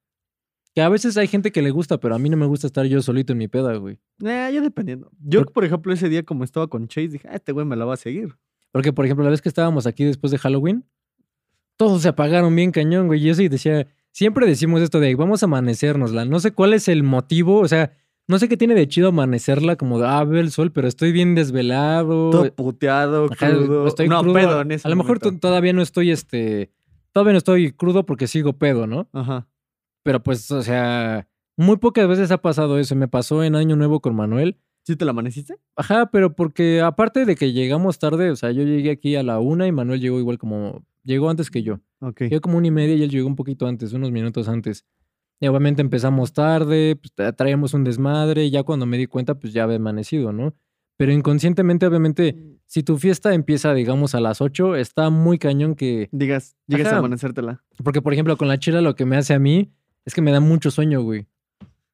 Que 0.74 0.82
a 0.82 0.88
veces 0.88 1.16
hay 1.16 1.26
gente 1.26 1.50
que 1.50 1.62
le 1.62 1.70
gusta, 1.70 1.98
pero 1.98 2.14
a 2.14 2.18
mí 2.18 2.28
no 2.28 2.36
me 2.36 2.46
gusta 2.46 2.66
estar 2.66 2.84
yo 2.86 3.00
solito 3.02 3.32
en 3.32 3.38
mi 3.38 3.48
peda, 3.48 3.76
güey. 3.76 3.98
Eh, 4.24 4.50
yo 4.54 4.60
dependiendo. 4.62 5.10
Yo, 5.20 5.42
Por- 5.44 5.52
por 5.52 5.64
ejemplo, 5.64 5.92
ese 5.92 6.08
día 6.08 6.22
como 6.24 6.44
estaba 6.44 6.66
con 6.68 6.86
Chase, 6.88 7.08
dije, 7.08 7.28
ah, 7.30 7.36
este 7.36 7.52
güey 7.52 7.64
me 7.66 7.74
la 7.76 7.84
va 7.84 7.94
a 7.94 7.96
seguir. 7.96 8.34
Porque, 8.72 8.92
por 8.92 9.04
ejemplo, 9.04 9.24
la 9.24 9.30
vez 9.30 9.42
que 9.42 9.48
estábamos 9.48 9.86
aquí 9.86 10.04
después 10.04 10.30
de 10.30 10.38
Halloween, 10.38 10.84
todos 11.76 12.02
se 12.02 12.08
apagaron 12.08 12.54
bien 12.54 12.72
cañón, 12.72 13.06
güey. 13.06 13.20
Y 13.20 13.28
yo 13.28 13.34
sí 13.34 13.48
decía, 13.48 13.86
siempre 14.12 14.46
decimos 14.46 14.82
esto 14.82 15.00
de 15.00 15.14
vamos 15.14 15.42
a 15.42 15.46
amanecérnosla. 15.46 16.24
No 16.24 16.40
sé 16.40 16.52
cuál 16.52 16.74
es 16.74 16.88
el 16.88 17.02
motivo, 17.02 17.60
o 17.60 17.68
sea, 17.68 17.92
no 18.26 18.38
sé 18.38 18.48
qué 18.48 18.56
tiene 18.56 18.74
de 18.74 18.86
chido 18.88 19.08
amanecerla, 19.08 19.76
como 19.76 19.98
de, 19.98 20.06
ah, 20.06 20.22
veo 20.24 20.40
el 20.40 20.50
sol, 20.50 20.70
pero 20.70 20.86
estoy 20.86 21.12
bien 21.12 21.34
desvelado. 21.34 22.30
Todo 22.30 22.54
puteado, 22.54 23.28
Ajá, 23.30 23.50
crudo. 23.50 23.86
estoy 23.86 24.08
no, 24.08 24.20
crudo. 24.20 24.34
pedo 24.34 24.60
en 24.60 24.72
ese 24.72 24.86
A 24.86 24.90
lo 24.90 24.96
mejor 24.96 25.18
todavía 25.18 25.72
no 25.72 25.80
estoy, 25.80 26.10
este, 26.10 26.70
todavía 27.12 27.32
no 27.32 27.38
estoy 27.38 27.72
crudo 27.72 28.04
porque 28.04 28.26
sigo 28.26 28.52
pedo, 28.54 28.86
¿no? 28.86 29.08
Ajá. 29.12 29.48
Pero 30.02 30.22
pues, 30.22 30.50
o 30.50 30.62
sea, 30.62 31.26
muy 31.56 31.78
pocas 31.78 32.06
veces 32.06 32.30
ha 32.30 32.38
pasado 32.38 32.78
eso. 32.78 32.94
Me 32.96 33.08
pasó 33.08 33.42
en 33.42 33.56
Año 33.56 33.76
Nuevo 33.76 34.00
con 34.00 34.14
Manuel. 34.14 34.58
¿Sí 34.88 34.96
te 34.96 35.04
la 35.04 35.10
amaneciste? 35.10 35.58
Ajá, 35.76 36.06
pero 36.10 36.34
porque 36.34 36.80
aparte 36.80 37.26
de 37.26 37.36
que 37.36 37.52
llegamos 37.52 37.98
tarde, 37.98 38.30
o 38.30 38.36
sea, 38.36 38.52
yo 38.52 38.62
llegué 38.62 38.90
aquí 38.90 39.16
a 39.16 39.22
la 39.22 39.38
una 39.38 39.66
y 39.66 39.72
Manuel 39.72 40.00
llegó 40.00 40.18
igual 40.18 40.38
como, 40.38 40.82
llegó 41.04 41.28
antes 41.28 41.50
que 41.50 41.62
yo. 41.62 41.80
Ok. 42.00 42.22
Llegó 42.22 42.40
como 42.40 42.56
una 42.56 42.68
y 42.68 42.70
media 42.70 42.94
y 42.94 43.02
él 43.02 43.10
llegó 43.10 43.26
un 43.28 43.36
poquito 43.36 43.66
antes, 43.66 43.92
unos 43.92 44.10
minutos 44.12 44.48
antes. 44.48 44.86
Y 45.40 45.46
obviamente 45.46 45.82
empezamos 45.82 46.32
tarde, 46.32 46.96
pues, 46.96 47.14
tra- 47.14 47.36
traíamos 47.36 47.74
un 47.74 47.84
desmadre 47.84 48.46
y 48.46 48.50
ya 48.50 48.62
cuando 48.62 48.86
me 48.86 48.96
di 48.96 49.06
cuenta, 49.06 49.34
pues 49.38 49.52
ya 49.52 49.64
había 49.64 49.76
amanecido, 49.76 50.32
¿no? 50.32 50.54
Pero 50.96 51.12
inconscientemente, 51.12 51.86
obviamente, 51.86 52.56
si 52.64 52.82
tu 52.82 52.96
fiesta 52.96 53.34
empieza, 53.34 53.74
digamos, 53.74 54.14
a 54.14 54.20
las 54.20 54.40
8, 54.40 54.74
está 54.74 55.10
muy 55.10 55.38
cañón 55.38 55.74
que... 55.74 56.08
Digas, 56.12 56.56
llegas 56.66 56.94
a 56.94 56.96
amanecértela. 57.00 57.62
Porque, 57.84 58.00
por 58.00 58.14
ejemplo, 58.14 58.38
con 58.38 58.48
la 58.48 58.58
chela 58.58 58.80
lo 58.80 58.94
que 58.94 59.04
me 59.04 59.18
hace 59.18 59.34
a 59.34 59.38
mí 59.38 59.70
es 60.06 60.14
que 60.14 60.22
me 60.22 60.32
da 60.32 60.40
mucho 60.40 60.70
sueño, 60.70 61.02
güey. 61.02 61.26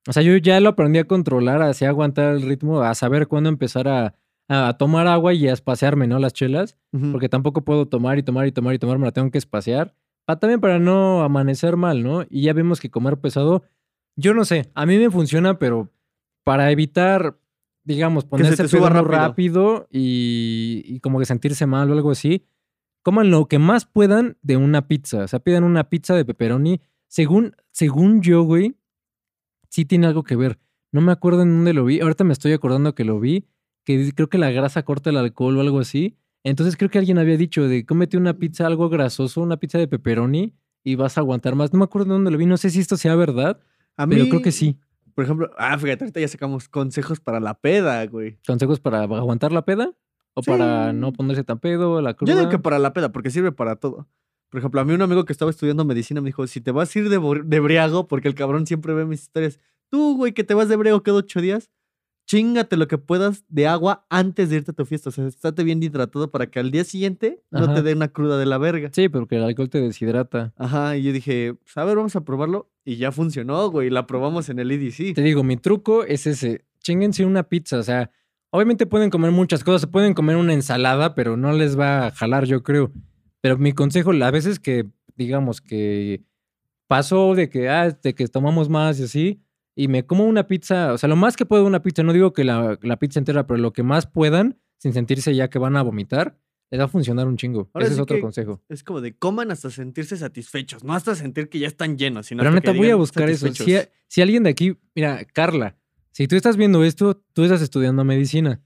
O 0.06 0.12
sea, 0.12 0.22
yo 0.22 0.36
ya 0.36 0.60
lo 0.60 0.68
aprendí 0.70 0.98
a 0.98 1.04
controlar, 1.04 1.62
así 1.62 1.84
a 1.84 1.88
aguantar 1.88 2.34
el 2.34 2.42
ritmo, 2.42 2.82
a 2.82 2.94
saber 2.94 3.26
cuándo 3.26 3.48
empezar 3.48 3.88
a, 3.88 4.14
a 4.48 4.76
tomar 4.76 5.06
agua 5.06 5.32
y 5.32 5.48
a 5.48 5.52
espaciarme, 5.52 6.06
¿no? 6.06 6.18
Las 6.18 6.32
chelas. 6.34 6.76
Porque 7.12 7.28
tampoco 7.28 7.64
puedo 7.64 7.86
tomar 7.86 8.18
y 8.18 8.22
tomar 8.22 8.46
y 8.46 8.52
tomar 8.52 8.74
y 8.74 8.78
tomar, 8.78 8.98
me 8.98 9.06
la 9.06 9.12
tengo 9.12 9.30
que 9.30 9.38
espaciar. 9.38 9.94
Pa- 10.26 10.38
también 10.38 10.60
para 10.60 10.78
no 10.78 11.22
amanecer 11.22 11.76
mal, 11.76 12.02
¿no? 12.02 12.24
Y 12.28 12.42
ya 12.42 12.52
vemos 12.52 12.80
que 12.80 12.90
comer 12.90 13.18
pesado, 13.18 13.62
yo 14.16 14.34
no 14.34 14.44
sé, 14.44 14.70
a 14.74 14.86
mí 14.86 14.96
me 14.98 15.10
funciona, 15.10 15.58
pero 15.58 15.90
para 16.44 16.70
evitar, 16.70 17.38
digamos, 17.84 18.24
se 18.24 18.28
ponerse 18.30 18.68
suba 18.68 18.88
rápido. 18.90 19.10
rápido 19.10 19.88
y, 19.90 20.82
y 20.86 21.00
como 21.00 21.18
que 21.18 21.24
sentirse 21.24 21.66
mal 21.66 21.90
o 21.90 21.94
algo 21.94 22.10
así, 22.10 22.44
coman 23.02 23.30
lo 23.30 23.46
que 23.46 23.58
más 23.58 23.86
puedan 23.86 24.36
de 24.42 24.56
una 24.56 24.86
pizza. 24.88 25.24
O 25.24 25.28
sea, 25.28 25.38
pidan 25.40 25.64
una 25.64 25.88
pizza 25.88 26.14
de 26.14 26.24
pepperoni. 26.24 26.80
Según, 27.08 27.54
según 27.70 28.20
yo, 28.22 28.42
güey, 28.42 28.76
sí 29.74 29.84
tiene 29.84 30.06
algo 30.06 30.22
que 30.22 30.36
ver. 30.36 30.60
No 30.92 31.00
me 31.00 31.10
acuerdo 31.10 31.42
en 31.42 31.50
dónde 31.50 31.72
lo 31.74 31.84
vi. 31.84 31.98
Ahorita 32.00 32.22
me 32.22 32.32
estoy 32.32 32.52
acordando 32.52 32.94
que 32.94 33.04
lo 33.04 33.18
vi, 33.18 33.48
que 33.84 34.12
creo 34.14 34.28
que 34.28 34.38
la 34.38 34.52
grasa 34.52 34.84
corta 34.84 35.10
el 35.10 35.16
alcohol 35.16 35.58
o 35.58 35.60
algo 35.60 35.80
así. 35.80 36.16
Entonces 36.44 36.76
creo 36.76 36.90
que 36.90 36.98
alguien 36.98 37.18
había 37.18 37.36
dicho 37.36 37.66
de 37.66 37.84
cómete 37.84 38.16
una 38.16 38.34
pizza 38.38 38.66
algo 38.68 38.88
grasoso, 38.88 39.40
una 39.40 39.56
pizza 39.56 39.78
de 39.78 39.88
pepperoni 39.88 40.54
y 40.84 40.94
vas 40.94 41.18
a 41.18 41.22
aguantar 41.22 41.56
más. 41.56 41.72
No 41.72 41.80
me 41.80 41.86
acuerdo 41.86 42.06
de 42.08 42.12
dónde 42.12 42.30
lo 42.30 42.38
vi, 42.38 42.46
no 42.46 42.56
sé 42.56 42.70
si 42.70 42.78
esto 42.78 42.96
sea 42.96 43.16
verdad, 43.16 43.58
A 43.96 44.06
pero 44.06 44.22
mí, 44.24 44.30
creo 44.30 44.42
que 44.42 44.52
sí. 44.52 44.78
Por 45.16 45.24
ejemplo, 45.24 45.50
ah, 45.58 45.76
fíjate, 45.76 46.04
ahorita 46.04 46.20
ya 46.20 46.28
sacamos 46.28 46.68
consejos 46.68 47.18
para 47.18 47.40
la 47.40 47.54
peda, 47.54 48.06
güey. 48.06 48.38
¿Consejos 48.46 48.78
para 48.78 49.02
aguantar 49.02 49.50
la 49.52 49.64
peda? 49.64 49.92
¿O 50.34 50.42
Sí. 50.42 50.50
para 50.50 50.92
no 50.92 51.12
ponerse 51.12 51.42
tan 51.42 51.58
pedo, 51.58 52.00
la 52.00 52.14
cruda? 52.14 52.32
Yo 52.32 52.38
digo 52.38 52.50
que 52.50 52.58
para 52.60 52.78
la 52.78 52.92
peda, 52.92 53.10
porque 53.10 53.30
sirve 53.30 53.50
para 53.50 53.76
todo. 53.76 54.06
Por 54.54 54.60
ejemplo, 54.60 54.80
a 54.80 54.84
mí 54.84 54.94
un 54.94 55.02
amigo 55.02 55.24
que 55.24 55.32
estaba 55.32 55.50
estudiando 55.50 55.84
medicina 55.84 56.20
me 56.20 56.28
dijo, 56.28 56.46
si 56.46 56.60
te 56.60 56.70
vas 56.70 56.94
a 56.94 56.98
ir 57.00 57.08
de, 57.08 57.42
de 57.44 57.58
briago, 57.58 58.06
porque 58.06 58.28
el 58.28 58.36
cabrón 58.36 58.68
siempre 58.68 58.94
ve 58.94 59.04
mis 59.04 59.22
historias, 59.22 59.58
tú, 59.90 60.16
güey, 60.16 60.30
que 60.30 60.44
te 60.44 60.54
vas 60.54 60.68
de 60.68 60.76
briago 60.76 61.02
queda 61.02 61.16
ocho 61.16 61.40
días, 61.40 61.72
chingate 62.28 62.76
lo 62.76 62.86
que 62.86 62.96
puedas 62.96 63.42
de 63.48 63.66
agua 63.66 64.06
antes 64.10 64.50
de 64.50 64.58
irte 64.58 64.70
a 64.70 64.74
tu 64.74 64.86
fiesta. 64.86 65.08
O 65.08 65.12
sea, 65.12 65.26
estate 65.26 65.64
bien 65.64 65.82
hidratado 65.82 66.30
para 66.30 66.46
que 66.52 66.60
al 66.60 66.70
día 66.70 66.84
siguiente 66.84 67.42
no 67.50 67.74
te 67.74 67.82
dé 67.82 67.94
una 67.94 68.06
cruda 68.06 68.38
de 68.38 68.46
la 68.46 68.58
verga. 68.58 68.90
Sí, 68.92 69.08
porque 69.08 69.38
el 69.38 69.42
alcohol 69.42 69.70
te 69.70 69.80
deshidrata. 69.80 70.54
Ajá, 70.56 70.96
y 70.96 71.02
yo 71.02 71.12
dije, 71.12 71.54
pues, 71.54 71.76
a 71.76 71.84
ver, 71.84 71.96
vamos 71.96 72.14
a 72.14 72.24
probarlo. 72.24 72.70
Y 72.84 72.94
ya 72.94 73.10
funcionó, 73.10 73.68
güey, 73.72 73.90
la 73.90 74.06
probamos 74.06 74.50
en 74.50 74.60
el 74.60 74.70
EDC. 74.70 75.16
Te 75.16 75.22
digo, 75.22 75.42
mi 75.42 75.56
truco 75.56 76.04
es 76.04 76.28
ese. 76.28 76.64
Chinguense 76.78 77.24
una 77.24 77.42
pizza. 77.42 77.76
O 77.76 77.82
sea, 77.82 78.12
obviamente 78.50 78.86
pueden 78.86 79.10
comer 79.10 79.32
muchas 79.32 79.64
cosas. 79.64 79.90
Pueden 79.90 80.14
comer 80.14 80.36
una 80.36 80.52
ensalada, 80.52 81.16
pero 81.16 81.36
no 81.36 81.52
les 81.52 81.76
va 81.76 82.06
a 82.06 82.10
jalar, 82.12 82.44
yo 82.44 82.62
creo. 82.62 82.92
Pero 83.44 83.58
mi 83.58 83.74
consejo, 83.74 84.10
a 84.10 84.30
veces 84.30 84.58
que, 84.58 84.86
digamos, 85.16 85.60
que 85.60 86.22
pasó 86.86 87.34
de 87.34 87.50
que, 87.50 87.68
ah, 87.68 87.90
de 87.90 88.14
que 88.14 88.26
tomamos 88.26 88.70
más 88.70 88.98
y 88.98 89.02
así, 89.02 89.42
y 89.76 89.88
me 89.88 90.06
como 90.06 90.24
una 90.24 90.46
pizza, 90.46 90.94
o 90.94 90.96
sea, 90.96 91.10
lo 91.10 91.16
más 91.16 91.36
que 91.36 91.44
puedo 91.44 91.66
una 91.66 91.82
pizza, 91.82 92.02
no 92.02 92.14
digo 92.14 92.32
que 92.32 92.42
la, 92.42 92.78
la 92.80 92.98
pizza 92.98 93.18
entera, 93.18 93.46
pero 93.46 93.58
lo 93.58 93.74
que 93.74 93.82
más 93.82 94.06
puedan, 94.06 94.58
sin 94.78 94.94
sentirse 94.94 95.34
ya 95.34 95.50
que 95.50 95.58
van 95.58 95.76
a 95.76 95.82
vomitar, 95.82 96.38
les 96.70 96.80
va 96.80 96.84
a 96.84 96.88
funcionar 96.88 97.26
un 97.26 97.36
chingo. 97.36 97.68
Ahora 97.74 97.84
Ese 97.84 97.96
sí 97.96 97.98
es 97.98 98.02
otro 98.02 98.18
consejo. 98.18 98.62
Es 98.70 98.82
como 98.82 99.02
de 99.02 99.14
coman 99.14 99.50
hasta 99.50 99.68
sentirse 99.68 100.16
satisfechos, 100.16 100.82
no 100.82 100.94
hasta 100.94 101.14
sentir 101.14 101.50
que 101.50 101.58
ya 101.58 101.66
están 101.66 101.98
llenos, 101.98 102.24
sino 102.24 102.38
Pero 102.38 102.48
hasta 102.48 102.60
neta, 102.60 102.72
que 102.72 102.78
voy 102.78 102.88
a 102.88 102.96
buscar 102.96 103.28
eso. 103.28 103.52
Si, 103.52 103.76
si 104.08 104.22
alguien 104.22 104.44
de 104.44 104.48
aquí, 104.48 104.78
mira, 104.94 105.22
Carla, 105.34 105.76
si 106.12 106.26
tú 106.28 106.36
estás 106.36 106.56
viendo 106.56 106.82
esto, 106.82 107.22
tú 107.34 107.42
estás 107.44 107.60
estudiando 107.60 108.04
medicina. 108.04 108.62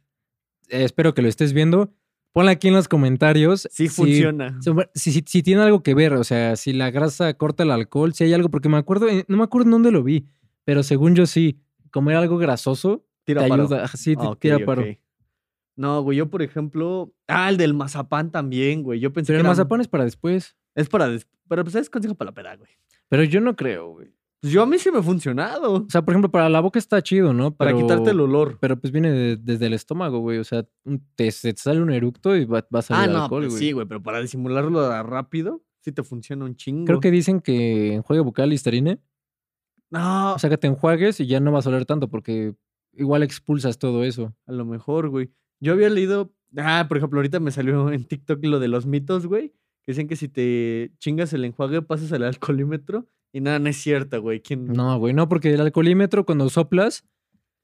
Eh, 0.69 0.85
espero 0.85 1.15
que 1.15 1.23
lo 1.23 1.29
estés 1.29 1.53
viendo. 1.53 1.93
Ponla 2.33 2.53
aquí 2.53 2.69
en 2.69 2.75
los 2.75 2.89
comentarios. 2.89 3.69
Sí 3.71 3.89
si- 3.89 3.95
funciona. 3.95 4.59
Si, 4.95 5.13
si- 5.13 5.25
si 5.27 5.43
tiene 5.43 5.63
algo 5.63 5.83
que 5.83 5.95
ver, 5.95 6.13
o 6.13 6.25
sea, 6.25 6.57
si 6.57 6.73
la 6.73 6.91
grasa 6.91 7.33
corta 7.35 7.63
el 7.65 7.71
alcohol, 7.71 8.13
si 8.15 8.25
hay 8.25 8.33
algo, 8.35 8.49
porque 8.51 8.69
me 8.69 8.77
acuerdo, 8.77 9.09
eh, 9.09 9.25
no 9.29 9.37
me 9.39 9.45
acuerdo 9.45 9.67
en 9.67 9.71
dónde 9.73 9.91
lo 9.91 10.03
vi, 10.03 10.27
pero 10.65 10.83
según 10.83 11.15
yo 11.15 11.27
sí, 11.27 11.59
comer 11.91 12.17
algo 12.17 12.37
grasoso 12.39 13.05
Tira 13.25 13.43
te 13.43 13.49
paro. 13.49 13.63
ayuda. 13.65 13.89
Sí, 13.89 14.15
te 14.15 14.25
Ah, 14.25 14.31
ok, 14.31 14.39
tira 14.39 14.59
paro. 14.65 14.85
No, 15.77 16.03
güey, 16.03 16.19
yo 16.19 16.29
por 16.29 16.43
ejemplo. 16.43 17.15
Ah, 17.29 17.49
el 17.49 17.57
del 17.57 17.73
mazapán 17.75 18.31
también, 18.33 18.83
güey. 18.83 18.99
Yo 19.01 19.13
pensé 19.13 19.29
Pero 19.29 19.39
el 19.39 19.43
que 19.43 19.47
era- 19.47 19.51
mazapán 19.51 19.81
es 19.81 19.89
para 19.89 20.05
después. 20.05 20.57
Es 20.75 20.89
para. 20.89 21.09
des- 21.09 21.27
Pero 21.49 21.63
pues 21.65 21.75
es 21.77 21.89
consejo 21.89 22.15
para 22.15 22.31
la 22.31 22.35
peda, 22.35 22.57
güey. 22.57 22.71
Pero 23.09 23.25
yo 23.25 23.41
no 23.41 23.57
creo, 23.57 23.91
güey. 23.93 24.09
Pues 24.41 24.53
yo 24.53 24.63
a 24.63 24.67
mí 24.67 24.79
sí 24.79 24.91
me 24.93 24.99
ha 24.99 25.03
funcionado. 25.03 25.75
O 25.85 25.87
sea, 25.91 26.03
por 26.03 26.13
ejemplo, 26.15 26.31
para 26.31 26.49
la 26.49 26.61
boca 26.61 26.79
está 26.79 27.03
chido, 27.03 27.33
¿no? 27.33 27.57
Para 27.57 27.75
quitarte 27.75 28.11
el 28.11 28.21
olor. 28.21 28.57
Pero 28.61 28.79
pues 28.81 28.93
viene 28.93 29.11
de- 29.11 29.37
desde 29.37 29.67
el 29.67 29.73
estómago, 29.73 30.21
güey. 30.21 30.39
O 30.39 30.45
sea, 30.45 30.65
te, 31.17 31.31
sale 31.33 31.83
un 31.83 31.91
eructo 31.91 32.37
y 32.37 32.45
va, 32.45 32.61
va 32.73 32.79
a 32.79 32.79
Ah, 32.79 32.83
salir 32.83 33.11
no, 33.13 33.23
alcohol, 33.25 33.43
pues 33.43 33.55
güey. 33.55 33.63
sí, 33.65 33.73
güey, 33.73 33.87
pero 33.89 34.01
para 34.03 34.21
disimularlo 34.21 35.03
rápido, 35.03 35.65
sí 35.81 35.91
te 35.91 36.03
funciona 36.05 36.45
un 36.45 36.55
chingo. 36.55 36.85
Creo 36.85 37.01
que 37.01 37.11
dicen 37.11 37.41
que 37.41 37.95
enjuague 37.95 38.21
bucal 38.23 38.51
Listerine. 38.51 39.01
No, 39.91 40.35
O 40.35 40.39
sea, 40.39 40.51
que 40.51 40.59
te 40.59 40.67
enjuagues 40.67 41.19
y 41.21 41.27
ya 41.27 41.41
no 41.41 41.51
vas 41.51 41.67
a 41.67 41.71
oler 41.71 41.87
tanto 41.87 42.09
porque 42.09 42.55
igual 42.93 43.23
expulsas 43.23 43.79
todo 43.79 44.05
eso. 44.05 44.35
a 44.47 44.53
lo 44.53 44.65
mejor, 44.65 45.09
güey. 45.09 45.31
Yo 45.61 45.73
había 45.73 45.89
leído. 45.91 46.33
Ah, 46.57 46.87
por 46.89 46.97
ejemplo, 46.99 47.19
ahorita 47.19 47.41
me 47.41 47.51
salió 47.51 47.91
en 47.91 48.05
TikTok 48.05 48.45
lo 48.45 48.61
de 48.61 48.69
los 48.69 48.87
mitos, 48.87 49.27
güey. 49.27 49.49
Que 49.85 49.93
dicen 49.93 50.07
que 50.07 50.17
si 50.17 50.29
te 50.29 50.93
chingas 50.99 51.33
el 51.33 51.45
enjuague, 51.45 51.83
pasas 51.83 52.13
al 52.13 52.23
alcoholímetro. 52.25 53.07
Y 53.33 53.41
nada, 53.41 53.59
no 53.59 53.69
es 53.69 53.77
cierto, 53.77 54.21
güey. 54.23 54.41
¿Quién... 54.41 54.67
No, 54.67 54.99
güey, 54.99 55.13
no, 55.15 55.29
porque 55.29 55.53
el 55.53 55.61
alcoholímetro 55.61 56.25
cuando 56.25 56.49
soplas, 56.49 57.05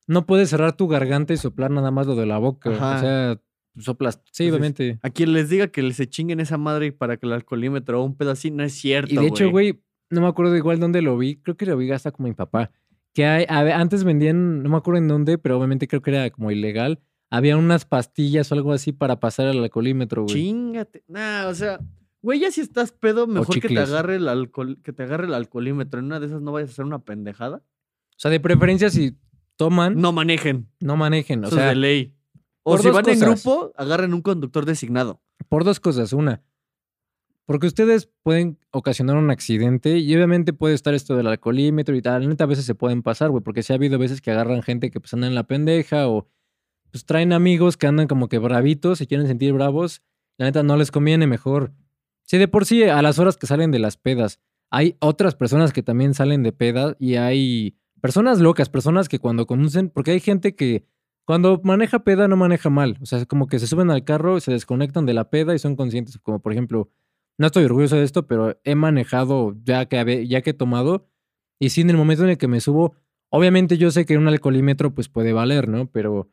no 0.07 0.27
puedes 0.27 0.50
cerrar 0.50 0.77
tu 0.77 0.88
garganta 0.88 1.33
y 1.33 1.37
soplar 1.37 1.70
nada 1.70 1.90
más 1.90 2.07
lo 2.07 2.16
de 2.16 2.27
la 2.27 2.38
boca. 2.38 2.70
Ajá. 2.70 2.96
O 2.96 3.00
sea, 3.00 3.40
soplas. 3.79 4.20
Sí, 4.31 4.44
Entonces, 4.44 4.53
obviamente. 4.53 4.98
A 5.03 5.11
quien 5.11 5.33
les 5.33 5.48
diga 5.48 5.68
que 5.68 5.92
se 5.92 6.09
chinguen 6.09 6.40
esa 6.40 6.59
madre 6.59 6.92
para 6.92 7.16
que 7.16 7.27
el 7.27 7.33
alcoholímetro 7.33 8.03
o 8.03 8.05
un 8.05 8.16
pedacito, 8.16 8.57
no 8.57 8.64
es 8.64 8.74
cierto. 8.74 9.14
Y 9.14 9.16
de 9.16 9.27
hecho, 9.27 9.50
güey, 9.50 9.81
no 10.11 10.20
me 10.20 10.27
acuerdo 10.29 10.57
igual 10.57 10.79
dónde 10.79 11.03
lo 11.03 11.16
vi. 11.16 11.37
Creo 11.37 11.57
que 11.57 11.66
lo 11.66 11.77
vi 11.77 11.90
hasta 11.90 12.11
como 12.11 12.29
mi 12.29 12.35
papá. 12.35 12.70
Que 13.12 13.27
hay, 13.27 13.46
a 13.48 13.79
antes 13.79 14.05
vendían, 14.05 14.62
no 14.62 14.68
me 14.70 14.77
acuerdo 14.77 14.98
en 14.98 15.09
dónde, 15.09 15.38
pero 15.38 15.57
obviamente 15.57 15.87
creo 15.88 16.03
que 16.03 16.11
era 16.11 16.31
como 16.31 16.50
ilegal. 16.50 17.00
Había 17.31 17.57
unas 17.57 17.85
pastillas 17.85 18.50
o 18.50 18.55
algo 18.55 18.72
así 18.72 18.92
para 18.92 19.18
pasar 19.18 19.46
al 19.46 19.62
alcoholímetro, 19.62 20.24
güey. 20.24 20.35
Chingate. 20.35 21.05
Nah, 21.09 21.46
o 21.48 21.55
sea, 21.55 21.81
güey, 22.25 22.41
ya 22.41 22.51
si 22.51 22.61
estás 22.63 22.91
pedo, 22.93 23.27
mejor 23.27 23.61
que 23.61 23.69
te 23.69 23.79
agarre 23.79 24.17
el 24.17 24.29
alcohol, 24.29 24.79
que 24.83 24.93
te 24.93 25.03
agarre 25.03 25.27
el 25.27 25.35
alcoholímetro. 25.35 26.01
En 26.01 26.07
una 26.07 26.19
de 26.21 26.27
esas 26.27 26.41
no 26.41 26.53
vayas 26.53 26.71
a 26.71 26.73
hacer 26.73 26.85
una 26.87 27.01
pendejada. 27.05 27.59
O 27.59 28.17
sea, 28.19 28.31
de 28.31 28.41
preferencia, 28.41 28.89
si 28.91 29.17
toman, 29.57 29.95
no, 29.95 30.01
No 30.01 30.13
manejen. 30.13 30.69
manejen. 30.81 31.45
O 31.45 31.49
Eso 31.49 31.57
es 31.57 31.61
sea, 31.63 31.69
de 31.69 31.77
ley. 31.77 32.15
O 32.63 32.79
si 32.79 32.89
van 32.89 33.09
en 33.09 33.21
grupo, 33.21 33.73
agarren 33.77 34.15
un 34.15 34.23
conductor 34.23 34.65
designado. 34.65 35.21
por 35.49 35.65
dos 35.65 35.81
cosas. 35.81 36.15
Una, 36.15 36.43
porque 37.45 37.67
ustedes 37.67 38.09
pueden 38.23 38.59
ocasionar 38.71 39.17
un 39.17 39.31
accidente 39.31 39.99
y 39.99 40.15
obviamente 40.15 40.55
puede 40.55 40.75
estar 40.75 40.95
esto 40.95 41.15
del 41.15 41.27
alcoholímetro 41.27 41.95
y 41.95 42.01
tal. 42.01 42.23
La 42.23 42.29
neta, 42.31 42.45
a 42.45 42.47
veces 42.47 42.65
se 42.65 42.75
pueden 42.75 43.03
pasar, 43.03 43.31
güey, 43.31 43.43
porque 43.45 43.63
sí 43.63 43.73
ha 43.75 43.77
habido 43.77 43.99
veces 43.99 44.23
que 44.23 44.31
agarran 44.31 44.63
gente 44.63 44.91
que 44.91 44.99
pues 44.99 45.13
anda 45.13 45.27
en 45.27 45.35
la 45.35 45.45
pendeja 45.47 46.09
o 46.09 46.27
pues 46.91 47.05
traen 47.05 47.33
amigos 47.35 47.77
que 47.77 47.87
andan 47.87 48.07
como 48.07 48.29
que 48.29 48.39
bravitos 48.39 49.03
y 49.03 49.07
quieren 49.07 49.27
sentir 49.27 49.53
bravos. 49.53 50.01
La 50.39 50.47
neta, 50.47 50.63
no 50.63 50.77
les 50.77 50.91
conviene 50.91 51.27
mejor. 51.27 51.73
Si 52.27 52.39
de 52.39 52.49
por 52.49 52.65
sí 52.65 52.83
a 52.85 53.03
las 53.03 53.19
horas 53.19 53.37
que 53.37 53.47
salen 53.47 53.71
de 53.71 53.79
las 53.79 53.97
pedas, 53.97 54.41
hay 54.71 54.97
otras 55.01 55.35
personas 55.35 55.73
que 55.73 55.83
también 55.83 56.15
salen 56.15 56.43
de 56.43 56.53
pedas 56.53 56.97
y 56.99 57.17
hay 57.17 57.77
personas 58.01 58.41
locas, 58.41 58.69
personas 58.69 59.09
que 59.09 59.19
cuando 59.19 59.47
conducen, 59.47 59.91
porque 59.91 60.11
hay 60.11 60.21
gente 60.21 60.55
que 60.55 60.85
cuando 61.27 61.61
maneja 61.65 62.05
peda 62.05 62.29
no 62.29 62.37
maneja 62.37 62.71
mal. 62.71 62.99
O 63.01 63.07
sea, 63.07 63.25
como 63.27 63.47
que 63.47 63.59
se 63.59 63.67
suben 63.67 63.91
al 63.91 64.05
carro, 64.05 64.41
se 64.41 64.53
desconectan 64.53 65.07
de 65.07 65.15
la 65.15 65.31
peda 65.31 65.55
y 65.55 65.59
son 65.59 65.77
conscientes. 65.77 66.19
Como 66.19 66.41
por 66.41 66.53
ejemplo, 66.53 66.91
no 67.39 67.47
estoy 67.47 67.65
orgulloso 67.65 67.97
de 67.97 68.05
esto, 68.05 68.27
pero 68.27 68.59
he 68.65 68.75
manejado 68.75 69.55
ya 69.63 69.87
que, 69.87 70.27
ya 70.27 70.43
que 70.43 70.51
he 70.51 70.55
tomado. 70.55 71.09
Y 71.59 71.71
sí, 71.71 71.81
en 71.81 71.91
el 71.91 71.97
momento 71.97 72.25
en 72.25 72.31
el 72.31 72.39
que 72.39 72.49
me 72.49 72.61
subo, 72.61 72.95
obviamente 73.31 73.79
yo 73.79 73.91
sé 73.91 74.05
que 74.07 74.19
un 74.19 74.29
alcoholímetro 74.29 74.95
pues 74.95 75.09
puede 75.09 75.33
valer, 75.33 75.69
¿no? 75.69 75.91
Pero, 75.91 76.31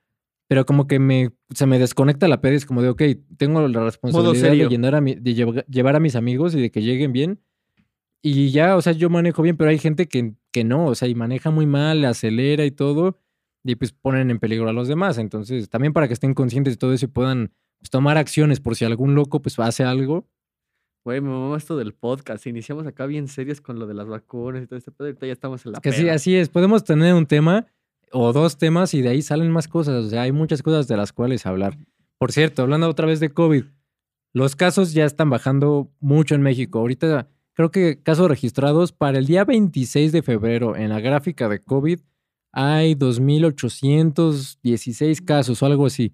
pero 0.52 0.66
como 0.66 0.86
que 0.86 1.00
me, 1.00 1.30
se 1.56 1.66
me 1.66 1.80
desconecta 1.80 2.28
la 2.28 2.42
peda 2.42 2.52
y 2.52 2.56
es 2.58 2.66
como 2.66 2.82
de, 2.82 2.90
ok, 2.90 3.02
tengo 3.38 3.66
la 3.70 3.86
responsabilidad 3.86 4.50
de, 4.52 4.68
llenar 4.68 4.96
a 4.96 5.00
mi- 5.00 5.16
de 5.16 5.34
lleva- 5.34 5.64
llevar 5.68 5.96
a 5.96 6.02
mis 6.02 6.18
amigos 6.18 6.54
y 6.56 6.60
de 6.60 6.72
que 6.72 6.82
lleguen 6.82 7.14
bien. 7.14 7.40
Y 8.22 8.52
ya, 8.52 8.76
o 8.76 8.82
sea, 8.82 8.92
yo 8.92 9.10
manejo 9.10 9.42
bien, 9.44 9.56
pero 9.56 9.70
hay 9.70 9.78
gente 9.80 10.08
que, 10.10 10.34
que 10.52 10.66
no, 10.66 10.88
o 10.88 10.96
sea, 10.96 11.08
y 11.08 11.16
maneja 11.16 11.52
muy 11.52 11.66
mal, 11.68 12.04
acelera 12.04 12.66
y 12.66 12.72
todo, 12.72 13.18
y 13.64 13.76
pues 13.76 13.94
ponen 13.94 14.30
en 14.30 14.40
peligro 14.40 14.68
a 14.68 14.74
los 14.74 14.90
demás. 14.90 15.18
Entonces, 15.20 15.70
también 15.70 15.94
para 15.94 16.10
que 16.10 16.14
estén 16.16 16.34
conscientes 16.34 16.74
de 16.74 16.78
todo 16.78 16.92
eso 16.92 17.06
y 17.06 17.08
puedan 17.08 17.54
pues, 17.80 17.90
tomar 17.90 18.18
acciones 18.18 18.60
por 18.60 18.76
si 18.76 18.84
algún 18.84 19.16
loco 19.16 19.42
pues 19.42 19.58
hace 19.58 19.86
algo. 19.86 20.28
Güey, 21.06 21.22
me 21.22 21.30
mama 21.30 21.56
esto 21.56 21.78
del 21.78 21.94
podcast. 21.94 22.46
Iniciamos 22.46 22.86
acá 22.88 23.06
bien 23.06 23.30
serios 23.30 23.62
con 23.62 23.80
lo 23.80 23.88
de 23.88 23.94
las 23.94 24.08
vacunas 24.08 24.64
y 24.64 24.68
todo 24.68 24.78
este 24.78 24.92
pedo. 24.92 25.08
Ahorita 25.08 25.28
ya 25.28 25.32
estamos 25.34 25.66
en 25.66 25.72
la 25.72 25.80
Que 25.80 25.94
sí, 25.94 26.02
peda. 26.04 26.16
así 26.16 26.36
es, 26.36 26.50
podemos 26.50 26.84
tener 26.84 27.14
un 27.16 27.26
tema 27.26 27.66
o 28.12 28.34
dos 28.34 28.58
temas 28.58 28.94
y 28.94 29.02
de 29.02 29.10
ahí 29.10 29.22
salen 29.22 29.52
más 29.52 29.68
cosas. 29.68 30.06
O 30.06 30.10
sea, 30.10 30.22
hay 30.24 30.32
muchas 30.32 30.64
cosas 30.64 30.88
de 30.88 30.98
las 30.98 31.14
cuales 31.14 31.46
hablar. 31.46 31.78
Por 32.18 32.32
cierto, 32.32 32.62
hablando 32.62 32.90
otra 32.90 33.08
vez 33.08 33.20
de 33.20 33.34
COVID, 33.34 33.64
los 34.34 34.56
casos 34.56 34.94
ya 34.94 35.06
están 35.06 35.30
bajando 35.30 35.92
mucho 36.00 36.36
en 36.36 36.42
México. 36.42 36.80
Ahorita 36.80 37.28
creo 37.54 37.72
que 37.72 38.02
casos 38.02 38.30
registrados 38.30 38.92
para 38.92 39.18
el 39.18 39.26
día 39.26 39.46
26 39.46 40.12
de 40.12 40.22
febrero 40.22 40.76
en 40.76 40.90
la 40.90 41.00
gráfica 41.00 41.50
de 41.50 41.64
COVID 41.64 42.00
hay 42.54 42.96
2.816 42.96 45.24
casos 45.24 45.62
o 45.62 45.66
algo 45.66 45.86
así. 45.86 46.14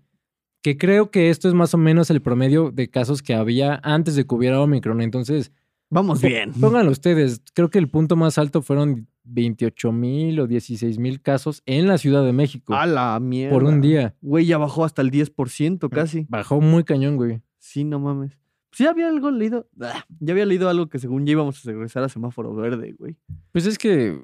Que 0.61 0.77
creo 0.77 1.09
que 1.11 1.29
esto 1.29 1.47
es 1.47 1.53
más 1.53 1.73
o 1.73 1.77
menos 1.77 2.09
el 2.09 2.21
promedio 2.21 2.71
de 2.71 2.89
casos 2.89 3.21
que 3.21 3.33
había 3.33 3.79
antes 3.83 4.15
de 4.15 4.25
que 4.25 4.35
hubiera 4.35 4.61
Omicron. 4.61 5.01
Entonces, 5.01 5.51
Vamos 5.89 6.21
bien. 6.21 6.51
Pónganlo 6.53 6.91
ustedes. 6.91 7.41
Creo 7.53 7.69
que 7.69 7.77
el 7.77 7.87
punto 7.87 8.15
más 8.15 8.37
alto 8.37 8.61
fueron 8.61 9.07
28 9.27 9.91
mil 9.91 10.39
o 10.39 10.47
16 10.47 10.97
mil 10.99 11.21
casos 11.21 11.61
en 11.65 11.87
la 11.87 11.97
Ciudad 11.97 12.23
de 12.25 12.33
México 12.33 12.73
A 12.73 12.85
la 12.85 13.19
mierda. 13.19 13.53
por 13.53 13.63
un 13.63 13.81
día. 13.81 14.15
Güey, 14.21 14.45
ya 14.45 14.57
bajó 14.57 14.85
hasta 14.85 15.01
el 15.01 15.11
10% 15.11 15.89
casi. 15.89 16.25
Bajó 16.29 16.61
muy 16.61 16.83
cañón, 16.83 17.15
güey. 17.17 17.41
Sí, 17.59 17.83
no 17.83 17.99
mames. 17.99 18.37
Sí, 18.71 18.85
había 18.85 19.07
algo 19.07 19.31
leído. 19.31 19.67
Ah, 19.81 20.05
Ya 20.19 20.33
había 20.33 20.45
leído 20.45 20.69
algo 20.69 20.87
que 20.87 20.99
según 20.99 21.25
ya 21.25 21.31
íbamos 21.31 21.65
a 21.65 21.71
regresar 21.71 22.03
a 22.03 22.09
semáforo 22.09 22.53
verde, 22.53 22.95
güey. 22.97 23.15
Pues 23.51 23.65
es 23.65 23.77
que 23.77 24.23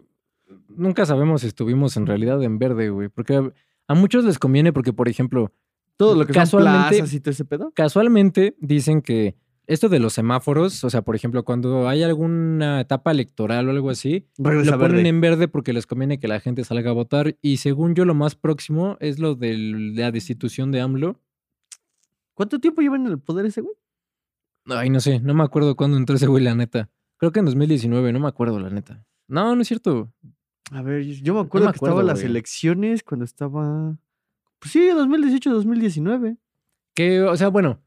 nunca 0.69 1.05
sabemos 1.05 1.41
si 1.41 1.47
estuvimos 1.47 1.97
en 1.97 2.05
realidad 2.05 2.41
en 2.43 2.59
verde, 2.59 2.89
güey. 2.89 3.09
Porque 3.09 3.51
a, 3.87 3.93
muchos 3.95 4.25
les 4.25 4.37
conviene 4.39 4.71
porque, 4.73 4.93
por 4.93 5.07
ejemplo, 5.09 5.51
Todo 5.97 6.15
lo 6.15 6.25
que 6.25 6.33
son 6.33 6.41
Casualmente- 6.43 6.89
plazas 6.97 7.13
y 7.13 7.19
todo 7.19 7.31
ese 7.31 7.45
pedo. 7.45 7.71
casualmente 7.75 8.55
dicen 8.59 9.01
que 9.01 9.35
esto 9.65 9.89
de 9.89 9.99
los 9.99 10.13
semáforos, 10.13 10.83
o 10.83 10.89
sea, 10.89 11.01
por 11.03 11.15
ejemplo, 11.15 11.43
cuando 11.45 11.87
hay 11.87 12.03
alguna 12.03 12.81
etapa 12.81 13.11
electoral 13.11 13.67
o 13.67 13.71
algo 13.71 13.89
así, 13.89 14.27
Regresa 14.37 14.71
lo 14.71 14.79
ponen 14.79 14.95
verde. 14.97 15.09
en 15.09 15.21
verde 15.21 15.47
porque 15.47 15.73
les 15.73 15.87
conviene 15.87 16.19
que 16.19 16.27
la 16.27 16.39
gente 16.39 16.63
salga 16.63 16.89
a 16.89 16.93
votar. 16.93 17.37
Y 17.41 17.57
según 17.57 17.95
yo, 17.95 18.05
lo 18.05 18.13
más 18.13 18.35
próximo 18.35 18.97
es 18.99 19.19
lo 19.19 19.35
de 19.35 19.57
la 19.57 20.11
destitución 20.11 20.71
de 20.71 20.81
AMLO. 20.81 21.19
¿Cuánto 22.33 22.59
tiempo 22.59 22.81
lleva 22.81 22.95
en 22.97 23.07
el 23.07 23.19
poder 23.19 23.45
ese, 23.45 23.61
güey? 23.61 23.75
Ay, 24.65 24.89
no 24.89 24.99
sé, 24.99 25.19
no 25.19 25.33
me 25.33 25.43
acuerdo 25.43 25.75
cuándo 25.75 25.97
entró 25.97 26.15
ese 26.15 26.27
güey, 26.27 26.43
la 26.43 26.55
neta. 26.55 26.89
Creo 27.17 27.31
que 27.31 27.39
en 27.39 27.45
2019, 27.45 28.11
no 28.11 28.19
me 28.19 28.27
acuerdo, 28.27 28.59
la 28.59 28.69
neta. 28.69 29.05
No, 29.27 29.55
no 29.55 29.61
es 29.61 29.67
cierto. 29.67 30.11
A 30.71 30.81
ver, 30.81 31.03
yo 31.03 31.33
me 31.35 31.41
acuerdo 31.41 31.67
que 31.67 31.75
acuerdo, 31.77 31.95
estaban 31.97 32.07
las 32.07 32.23
elecciones 32.23 33.03
cuando 33.03 33.25
estaba. 33.25 33.97
Pues 34.59 34.71
sí, 34.71 34.79
2018-2019. 34.89 36.37
Que, 36.95 37.21
o 37.21 37.35
sea, 37.35 37.49
bueno, 37.49 37.79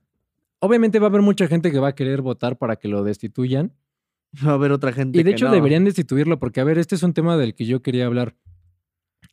obviamente 0.61 0.99
va 0.99 1.07
a 1.07 1.11
haber 1.11 1.23
mucha 1.23 1.47
gente 1.49 1.71
que 1.71 1.79
va 1.79 1.88
a 1.88 1.95
querer 1.95 2.23
votar 2.23 2.59
para 2.59 2.77
que 2.77 2.88
lo 2.88 3.05
destituyan. 3.05 3.73
Va 4.45 4.53
a 4.53 4.55
haber 4.55 4.73
otra 4.73 4.92
gente. 4.92 5.19
Y 5.19 5.23
de 5.23 5.31
que 5.31 5.37
hecho 5.37 5.47
no. 5.47 5.53
deberían 5.53 5.85
destituirlo 5.85 6.38
porque, 6.38 6.61
a 6.61 6.64
ver, 6.64 6.79
este 6.79 6.95
es 6.95 7.03
un 7.03 7.14
tema 7.14 7.37
del 7.37 7.55
que 7.55 7.64
yo 7.64 7.83
quería 7.83 8.07
hablar. 8.07 8.37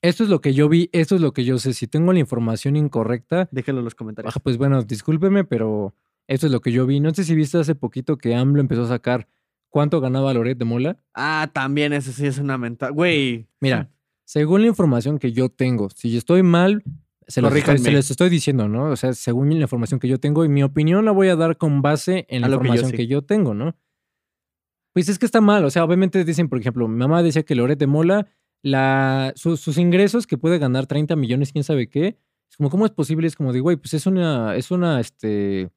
Esto 0.02 0.24
es 0.24 0.30
lo 0.30 0.42
que 0.42 0.54
yo 0.54 0.68
vi, 0.70 0.90
esto 0.92 1.16
es 1.16 1.22
lo 1.22 1.34
que 1.34 1.46
yo 1.46 1.58
sé. 1.58 1.74
Si 1.74 1.88
tengo 1.88 2.12
la 2.14 2.20
información 2.20 2.76
incorrecta, 2.76 3.48
Déjenlo 3.52 3.80
en 3.80 3.86
los 3.86 3.96
comentarios. 3.96 4.36
ah, 4.36 4.40
pues 4.40 4.58
bueno, 4.58 4.84
discúlpeme, 4.84 5.44
pero 5.46 5.96
esto 6.28 6.46
es 6.46 6.52
lo 6.52 6.62
que 6.62 6.72
yo 6.72 6.86
vi. 6.86 7.00
No 7.00 7.14
sé 7.14 7.24
si 7.24 7.36
viste 7.36 7.58
hace 7.58 7.76
poquito 7.76 8.18
que 8.18 8.36
AMLO 8.36 8.60
empezó 8.60 8.84
a 8.84 8.88
sacar 8.88 9.28
cuánto 9.70 10.02
ganaba 10.02 10.34
Loret 10.34 10.58
de 10.58 10.66
Mola. 10.66 10.98
Ah, 11.14 11.50
también 11.54 11.94
eso 11.94 12.12
sí 12.12 12.26
es 12.26 12.38
una 12.38 12.58
mental. 12.58 12.92
Güey. 12.92 13.48
Mira, 13.62 13.90
según 14.26 14.62
la 14.62 14.68
información 14.68 15.20
que 15.20 15.32
yo 15.32 15.50
tengo, 15.50 15.90
si 15.90 16.16
estoy 16.18 16.44
mal, 16.44 16.84
se 17.28 17.42
los, 17.42 17.50
estoy, 17.50 17.62
se 17.62 17.66
Corríjanme. 17.68 17.92
les 17.98 18.12
estoy 18.12 18.30
diciendo, 18.30 18.68
¿no? 18.68 18.86
O 18.92 18.96
sea, 18.96 19.14
según 19.14 19.50
la 19.50 19.62
información 19.62 20.00
que 20.00 20.08
yo 20.08 20.20
tengo 20.20 20.44
y 20.46 20.50
mi 20.50 20.64
opinión 20.64 21.06
la 21.06 21.12
voy 21.12 21.28
a 21.30 21.36
dar 21.36 21.58
con 21.58 21.82
base 21.82 22.26
en 22.30 22.42
la 22.42 22.48
que 22.48 22.52
yo 22.52 22.56
información 22.58 22.92
que 22.92 23.08
yo 23.08 23.22
tengo, 23.24 23.54
¿no? 23.54 23.76
Pues 24.94 25.10
es 25.10 25.18
que 25.18 25.26
está 25.26 25.42
mal, 25.42 25.66
o 25.66 25.70
sea, 25.72 25.84
obviamente 25.84 26.24
dicen, 26.24 26.50
por 26.50 26.60
ejemplo, 26.60 26.88
mi 26.88 26.98
mamá 26.98 27.24
decía 27.24 27.44
que 27.44 27.56
Loret 27.56 27.80
de 27.80 27.88
Mola 27.88 28.28
la, 28.62 29.34
su- 29.36 29.58
sus 29.58 29.78
ingresos 29.78 30.28
que 30.28 30.38
puede 30.38 30.60
ganar 30.60 30.86
30 30.86 31.16
millones, 31.16 31.52
quién 31.52 31.64
sabe 31.64 31.90
qué. 31.90 32.18
Es 32.50 32.58
como, 32.58 32.70
¿cómo 32.70 32.86
es 32.86 32.92
posible? 32.92 33.28
Es 33.28 33.36
como 33.36 33.52
de, 33.54 33.60
güey, 33.60 33.76
pues 33.78 33.94
es 33.96 34.06
una, 34.06 34.56
es 34.56 34.70
una, 34.70 35.00
este, 35.00 35.70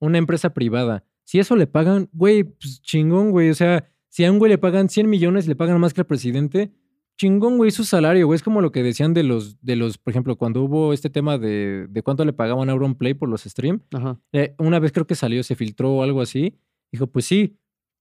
una 0.00 0.18
empresa 0.18 0.52
privada. 0.52 1.04
Si 1.24 1.38
eso 1.38 1.54
le 1.56 1.66
pagan, 1.68 2.08
güey, 2.12 2.42
pues 2.44 2.82
chingón, 2.82 3.30
güey. 3.30 3.50
O 3.50 3.54
sea, 3.54 3.88
si 4.08 4.24
a 4.24 4.32
un 4.32 4.38
güey 4.38 4.50
le 4.50 4.58
pagan 4.58 4.88
100 4.88 5.08
millones 5.08 5.44
y 5.46 5.48
le 5.48 5.56
pagan 5.56 5.78
más 5.80 5.94
que 5.94 6.00
al 6.00 6.06
presidente, 6.06 6.72
chingón, 7.18 7.58
güey, 7.58 7.70
su 7.70 7.84
salario, 7.84 8.26
güey. 8.26 8.36
Es 8.36 8.42
como 8.42 8.60
lo 8.62 8.72
que 8.72 8.82
decían 8.82 9.12
de 9.12 9.22
los, 9.24 9.60
de 9.60 9.76
los, 9.76 9.98
por 9.98 10.12
ejemplo, 10.12 10.36
cuando 10.36 10.62
hubo 10.62 10.92
este 10.94 11.10
tema 11.10 11.36
de, 11.36 11.86
de 11.90 12.02
cuánto 12.02 12.24
le 12.24 12.32
pagaban 12.32 12.68
a 12.68 12.72
Auronplay 12.72 13.12
por 13.12 13.28
los 13.28 13.42
streams. 13.42 13.82
Ajá. 13.92 14.18
Eh, 14.32 14.54
una 14.58 14.78
vez 14.78 14.92
creo 14.92 15.06
que 15.06 15.14
salió, 15.14 15.42
se 15.42 15.54
filtró 15.56 15.92
o 15.92 16.02
algo 16.02 16.22
así. 16.22 16.54
Dijo, 16.90 17.06
pues 17.08 17.26
sí, 17.26 17.58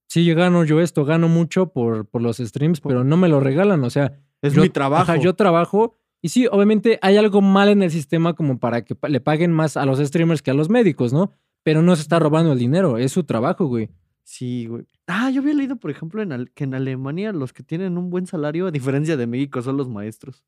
sí 0.07 0.31
gano 0.33 0.63
yo 0.63 0.79
esto, 0.79 1.03
gano 1.03 1.27
mucho 1.27 1.73
por, 1.73 2.05
por 2.05 2.21
los 2.21 2.37
streams, 2.37 2.79
Por- 2.79 2.91
pero 2.91 3.03
no 3.03 3.17
me 3.17 3.27
lo 3.27 3.39
regalan. 3.41 3.83
O 3.83 3.89
sea, 3.89 4.13
Es 4.41 4.53
yo- 4.53 4.61
mi 4.61 4.69
trabajo. 4.69 5.01
ajá, 5.11 5.17
yo 5.17 5.33
trabajo. 5.33 5.95
Y 6.21 6.29
sí, 6.29 6.47
obviamente 6.51 6.97
hay 7.01 7.17
algo 7.17 7.41
mal 7.41 7.69
en 7.69 7.83
el 7.83 7.91
sistema 7.91 8.33
como 8.33 8.59
para 8.59 8.83
que 8.85 8.95
le 9.09 9.19
paguen 9.19 9.51
más 9.51 9.77
a 9.77 9.85
los 9.85 9.99
streamers 9.99 10.41
que 10.41 10.51
a 10.51 10.53
los 10.55 10.69
médicos, 10.69 11.11
¿no? 11.13 11.31
Pero 11.63 11.81
no 11.81 11.95
se 11.95 12.01
está 12.03 12.17
robando 12.19 12.53
el 12.53 12.59
dinero, 12.59 12.97
es 12.97 13.11
su 13.11 13.23
trabajo, 13.23 13.65
güey. 13.65 13.89
Sí, 14.29 14.65
güey. 14.67 14.85
Ah, 15.07 15.29
yo 15.31 15.39
había 15.41 15.53
leído, 15.53 15.77
por 15.77 15.89
ejemplo, 15.89 16.21
en 16.21 16.47
que 16.53 16.65
en 16.65 16.73
Alemania 16.73 17.31
los 17.31 17.53
que 17.53 17.63
tienen 17.63 17.97
un 17.97 18.09
buen 18.09 18.27
salario, 18.27 18.67
a 18.67 18.71
diferencia 18.71 19.15
de 19.15 19.25
México, 19.25 19.61
son 19.61 19.77
los 19.77 19.87
maestros. 19.87 20.43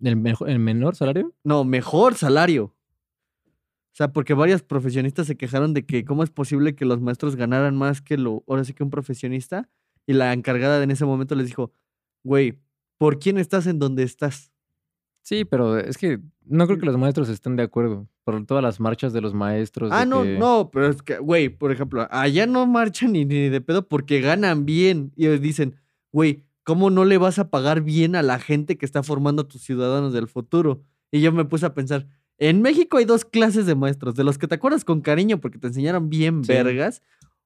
¿El, 0.00 0.16
mejo- 0.16 0.46
el 0.46 0.60
menor 0.60 0.94
salario? 0.94 1.34
No, 1.42 1.64
mejor 1.64 2.14
salario. 2.14 2.74
O 3.92 3.96
sea, 3.96 4.12
porque 4.12 4.34
varios 4.34 4.62
profesionistas 4.62 5.26
se 5.28 5.36
quejaron 5.36 5.72
de 5.72 5.86
que 5.86 6.04
cómo 6.04 6.24
es 6.24 6.30
posible 6.30 6.74
que 6.74 6.84
los 6.84 7.00
maestros 7.00 7.36
ganaran 7.36 7.76
más 7.76 8.02
que 8.02 8.18
lo, 8.18 8.42
ahora 8.48 8.64
sí 8.64 8.72
que 8.74 8.82
un 8.82 8.90
profesionista. 8.90 9.68
Y 10.06 10.12
la 10.14 10.32
encargada 10.32 10.82
en 10.82 10.90
ese 10.90 11.04
momento 11.04 11.34
les 11.34 11.46
dijo, 11.46 11.72
güey, 12.24 12.58
¿por 12.98 13.18
quién 13.18 13.38
estás 13.38 13.66
en 13.66 13.78
donde 13.78 14.02
estás? 14.02 14.52
Sí, 15.22 15.44
pero 15.44 15.78
es 15.78 15.98
que 15.98 16.20
no 16.44 16.66
creo 16.66 16.78
que 16.78 16.86
los 16.86 16.98
maestros 16.98 17.28
estén 17.28 17.56
de 17.56 17.64
acuerdo 17.64 18.08
por 18.24 18.44
todas 18.46 18.62
las 18.62 18.80
marchas 18.80 19.12
de 19.12 19.20
los 19.20 19.34
maestros. 19.34 19.90
Ah, 19.92 20.00
de 20.00 20.06
no, 20.06 20.22
que- 20.22 20.38
no, 20.38 20.70
pero 20.72 20.88
es 20.88 21.02
que, 21.02 21.18
güey, 21.18 21.48
por 21.50 21.70
ejemplo, 21.70 22.06
allá 22.10 22.46
no 22.46 22.66
marchan 22.66 23.12
ni, 23.12 23.24
ni 23.24 23.48
de 23.48 23.60
pedo 23.60 23.86
porque 23.86 24.20
ganan 24.20 24.64
bien. 24.64 25.12
Y 25.14 25.26
ellos 25.26 25.40
dicen, 25.40 25.76
güey, 26.12 26.42
¿cómo 26.64 26.90
no 26.90 27.04
le 27.04 27.18
vas 27.18 27.38
a 27.38 27.50
pagar 27.50 27.82
bien 27.82 28.16
a 28.16 28.22
la 28.22 28.38
gente 28.38 28.78
que 28.78 28.86
está 28.86 29.02
formando 29.02 29.42
a 29.42 29.48
tus 29.48 29.62
ciudadanos 29.62 30.12
del 30.12 30.26
futuro? 30.28 30.82
Y 31.12 31.20
yo 31.20 31.30
me 31.32 31.44
puse 31.44 31.66
a 31.66 31.74
pensar, 31.74 32.06
en 32.38 32.62
México 32.62 32.96
hay 32.96 33.04
dos 33.04 33.24
clases 33.24 33.66
de 33.66 33.74
maestros, 33.74 34.14
de 34.14 34.24
los 34.24 34.38
que 34.38 34.48
te 34.48 34.54
acuerdas 34.56 34.84
con 34.84 35.00
cariño 35.02 35.38
porque 35.40 35.58
te 35.58 35.68
enseñaron 35.68 36.08
bien 36.10 36.42
Sí. 36.42 36.52
vergas, 36.52 37.02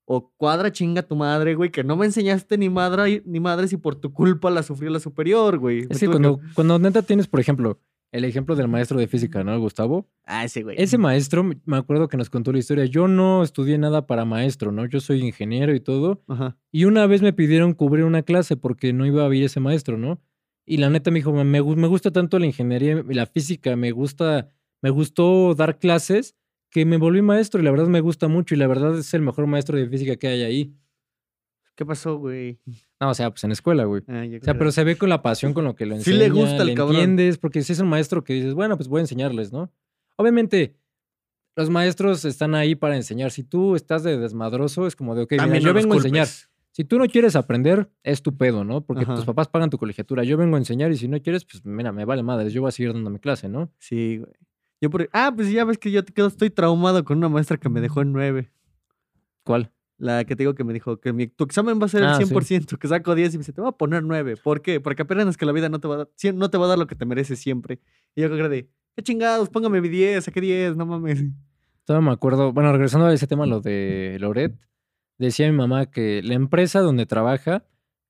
o 0.07 0.31
cuadra 0.39 0.73
chinga 0.73 1.03
tu 1.03 1.17
madre, 1.17 1.55
güey, 1.55 1.71
que 1.71 1.85
no 1.85 1.95
me 1.97 2.07
enseñaste 2.07 2.57
ni 2.57 2.71
madre, 2.71 3.23
ni 3.27 3.41
madres 3.41 3.73
y 3.75 3.77
por 3.77 3.95
tu 3.97 4.13
culpa 4.15 4.49
la 4.51 4.63
sufrió 4.63 4.89
la 4.91 5.01
superior, 5.01 5.59
güey. 5.59 5.87
Es 5.91 5.99
que 6.01 6.09
cuando, 6.09 6.41
cuando 6.55 6.79
neta 6.79 7.03
tienes, 7.03 7.27
por 7.27 7.41
ejemplo, 7.41 7.79
el 8.13 8.25
ejemplo 8.25 8.57
del 8.57 8.69
maestro 8.69 8.99
de 8.99 9.07
física, 9.07 9.45
¿no? 9.45 9.59
Gustavo. 9.61 10.09
Ah, 10.25 10.45
ese 10.45 10.63
güey. 10.63 10.77
Ese 10.79 10.99
maestro, 10.99 11.45
me 11.45 11.77
acuerdo 11.77 12.09
que 12.09 12.17
nos 12.17 12.31
contó 12.31 12.53
la 12.53 12.59
historia. 12.59 12.85
Yo 12.87 13.09
no 13.09 13.43
estudié 13.43 13.79
nada 13.79 14.07
para 14.07 14.25
maestro, 14.25 14.73
¿no? 14.73 14.87
Yo 14.87 15.01
soy 15.01 15.21
ingeniero 15.21 15.75
y 15.75 15.81
todo. 15.81 16.23
Ajá. 16.29 16.57
Y 16.73 16.85
una 16.85 17.07
vez 17.07 17.23
me 17.23 17.33
pidieron 17.33 17.75
cubrir 17.75 18.05
una 18.05 18.23
clase 18.23 18.57
porque 18.57 18.93
no 18.93 19.07
iba 19.07 19.23
a 19.23 19.27
haber 19.27 19.43
ese 19.43 19.61
maestro, 19.61 19.99
¿no? 19.99 20.21
Y 20.65 20.79
la 20.79 20.91
neta 20.91 21.11
me 21.11 21.19
dijo, 21.21 21.33
me, 21.33 21.45
me 21.45 21.87
gusta 21.89 22.11
tanto 22.11 22.39
la 22.39 22.47
ingeniería 22.47 23.05
y 23.09 23.15
la 23.15 23.27
física, 23.27 23.75
me 23.77 23.91
gusta, 23.91 24.51
me 24.83 24.91
gustó 24.91 25.55
dar 25.55 25.79
clases 25.79 26.37
que 26.71 26.85
me 26.85 26.99
volví 26.99 27.23
maestro 27.23 27.61
y 27.61 27.65
la 27.65 27.71
verdad 27.71 27.87
me 27.87 28.01
gusta 28.01 28.29
mucho 28.29 28.55
y 28.55 28.59
la 28.59 28.67
verdad 28.67 28.99
es 28.99 29.15
el 29.15 29.23
mejor 29.23 29.47
maestro 29.47 29.79
de 29.79 29.89
física 29.89 30.17
que 30.17 30.29
hay 30.29 30.43
ahí. 30.43 30.77
¿Qué 31.75 31.87
pasó, 31.87 32.19
güey? 32.19 32.59
No, 33.01 33.11
o 33.11 33.15
sea, 33.15 33.31
pues 33.31 33.45
en 33.45 33.53
escuela, 33.53 33.85
güey. 33.85 34.03
Ah, 34.09 34.25
O 34.41 34.45
sea, 34.45 34.59
pero 34.59 34.73
se 34.73 34.83
ve 34.85 34.97
con 34.97 35.09
la 35.09 35.23
pasión 35.23 35.55
con 35.55 35.65
lo 35.65 35.77
que 35.77 35.87
lo 35.87 35.95
Sí 35.97 36.11
enseña. 36.11 36.19
le 36.19 36.31
gusta 36.31 36.63
al 36.63 36.75
cabrón. 36.75 36.97
entiendes, 36.97 37.39
porque 37.39 37.63
si 37.63 37.73
es 37.73 37.79
un 37.81 37.89
maestro 37.89 38.25
que 38.25 38.33
dices, 38.35 38.55
bueno, 38.55 38.77
pues 38.77 38.89
voy 38.89 38.99
a 38.99 39.03
enseñarles, 39.03 39.53
¿no? 39.53 39.71
Obviamente, 40.17 40.75
los 41.55 41.71
maestros 41.71 42.25
están 42.25 42.55
ahí 42.57 42.75
para 42.75 42.97
enseñar. 42.97 43.31
Si 43.31 43.45
tú 43.45 43.77
estás 43.77 44.03
de 44.03 44.19
desmadroso, 44.19 44.87
es 44.87 44.97
como 44.97 45.15
de, 45.15 45.23
ok, 45.23 45.33
mira, 45.33 45.59
yo 45.59 45.69
no 45.69 45.75
vengo 45.75 45.93
a 45.95 45.97
enseñar. 45.97 46.27
Si 46.73 46.85
tú 46.85 46.99
no 46.99 47.07
quieres 47.07 47.35
aprender, 47.37 47.89
es 48.05 48.23
tu 48.23 48.37
pedo, 48.37 48.63
¿no? 48.65 48.83
Porque 48.83 49.03
Ajá. 49.05 49.15
tus 49.17 49.25
papás 49.25 49.49
pagan 49.49 49.69
tu 49.71 49.79
colegiatura. 49.79 50.23
Yo 50.25 50.37
vengo 50.37 50.57
a 50.57 50.59
enseñar 50.59 50.93
y 50.93 50.97
si 50.97 51.09
no 51.09 51.21
quieres, 51.21 51.45
pues 51.45 51.65
mira, 51.65 51.91
me 51.93 52.05
vale 52.05 52.23
madres. 52.23 52.53
Yo 52.53 52.61
voy 52.63 52.69
a 52.69 52.73
seguir 52.73 52.93
dando 52.93 53.11
mi 53.11 53.19
clase, 53.19 53.49
¿no? 53.49 53.73
Sí, 53.79 54.19
güey. 54.19 54.33
Yo 54.81 54.91
por... 54.91 55.09
Ah, 55.13 55.33
pues 55.35 55.51
ya 55.51 55.65
ves 55.65 55.79
que 55.79 55.91
yo 55.91 56.05
te 56.05 56.13
quedo, 56.13 56.29
estoy 56.29 56.51
traumado 56.51 57.05
con 57.05 57.19
una 57.19 57.29
maestra 57.29 57.57
que 57.57 57.69
me 57.69 57.81
dejó 57.81 58.03
en 58.03 58.13
9. 58.13 58.53
¿Cuál? 59.43 59.73
La 59.99 60.25
que 60.25 60.37
te 60.37 60.45
digo 60.45 60.55
que 60.55 60.63
me 60.63 60.73
dijo 60.73 61.01
que 61.01 61.13
mi, 61.13 61.27
tu 61.27 61.43
examen 61.43 61.81
va 61.81 61.87
a 61.87 61.89
ser 61.89 62.05
Ah, 62.05 62.15
sí. 62.15 62.23
el 62.23 62.29
100%, 62.29 62.79
que 62.79 62.87
saco 62.87 63.17
10 63.17 63.35
y 63.35 63.39
me 63.39 63.41
dice, 63.41 63.53
te 63.53 63.61
voy 63.61 63.69
a 63.69 63.73
poner 63.73 64.05
9. 64.05 64.37
¿Por 64.37 64.63
qué? 64.63 64.81
Porque 64.81 65.03
apenas 65.03 65.37
que 65.37 65.45
la 65.45 65.51
vida 65.53 65.69
no 65.69 65.81
te 65.81 65.89
va 65.89 65.95
a 65.95 65.99
dar, 65.99 66.09
no 66.35 66.51
te 66.51 66.57
va 66.59 66.67
a 66.67 66.69
dar 66.69 66.79
lo 66.79 66.87
que 66.87 66.95
te 66.95 67.05
mereces 67.05 67.41
siempre. 67.41 67.81
Y 68.15 68.23
yo 68.23 68.31
creo 68.31 68.49
de, 68.49 68.69
qué 68.95 69.03
chingados, 69.03 69.51
póngame 69.51 69.81
mi 69.81 69.89
10, 69.89 70.25
saqué 70.25 70.41
10, 70.41 70.77
no 70.77 70.87
mames. 70.87 71.25
Todavía 71.85 72.07
me 72.11 72.13
acuerdo, 72.13 72.53
bueno, 72.53 72.71
regresando 72.73 73.07
a 73.07 73.13
ese 73.13 73.27
tema, 73.27 73.45
lo 73.47 73.61
de 73.61 74.19
Loret, 74.21 74.55
decía 75.19 75.51
mi 75.51 75.57
mamá 75.57 75.91
que 75.91 76.23
la 76.23 76.35
empresa 76.35 76.81
donde 76.81 77.07
trabaja, 77.07 77.65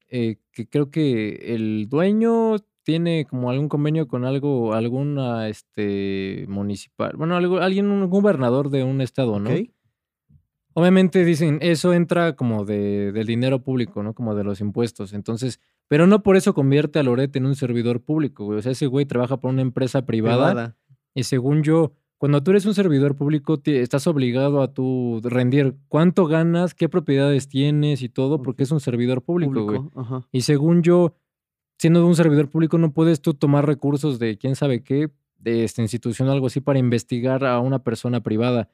eh, 0.09 0.37
que 0.53 0.69
creo 0.69 0.91
que 0.91 1.55
el 1.55 1.89
dueño 1.89 2.57
tiene 2.83 3.25
como 3.25 3.51
algún 3.51 3.69
convenio 3.69 4.09
con 4.09 4.25
algo, 4.25 4.75
alguna, 4.75 5.49
este, 5.49 6.45
municipal, 6.49 7.13
bueno, 7.17 7.37
algo, 7.37 7.59
alguien, 7.59 7.91
un 7.91 8.11
gobernador 8.11 8.69
de 8.71 8.83
un 8.85 9.01
estado, 9.01 9.39
¿no? 9.39 9.51
¿Ok? 9.51 9.71
Obviamente 10.79 11.25
dicen, 11.25 11.59
eso 11.61 11.93
entra 11.93 12.37
como 12.37 12.65
de, 12.65 13.11
del 13.11 13.27
dinero 13.27 13.63
público, 13.65 14.03
¿no? 14.05 14.15
Como 14.15 14.37
de 14.37 14.45
los 14.45 14.61
impuestos. 14.61 15.13
Entonces, 15.13 15.59
pero 15.89 16.07
no 16.07 16.23
por 16.23 16.37
eso 16.37 16.55
convierte 16.55 17.01
a 17.01 17.03
Loret 17.03 17.35
en 17.35 17.47
un 17.47 17.57
servidor 17.57 18.01
público, 18.01 18.45
güey. 18.45 18.61
O 18.61 18.63
sea, 18.63 18.71
ese 18.73 18.87
güey 18.87 19.05
trabaja 19.05 19.39
por 19.41 19.51
una 19.51 19.63
empresa 19.63 20.07
privada. 20.07 20.51
Privada. 20.53 20.77
Y 21.15 21.25
según 21.25 21.65
yo, 21.65 21.95
cuando 22.17 22.43
tú 22.45 22.53
eres 22.53 22.65
un 22.65 22.75
servidor 22.75 23.17
público, 23.17 23.59
ti- 23.59 23.75
estás 23.77 24.07
obligado 24.07 24.63
a 24.63 24.73
tu 24.73 25.21
rendir 25.25 25.75
cuánto 25.89 26.27
ganas, 26.27 26.75
qué 26.75 26.89
propiedades 26.89 27.49
tienes 27.49 28.03
y 28.03 28.09
todo, 28.09 28.41
porque 28.41 28.63
es 28.63 28.71
un 28.71 28.79
servidor 28.81 29.23
público, 29.23 29.53
güey. 29.65 29.81
Ajá. 29.97 30.29
Y 30.31 30.43
según 30.43 30.83
yo, 30.83 31.17
siendo 31.79 32.07
un 32.07 32.15
servidor 32.15 32.51
público, 32.51 32.79
no 32.79 32.93
puedes 32.93 33.21
tú 33.21 33.35
tomar 33.35 33.67
recursos 33.67 34.21
de 34.21 34.39
quién 34.39 34.55
sabe 34.55 34.85
qué, 34.85 35.11
de 35.39 35.65
esta 35.65 35.83
institución 35.83 36.29
o 36.29 36.33
algo 36.33 36.47
así, 36.49 36.61
para 36.61 36.79
investigar 36.79 37.45
a 37.45 37.59
una 37.59 37.83
persona 37.83 38.21
privada. 38.23 38.69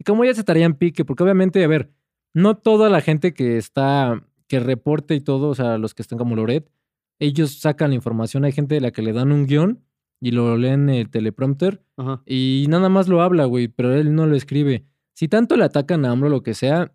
Y 0.00 0.04
como 0.04 0.24
ya 0.24 0.32
se 0.32 0.40
estarían 0.40 0.74
pique, 0.76 1.04
porque 1.04 1.22
obviamente, 1.22 1.62
a 1.62 1.68
ver, 1.68 1.90
no 2.32 2.56
toda 2.56 2.88
la 2.88 3.02
gente 3.02 3.34
que 3.34 3.58
está, 3.58 4.24
que 4.48 4.58
reporte 4.58 5.14
y 5.14 5.20
todo, 5.20 5.50
o 5.50 5.54
sea, 5.54 5.76
los 5.76 5.92
que 5.92 6.00
están 6.00 6.18
como 6.18 6.34
Loret, 6.36 6.70
ellos 7.18 7.58
sacan 7.58 7.90
la 7.90 7.96
información. 7.96 8.46
Hay 8.46 8.52
gente 8.52 8.76
de 8.76 8.80
la 8.80 8.92
que 8.92 9.02
le 9.02 9.12
dan 9.12 9.30
un 9.30 9.46
guion 9.46 9.84
y 10.18 10.30
lo 10.30 10.56
leen 10.56 10.88
en 10.88 10.96
el 10.96 11.10
teleprompter 11.10 11.84
Ajá. 11.98 12.22
y 12.24 12.64
nada 12.70 12.88
más 12.88 13.08
lo 13.08 13.20
habla, 13.20 13.44
güey, 13.44 13.68
pero 13.68 13.94
él 13.94 14.14
no 14.14 14.26
lo 14.26 14.36
escribe. 14.36 14.86
Si 15.12 15.28
tanto 15.28 15.54
le 15.54 15.64
atacan 15.64 16.06
a 16.06 16.12
AMLO 16.12 16.30
lo 16.30 16.42
que 16.42 16.54
sea, 16.54 16.94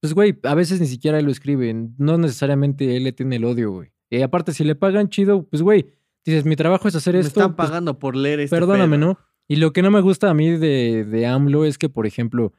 pues, 0.00 0.14
güey, 0.14 0.38
a 0.44 0.54
veces 0.54 0.80
ni 0.80 0.86
siquiera 0.86 1.18
él 1.18 1.26
lo 1.26 1.30
escribe. 1.30 1.74
No 1.98 2.16
necesariamente 2.16 2.96
él 2.96 3.04
le 3.04 3.12
tiene 3.12 3.36
el 3.36 3.44
odio, 3.44 3.70
güey. 3.70 3.92
Y 4.08 4.22
aparte, 4.22 4.54
si 4.54 4.64
le 4.64 4.74
pagan 4.74 5.10
chido, 5.10 5.44
pues, 5.44 5.60
güey, 5.60 5.92
dices, 6.24 6.46
mi 6.46 6.56
trabajo 6.56 6.88
es 6.88 6.94
hacer 6.94 7.14
Me 7.14 7.20
esto. 7.20 7.40
están 7.40 7.54
pues, 7.54 7.68
pagando 7.68 7.98
por 7.98 8.16
leer 8.16 8.40
este 8.40 8.56
perdóname, 8.56 8.96
pedo. 8.96 9.06
¿no? 9.08 9.18
Y 9.48 9.56
lo 9.56 9.72
que 9.72 9.82
no 9.82 9.90
me 9.90 10.00
gusta 10.00 10.30
a 10.30 10.34
mí 10.34 10.50
de, 10.50 11.04
de 11.04 11.26
AMLO 11.26 11.64
es 11.64 11.78
que, 11.78 11.88
por 11.88 12.06
ejemplo, 12.06 12.52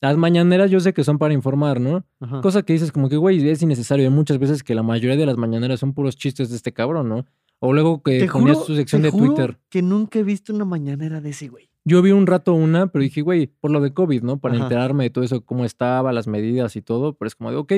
las 0.00 0.16
mañaneras 0.16 0.70
yo 0.70 0.80
sé 0.80 0.92
que 0.92 1.04
son 1.04 1.18
para 1.18 1.32
informar, 1.32 1.80
¿no? 1.80 2.04
Ajá. 2.20 2.40
Cosa 2.40 2.62
que 2.62 2.72
dices 2.72 2.92
como 2.92 3.08
que, 3.08 3.16
güey, 3.16 3.48
es 3.48 3.62
innecesario. 3.62 4.04
Hay 4.06 4.12
muchas 4.14 4.38
veces 4.38 4.62
que 4.62 4.74
la 4.74 4.82
mayoría 4.82 5.16
de 5.16 5.26
las 5.26 5.36
mañaneras 5.36 5.80
son 5.80 5.94
puros 5.94 6.16
chistes 6.16 6.50
de 6.50 6.56
este 6.56 6.72
cabrón, 6.72 7.08
¿no? 7.08 7.24
O 7.60 7.72
luego 7.72 8.02
que 8.02 8.28
ponía 8.30 8.54
su 8.54 8.74
sección 8.74 9.00
te 9.00 9.06
de 9.06 9.12
juro 9.12 9.26
Twitter. 9.34 9.58
que 9.70 9.80
nunca 9.80 10.18
he 10.18 10.22
visto 10.22 10.52
una 10.52 10.64
mañanera 10.64 11.20
de 11.20 11.30
ese, 11.30 11.48
güey. 11.48 11.70
Yo 11.86 12.02
vi 12.02 12.10
un 12.10 12.26
rato 12.26 12.52
una, 12.54 12.88
pero 12.88 13.02
dije, 13.02 13.22
güey, 13.22 13.46
por 13.46 13.70
lo 13.70 13.80
de 13.80 13.94
COVID, 13.94 14.22
¿no? 14.22 14.38
Para 14.38 14.54
Ajá. 14.56 14.64
enterarme 14.64 15.04
de 15.04 15.10
todo 15.10 15.24
eso, 15.24 15.42
cómo 15.42 15.64
estaba, 15.64 16.12
las 16.12 16.26
medidas 16.26 16.76
y 16.76 16.82
todo. 16.82 17.14
Pero 17.14 17.26
es 17.26 17.34
como 17.34 17.50
de, 17.50 17.56
ok, 17.56 17.72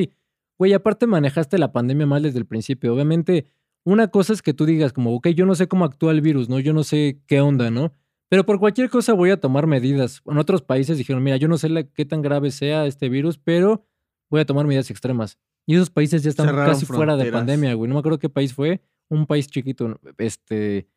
güey, 0.59 0.73
aparte 0.73 1.07
manejaste 1.07 1.59
la 1.59 1.73
pandemia 1.73 2.07
mal 2.07 2.23
desde 2.23 2.39
el 2.39 2.47
principio. 2.47 2.93
Obviamente, 2.95 3.47
una 3.85 4.09
cosa 4.09 4.33
es 4.33 4.43
que 4.43 4.55
tú 4.55 4.65
digas 4.65 4.93
como, 4.93 5.15
ok, 5.15 5.29
yo 5.29 5.47
no 5.47 5.55
sé 5.55 5.69
cómo 5.69 5.85
actúa 5.85 6.11
el 6.13 6.21
virus, 6.23 6.49
¿no? 6.49 6.59
Yo 6.59 6.73
no 6.73 6.83
sé 6.83 7.21
qué 7.27 7.41
onda, 7.41 7.71
¿no? 7.71 7.93
Pero 8.29 8.45
por 8.45 8.59
cualquier 8.59 8.91
cosa 8.91 9.13
voy 9.13 9.31
a 9.31 9.41
tomar 9.41 9.67
medidas. 9.67 10.23
En 10.27 10.39
otros 10.39 10.63
países 10.63 10.99
dijeron, 10.99 11.23
mira, 11.23 11.37
yo 11.37 11.47
no 11.49 11.59
sé 11.59 11.69
la- 11.69 11.85
qué 11.85 12.05
tan 12.05 12.23
grave 12.23 12.51
sea 12.51 12.87
este 12.87 13.09
virus, 13.09 13.39
pero 13.39 13.87
voy 14.31 14.41
a 14.41 14.47
tomar 14.47 14.67
medidas 14.67 14.91
extremas. 14.91 15.39
Y 15.67 15.75
esos 15.77 15.91
países 15.91 16.23
ya 16.23 16.31
están 16.31 16.47
Cerraron 16.47 16.73
casi 16.75 16.87
fuera 16.87 17.17
de 17.17 17.31
pandemia, 17.31 17.75
güey. 17.75 17.89
No 17.89 17.95
me 17.95 17.99
acuerdo 18.01 18.19
qué 18.19 18.29
país 18.29 18.53
fue. 18.55 18.81
Un 19.09 19.27
país 19.27 19.47
chiquito. 19.49 20.01
Este. 20.19 20.89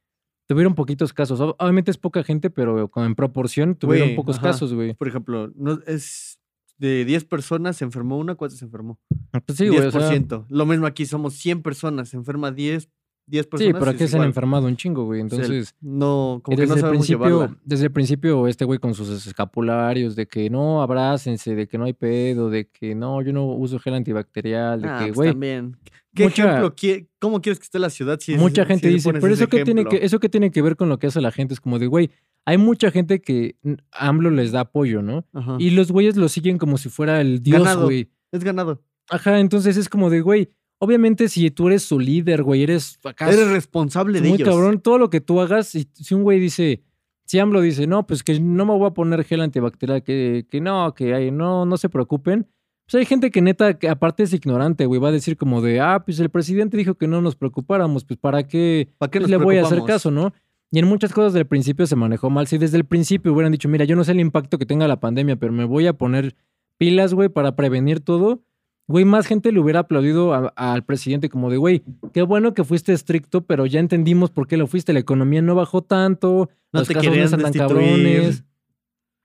Tuvieron 0.47 0.73
poquitos 0.73 1.13
casos. 1.13 1.39
Ob- 1.39 1.55
Obviamente 1.59 1.91
es 1.91 1.97
poca 1.97 2.23
gente, 2.23 2.49
pero 2.49 2.89
en 2.95 3.13
proporción 3.15 3.75
tuvieron 3.75 4.07
Güey, 4.09 4.15
pocos 4.15 4.37
ajá. 4.37 4.47
casos, 4.47 4.73
güey. 4.73 4.95
Por 4.95 5.07
ejemplo, 5.07 5.51
no, 5.55 5.79
es 5.85 6.39
de 6.79 7.05
10 7.05 7.25
personas 7.25 7.77
se 7.77 7.83
enfermó 7.85 8.17
una, 8.17 8.33
¿cuántas 8.35 8.57
se 8.59 8.65
enfermó? 8.65 8.99
Pues 9.45 9.57
sí, 9.57 9.67
güey. 9.67 9.79
o 9.79 9.91
sea, 9.91 10.01
10%. 10.09 10.45
Lo 10.49 10.65
mismo 10.65 10.87
aquí, 10.87 11.05
somos 11.05 11.35
100 11.35 11.61
personas, 11.61 12.09
se 12.09 12.17
enferma 12.17 12.51
10, 12.51 12.89
10 13.29 13.45
Sí, 13.45 13.49
personas. 13.49 13.75
pero 13.79 13.91
es 13.91 13.95
aquí 14.01 14.07
se 14.07 14.17
han 14.17 14.23
enfermado 14.23 14.65
un 14.67 14.75
chingo, 14.75 15.05
güey. 15.05 15.21
O 15.21 15.29
sea, 15.29 15.37
Entonces, 15.39 15.75
no, 15.81 16.41
como 16.43 16.55
que 16.57 16.63
no 16.65 16.67
desde, 16.67 16.73
el 16.75 16.79
sabemos 16.81 17.05
principio, 17.07 17.25
llevarla. 17.27 17.57
desde 17.63 17.85
el 17.85 17.91
principio, 17.91 18.47
este 18.47 18.65
güey 18.65 18.79
con 18.79 18.93
sus 18.93 19.09
escapularios 19.27 20.15
de 20.15 20.27
que 20.27 20.49
no 20.49 20.81
abrácense, 20.81 21.55
de 21.55 21.67
que 21.67 21.77
no 21.77 21.85
hay 21.85 21.93
pedo, 21.93 22.49
de 22.49 22.67
que 22.67 22.95
no, 22.95 23.21
yo 23.21 23.31
no 23.33 23.45
uso 23.45 23.79
gel 23.79 23.93
antibacterial, 23.95 24.81
de 24.81 24.87
Ah, 24.87 24.97
que, 24.99 25.05
pues 25.07 25.15
güey, 25.15 25.29
también. 25.31 25.77
¿Qué 26.13 26.23
mucha- 26.23 26.43
ejemplo? 26.59 26.75
¿Cómo 27.19 27.41
quieres 27.41 27.59
que 27.59 27.65
esté 27.65 27.77
la 27.79 27.89
ciudad 27.91 28.19
si 28.19 28.35
mucha 28.35 28.65
gente 28.65 28.87
dice, 28.87 29.13
pero 29.13 29.27
eso 29.33 29.47
qué 29.47 29.63
tiene 29.63 29.85
que, 29.85 29.97
eso 30.03 30.19
qué 30.19 30.27
tiene 30.27 30.49
que 30.51 30.61
ver 30.61 30.75
con 30.75 30.89
lo 30.89 30.97
que 30.97 31.07
hace 31.07 31.21
la 31.21 31.31
gente, 31.31 31.53
es 31.53 31.59
como 31.61 31.77
de, 31.79 31.87
güey, 31.87 32.09
hay 32.45 32.57
mucha 32.57 32.89
gente 32.89 33.21
que 33.21 33.55
AMLO 33.91 34.31
les 34.31 34.51
da 34.51 34.61
apoyo, 34.61 35.01
¿no? 35.03 35.25
Ajá. 35.33 35.57
Y 35.59 35.69
los 35.71 35.91
güeyes 35.91 36.17
lo 36.17 36.27
siguen 36.29 36.57
como 36.57 36.77
si 36.77 36.89
fuera 36.89 37.21
el 37.21 37.43
dios, 37.43 37.59
Ganado. 37.59 37.85
güey. 37.85 38.09
Es 38.31 38.43
ganado. 38.43 38.81
Ajá, 39.11 39.39
entonces 39.39 39.77
es 39.77 39.87
como 39.89 40.09
de, 40.09 40.21
güey, 40.21 40.49
obviamente 40.79 41.29
si 41.29 41.51
tú 41.51 41.67
eres 41.67 41.83
su 41.83 41.99
líder, 41.99 42.43
güey, 42.43 42.63
eres 42.63 42.99
acá 43.03 43.29
Eres 43.29 43.51
responsable 43.51 44.21
de 44.21 44.29
muy 44.29 44.37
ellos. 44.37 44.49
cabrón, 44.49 44.81
todo 44.81 44.97
lo 44.97 45.09
que 45.09 45.21
tú 45.21 45.39
hagas, 45.39 45.67
si, 45.67 45.87
si 45.93 46.15
un 46.15 46.23
güey 46.23 46.39
dice, 46.39 46.81
si 47.25 47.37
AMLO 47.37 47.61
dice, 47.61 47.85
no, 47.85 48.07
pues 48.07 48.23
que 48.23 48.39
no 48.39 48.65
me 48.65 48.73
voy 48.73 48.87
a 48.87 48.93
poner 48.93 49.23
gel 49.23 49.41
antibacterial, 49.41 50.03
que, 50.03 50.47
que 50.49 50.61
no, 50.61 50.93
que 50.95 51.13
hay, 51.13 51.31
no, 51.31 51.65
no 51.65 51.77
se 51.77 51.89
preocupen. 51.89 52.47
Pues 52.85 52.95
hay 52.95 53.05
gente 53.05 53.29
que 53.29 53.41
neta, 53.41 53.77
que 53.77 53.87
aparte 53.87 54.23
es 54.23 54.33
ignorante, 54.33 54.87
güey, 54.87 54.99
va 54.99 55.09
a 55.09 55.11
decir 55.11 55.37
como 55.37 55.61
de, 55.61 55.79
ah, 55.79 56.01
pues 56.03 56.19
el 56.19 56.29
presidente 56.29 56.75
dijo 56.75 56.95
que 56.95 57.07
no 57.07 57.21
nos 57.21 57.35
preocupáramos, 57.35 58.03
pues 58.03 58.19
para 58.19 58.47
qué, 58.47 58.89
¿Para 58.97 59.11
qué 59.11 59.19
pues, 59.19 59.29
le 59.29 59.37
voy 59.37 59.57
a 59.57 59.61
hacer 59.61 59.83
caso, 59.83 60.09
¿no? 60.09 60.33
Y 60.71 60.79
en 60.79 60.87
muchas 60.87 61.13
cosas 61.13 61.33
del 61.33 61.45
principio 61.45 61.85
se 61.87 61.95
manejó 61.95 62.29
mal. 62.29 62.47
Si 62.47 62.57
desde 62.57 62.77
el 62.77 62.85
principio 62.85 63.33
hubieran 63.33 63.51
dicho, 63.51 63.69
mira, 63.69 63.85
yo 63.85 63.95
no 63.95 64.03
sé 64.03 64.11
el 64.11 64.19
impacto 64.19 64.57
que 64.57 64.65
tenga 64.65 64.87
la 64.87 64.99
pandemia, 64.99 65.35
pero 65.35 65.51
me 65.51 65.65
voy 65.65 65.87
a 65.87 65.93
poner 65.93 66.35
pilas, 66.77 67.13
güey, 67.13 67.29
para 67.29 67.55
prevenir 67.55 67.99
todo, 67.99 68.41
güey, 68.89 69.05
más 69.05 69.27
gente 69.27 69.51
le 69.51 69.59
hubiera 69.59 69.81
aplaudido 69.81 70.33
a- 70.33 70.51
al 70.55 70.83
presidente 70.83 71.29
como 71.29 71.49
de, 71.49 71.57
güey, 71.57 71.83
qué 72.11 72.23
bueno 72.23 72.53
que 72.53 72.63
fuiste 72.63 72.91
estricto, 72.91 73.41
pero 73.45 73.65
ya 73.65 73.79
entendimos 73.79 74.31
por 74.31 74.47
qué 74.47 74.57
lo 74.57 74.67
fuiste. 74.67 74.91
La 74.93 74.99
economía 74.99 75.41
no 75.41 75.53
bajó 75.55 75.81
tanto, 75.83 76.49
No 76.73 76.79
los 76.79 76.87
te 76.87 76.95
casos 76.95 77.05
no 77.07 77.11
querían 77.11 77.25
están 77.25 77.41
tan 77.43 77.53
cabrones. 77.53 78.43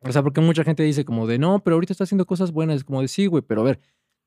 O 0.01 0.13
sea, 0.13 0.23
porque 0.23 0.41
mucha 0.43 0.65
gente 0.65 0.83
dice 0.83 1.05
como 1.07 1.27
de, 1.27 1.39
no, 1.39 1.65
pero 1.65 1.75
ahorita 1.77 1.93
está 1.95 2.05
haciendo 2.05 2.27
cosas 2.27 2.53
buenas. 2.53 2.77
Es 2.77 2.85
como 2.85 3.01
de, 3.01 3.09
sí, 3.09 3.25
güey, 3.27 3.43
pero 3.43 3.63
a 3.63 3.65
ver, 3.65 3.81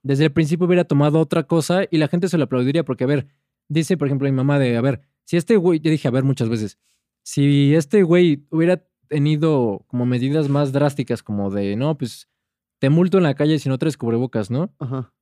desde 0.04 0.26
el 0.26 0.32
principio 0.32 0.66
hubiera 0.66 0.86
tomado 0.86 1.20
otra 1.20 1.44
cosa 1.44 1.84
y 1.92 1.98
la 1.98 2.08
gente 2.08 2.28
se 2.30 2.38
lo 2.40 2.46
aplaudiría 2.46 2.84
porque, 2.84 3.04
a 3.04 3.08
ver, 3.08 3.28
dice, 3.70 3.96
por 3.96 4.08
ejemplo, 4.08 4.28
mi 4.28 4.36
mamá 4.36 4.58
de, 4.58 4.76
a 4.76 4.82
ver, 4.82 5.02
si 5.24 5.38
este 5.38 5.56
güey, 5.56 5.80
yo 5.80 5.92
dije, 5.92 6.08
a 6.08 6.12
ver, 6.12 6.24
muchas 6.24 6.50
veces, 6.50 6.80
si 7.24 7.76
este 7.76 8.02
güey 8.02 8.44
hubiera 8.50 8.84
tenido 9.08 9.84
como 9.88 10.06
medidas 10.08 10.50
más 10.50 10.72
drásticas, 10.74 11.22
como 11.22 11.52
de, 11.52 11.76
no, 11.76 11.96
pues 11.98 12.28
te 12.80 12.90
multo 12.90 13.18
en 13.18 13.24
la 13.24 13.36
calle 13.36 13.60
si 13.60 13.70
no 13.70 13.78
traes 13.78 13.98
cubrebocas, 13.98 14.50
¿no? 14.50 14.74
Ajá. 14.80 15.14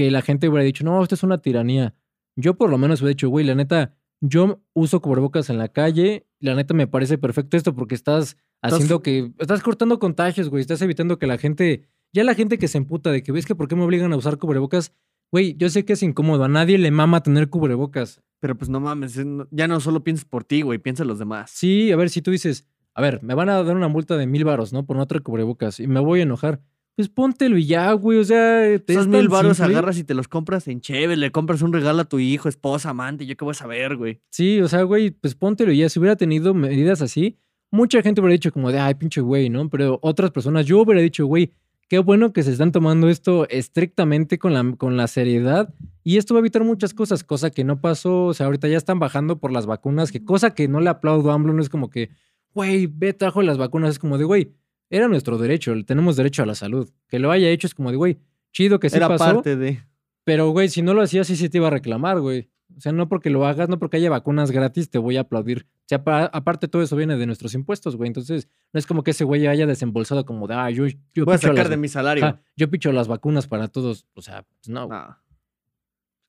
Que 0.00 0.10
la 0.10 0.22
gente 0.22 0.48
hubiera 0.48 0.64
dicho, 0.64 0.82
no, 0.82 1.02
esto 1.02 1.14
es 1.14 1.22
una 1.24 1.42
tiranía. 1.42 1.94
Yo 2.34 2.54
por 2.54 2.70
lo 2.70 2.78
menos 2.78 3.02
hubiera 3.02 3.10
dicho, 3.10 3.28
güey, 3.28 3.44
la 3.44 3.54
neta, 3.54 3.94
yo 4.22 4.62
uso 4.72 5.02
cubrebocas 5.02 5.50
en 5.50 5.58
la 5.58 5.68
calle, 5.68 6.26
la 6.38 6.54
neta 6.54 6.72
me 6.72 6.86
parece 6.86 7.18
perfecto 7.18 7.58
esto 7.58 7.74
porque 7.74 7.94
estás 7.94 8.38
haciendo 8.62 9.02
que, 9.02 9.30
estás 9.38 9.62
cortando 9.62 9.98
contagios, 9.98 10.48
güey, 10.48 10.62
estás 10.62 10.80
evitando 10.80 11.18
que 11.18 11.26
la 11.26 11.36
gente, 11.36 11.86
ya 12.14 12.24
la 12.24 12.34
gente 12.34 12.56
que 12.56 12.66
se 12.66 12.78
emputa 12.78 13.12
de 13.12 13.22
que 13.22 13.30
ves 13.30 13.44
que 13.44 13.54
por 13.54 13.68
qué 13.68 13.76
me 13.76 13.82
obligan 13.82 14.10
a 14.14 14.16
usar 14.16 14.38
cubrebocas, 14.38 14.94
güey, 15.30 15.54
yo 15.58 15.68
sé 15.68 15.84
que 15.84 15.92
es 15.92 16.02
incómodo, 16.02 16.44
a 16.44 16.48
nadie 16.48 16.78
le 16.78 16.90
mama 16.90 17.22
tener 17.22 17.50
cubrebocas. 17.50 18.22
Pero 18.40 18.56
pues 18.56 18.70
no 18.70 18.80
mames, 18.80 19.20
ya 19.50 19.68
no 19.68 19.80
solo 19.80 20.02
piensas 20.02 20.24
por 20.24 20.44
ti, 20.44 20.62
güey, 20.62 20.78
piensa 20.78 21.02
en 21.02 21.08
los 21.08 21.18
demás. 21.18 21.50
Sí, 21.50 21.92
a 21.92 21.96
ver, 21.96 22.08
si 22.08 22.22
tú 22.22 22.30
dices, 22.30 22.66
a 22.94 23.02
ver, 23.02 23.22
me 23.22 23.34
van 23.34 23.50
a 23.50 23.62
dar 23.62 23.76
una 23.76 23.88
multa 23.88 24.16
de 24.16 24.26
mil 24.26 24.44
varos, 24.44 24.72
¿no? 24.72 24.86
Por 24.86 24.96
no 24.96 25.06
traer 25.06 25.22
cubrebocas 25.22 25.78
y 25.78 25.86
me 25.86 26.00
voy 26.00 26.20
a 26.20 26.22
enojar. 26.22 26.62
Pues 27.00 27.08
póntelo 27.08 27.56
y 27.56 27.64
ya, 27.64 27.90
güey, 27.94 28.18
o 28.18 28.24
sea, 28.24 28.78
te 28.78 28.92
Esos 28.92 29.08
mil 29.08 29.22
simple. 29.22 29.64
agarras 29.64 29.96
y 29.96 30.04
te 30.04 30.12
los 30.12 30.28
compras 30.28 30.68
en 30.68 30.82
chévere, 30.82 31.16
le 31.16 31.32
compras 31.32 31.62
un 31.62 31.72
regalo 31.72 32.02
a 32.02 32.04
tu 32.04 32.18
hijo, 32.18 32.46
esposa, 32.46 32.90
amante, 32.90 33.24
yo 33.24 33.38
qué 33.38 33.44
voy 33.46 33.52
a 33.52 33.54
saber, 33.54 33.96
güey. 33.96 34.20
Sí, 34.28 34.60
o 34.60 34.68
sea, 34.68 34.82
güey, 34.82 35.10
pues 35.10 35.34
póntelo 35.34 35.72
y 35.72 35.78
ya. 35.78 35.88
Si 35.88 35.98
hubiera 35.98 36.14
tenido 36.16 36.52
medidas 36.52 37.00
así, 37.00 37.38
mucha 37.70 38.02
gente 38.02 38.20
hubiera 38.20 38.34
dicho 38.34 38.52
como 38.52 38.70
de, 38.70 38.80
ay, 38.80 38.96
pinche 38.96 39.22
güey, 39.22 39.48
¿no? 39.48 39.70
Pero 39.70 39.98
otras 40.02 40.30
personas, 40.30 40.66
yo 40.66 40.82
hubiera 40.82 41.00
dicho, 41.00 41.24
güey, 41.24 41.54
qué 41.88 42.00
bueno 42.00 42.34
que 42.34 42.42
se 42.42 42.52
están 42.52 42.70
tomando 42.70 43.08
esto 43.08 43.48
estrictamente 43.48 44.38
con 44.38 44.52
la, 44.52 44.76
con 44.76 44.98
la 44.98 45.06
seriedad. 45.06 45.72
Y 46.04 46.18
esto 46.18 46.34
va 46.34 46.40
a 46.40 46.42
evitar 46.42 46.64
muchas 46.64 46.92
cosas, 46.92 47.24
cosa 47.24 47.50
que 47.50 47.64
no 47.64 47.80
pasó. 47.80 48.26
O 48.26 48.34
sea, 48.34 48.44
ahorita 48.44 48.68
ya 48.68 48.76
están 48.76 48.98
bajando 48.98 49.38
por 49.38 49.52
las 49.52 49.64
vacunas, 49.64 50.12
que 50.12 50.22
cosa 50.22 50.54
que 50.54 50.68
no 50.68 50.80
le 50.80 50.90
aplaudo 50.90 51.30
a 51.30 51.34
AMLO, 51.34 51.54
no 51.54 51.62
es 51.62 51.70
como 51.70 51.88
que, 51.88 52.10
güey, 52.52 52.88
ve, 52.88 53.14
trajo 53.14 53.40
las 53.40 53.56
vacunas. 53.56 53.88
Es 53.92 53.98
como 53.98 54.18
de, 54.18 54.24
güey, 54.24 54.52
era 54.90 55.08
nuestro 55.08 55.38
derecho, 55.38 55.72
tenemos 55.86 56.16
derecho 56.16 56.42
a 56.42 56.46
la 56.46 56.54
salud. 56.54 56.90
Que 57.08 57.18
lo 57.18 57.30
haya 57.30 57.48
hecho 57.48 57.66
es 57.66 57.74
como 57.74 57.90
de, 57.90 57.96
güey, 57.96 58.18
chido 58.52 58.78
que 58.80 58.90
sí 58.90 58.96
Era 58.96 59.08
pasó. 59.08 59.24
parte 59.24 59.56
de. 59.56 59.82
Pero, 60.24 60.50
güey, 60.50 60.68
si 60.68 60.82
no 60.82 60.92
lo 60.94 61.02
hacías, 61.02 61.26
sí 61.26 61.36
se 61.36 61.48
te 61.48 61.58
iba 61.58 61.68
a 61.68 61.70
reclamar, 61.70 62.20
güey. 62.20 62.50
O 62.76 62.80
sea, 62.80 62.92
no 62.92 63.08
porque 63.08 63.30
lo 63.30 63.46
hagas, 63.46 63.68
no 63.68 63.78
porque 63.80 63.96
haya 63.96 64.10
vacunas 64.10 64.52
gratis, 64.52 64.90
te 64.90 64.98
voy 64.98 65.16
a 65.16 65.22
aplaudir. 65.22 65.66
O 65.80 65.86
sea, 65.86 66.04
pa- 66.04 66.26
aparte 66.26 66.68
todo 66.68 66.82
eso 66.82 66.94
viene 66.94 67.16
de 67.16 67.26
nuestros 67.26 67.54
impuestos, 67.54 67.96
güey. 67.96 68.06
Entonces, 68.06 68.48
no 68.72 68.78
es 68.78 68.86
como 68.86 69.02
que 69.02 69.10
ese 69.10 69.24
güey 69.24 69.46
haya 69.48 69.66
desembolsado 69.66 70.24
como 70.24 70.46
de, 70.46 70.54
ah, 70.54 70.70
yo, 70.70 70.86
yo, 71.14 71.24
Voy 71.24 71.34
a 71.34 71.38
sacar 71.38 71.56
las, 71.56 71.70
de 71.70 71.76
mi 71.76 71.88
salario. 71.88 72.24
ajá, 72.24 72.40
yo 72.56 72.70
picho 72.70 72.92
las 72.92 73.08
vacunas 73.08 73.48
para 73.48 73.66
todos. 73.66 74.06
O 74.14 74.22
sea, 74.22 74.42
pues 74.44 74.68
no. 74.68 74.88
Ah. 74.92 75.20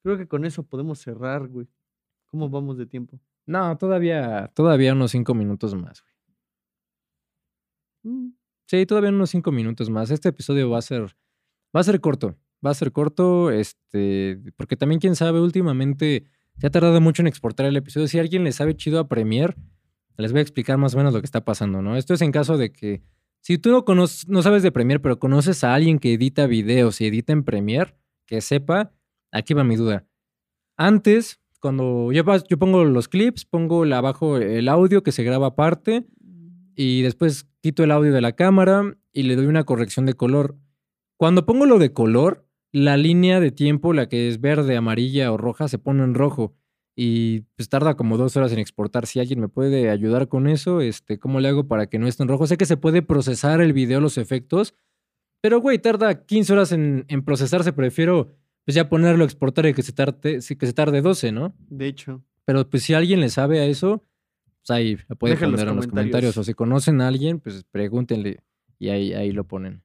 Creo 0.03 0.17
que 0.17 0.27
con 0.27 0.45
eso 0.45 0.63
podemos 0.63 0.97
cerrar, 0.99 1.47
güey. 1.47 1.67
¿Cómo 2.25 2.49
vamos 2.49 2.75
de 2.77 2.87
tiempo? 2.87 3.19
No, 3.45 3.77
todavía, 3.77 4.49
todavía 4.55 4.93
unos 4.93 5.11
cinco 5.11 5.35
minutos 5.35 5.75
más, 5.75 6.01
güey. 8.03 8.15
Mm, 8.15 8.31
Sí, 8.71 8.85
todavía 8.85 9.09
unos 9.09 9.31
cinco 9.31 9.51
minutos 9.51 9.89
más. 9.89 10.11
Este 10.11 10.29
episodio 10.29 10.69
va 10.69 10.77
a 10.77 10.81
ser, 10.81 11.01
va 11.75 11.81
a 11.81 11.83
ser 11.83 11.99
corto. 11.99 12.37
Va 12.65 12.71
a 12.71 12.73
ser 12.73 12.93
corto, 12.93 13.51
este, 13.51 14.39
porque 14.55 14.77
también 14.77 15.01
quién 15.01 15.17
sabe, 15.17 15.41
últimamente 15.41 16.23
se 16.57 16.67
ha 16.67 16.69
tardado 16.69 17.01
mucho 17.01 17.21
en 17.21 17.27
exportar 17.27 17.65
el 17.65 17.75
episodio. 17.75 18.07
Si 18.07 18.17
alguien 18.17 18.45
le 18.45 18.53
sabe 18.53 18.77
chido 18.77 19.01
a 19.01 19.09
Premiere, 19.09 19.55
les 20.15 20.31
voy 20.31 20.39
a 20.39 20.41
explicar 20.43 20.77
más 20.77 20.93
o 20.93 20.97
menos 20.97 21.13
lo 21.13 21.19
que 21.19 21.25
está 21.25 21.43
pasando, 21.43 21.81
¿no? 21.81 21.97
Esto 21.97 22.13
es 22.13 22.21
en 22.21 22.31
caso 22.31 22.57
de 22.57 22.71
que, 22.71 23.03
si 23.41 23.57
tú 23.57 23.71
no, 23.71 23.83
conoces, 23.83 24.29
no 24.29 24.41
sabes 24.41 24.63
de 24.63 24.71
Premiere, 24.71 25.01
pero 25.01 25.19
conoces 25.19 25.65
a 25.65 25.73
alguien 25.73 25.99
que 25.99 26.13
edita 26.13 26.47
videos 26.47 27.01
y 27.01 27.07
edita 27.07 27.33
en 27.33 27.43
Premiere, 27.43 27.97
que 28.25 28.39
sepa, 28.39 28.93
aquí 29.33 29.53
va 29.53 29.65
mi 29.65 29.75
duda. 29.75 30.07
Antes, 30.77 31.41
cuando 31.59 32.13
yo, 32.13 32.23
yo 32.47 32.57
pongo 32.57 32.85
los 32.85 33.09
clips, 33.09 33.43
pongo 33.43 33.83
abajo 33.83 34.37
el 34.37 34.69
audio 34.69 35.03
que 35.03 35.11
se 35.11 35.25
graba 35.25 35.47
aparte 35.47 36.05
y 36.75 37.01
después 37.01 37.47
quito 37.61 37.83
el 37.83 37.91
audio 37.91 38.13
de 38.13 38.21
la 38.21 38.33
cámara 38.33 38.97
y 39.13 39.23
le 39.23 39.35
doy 39.35 39.45
una 39.45 39.63
corrección 39.63 40.05
de 40.05 40.13
color. 40.13 40.57
Cuando 41.17 41.45
pongo 41.45 41.65
lo 41.65 41.79
de 41.79 41.93
color, 41.93 42.47
la 42.71 42.97
línea 42.97 43.39
de 43.39 43.51
tiempo, 43.51 43.93
la 43.93 44.07
que 44.07 44.27
es 44.27 44.41
verde, 44.41 44.77
amarilla 44.77 45.31
o 45.31 45.37
roja, 45.37 45.67
se 45.67 45.77
pone 45.77 46.03
en 46.03 46.13
rojo 46.13 46.55
y 46.95 47.41
pues 47.55 47.69
tarda 47.69 47.95
como 47.95 48.17
dos 48.17 48.35
horas 48.37 48.51
en 48.51 48.59
exportar. 48.59 49.05
Si 49.05 49.19
alguien 49.19 49.39
me 49.39 49.49
puede 49.49 49.89
ayudar 49.89 50.27
con 50.27 50.47
eso, 50.47 50.81
este, 50.81 51.19
¿cómo 51.19 51.39
le 51.39 51.49
hago 51.49 51.67
para 51.67 51.87
que 51.87 51.99
no 51.99 52.07
esté 52.07 52.23
en 52.23 52.29
rojo? 52.29 52.47
Sé 52.47 52.57
que 52.57 52.65
se 52.65 52.77
puede 52.77 53.01
procesar 53.01 53.61
el 53.61 53.73
video, 53.73 53.99
los 53.99 54.17
efectos, 54.17 54.73
pero 55.41 55.59
güey, 55.59 55.79
tarda 55.79 56.25
15 56.25 56.53
horas 56.53 56.71
en, 56.71 57.05
en 57.07 57.23
procesarse. 57.23 57.73
Prefiero 57.73 58.29
pues 58.65 58.75
ya 58.75 58.89
ponerlo, 58.89 59.25
exportar 59.25 59.65
y 59.65 59.73
que 59.73 59.81
se 59.81 59.91
tarde, 59.91 60.39
que 60.39 60.39
se 60.39 60.73
tarde 60.73 61.01
12, 61.01 61.31
¿no? 61.31 61.55
De 61.69 61.87
hecho. 61.87 62.23
Pero 62.45 62.69
pues 62.69 62.83
si 62.83 62.93
alguien 62.93 63.19
le 63.19 63.29
sabe 63.29 63.59
a 63.59 63.65
eso, 63.65 64.03
pues 64.65 64.71
ahí 64.71 64.97
lo 65.07 65.15
puede 65.15 65.33
Dejen 65.33 65.51
los 65.51 65.59
poner 65.61 65.71
en 65.71 65.75
los 65.77 65.87
comentarios. 65.87 66.37
O 66.37 66.43
si 66.43 66.53
conocen 66.53 67.01
a 67.01 67.07
alguien, 67.07 67.39
pues 67.39 67.63
pregúntenle 67.71 68.43
y 68.79 68.89
ahí, 68.89 69.13
ahí 69.13 69.31
lo 69.31 69.45
ponen. 69.45 69.83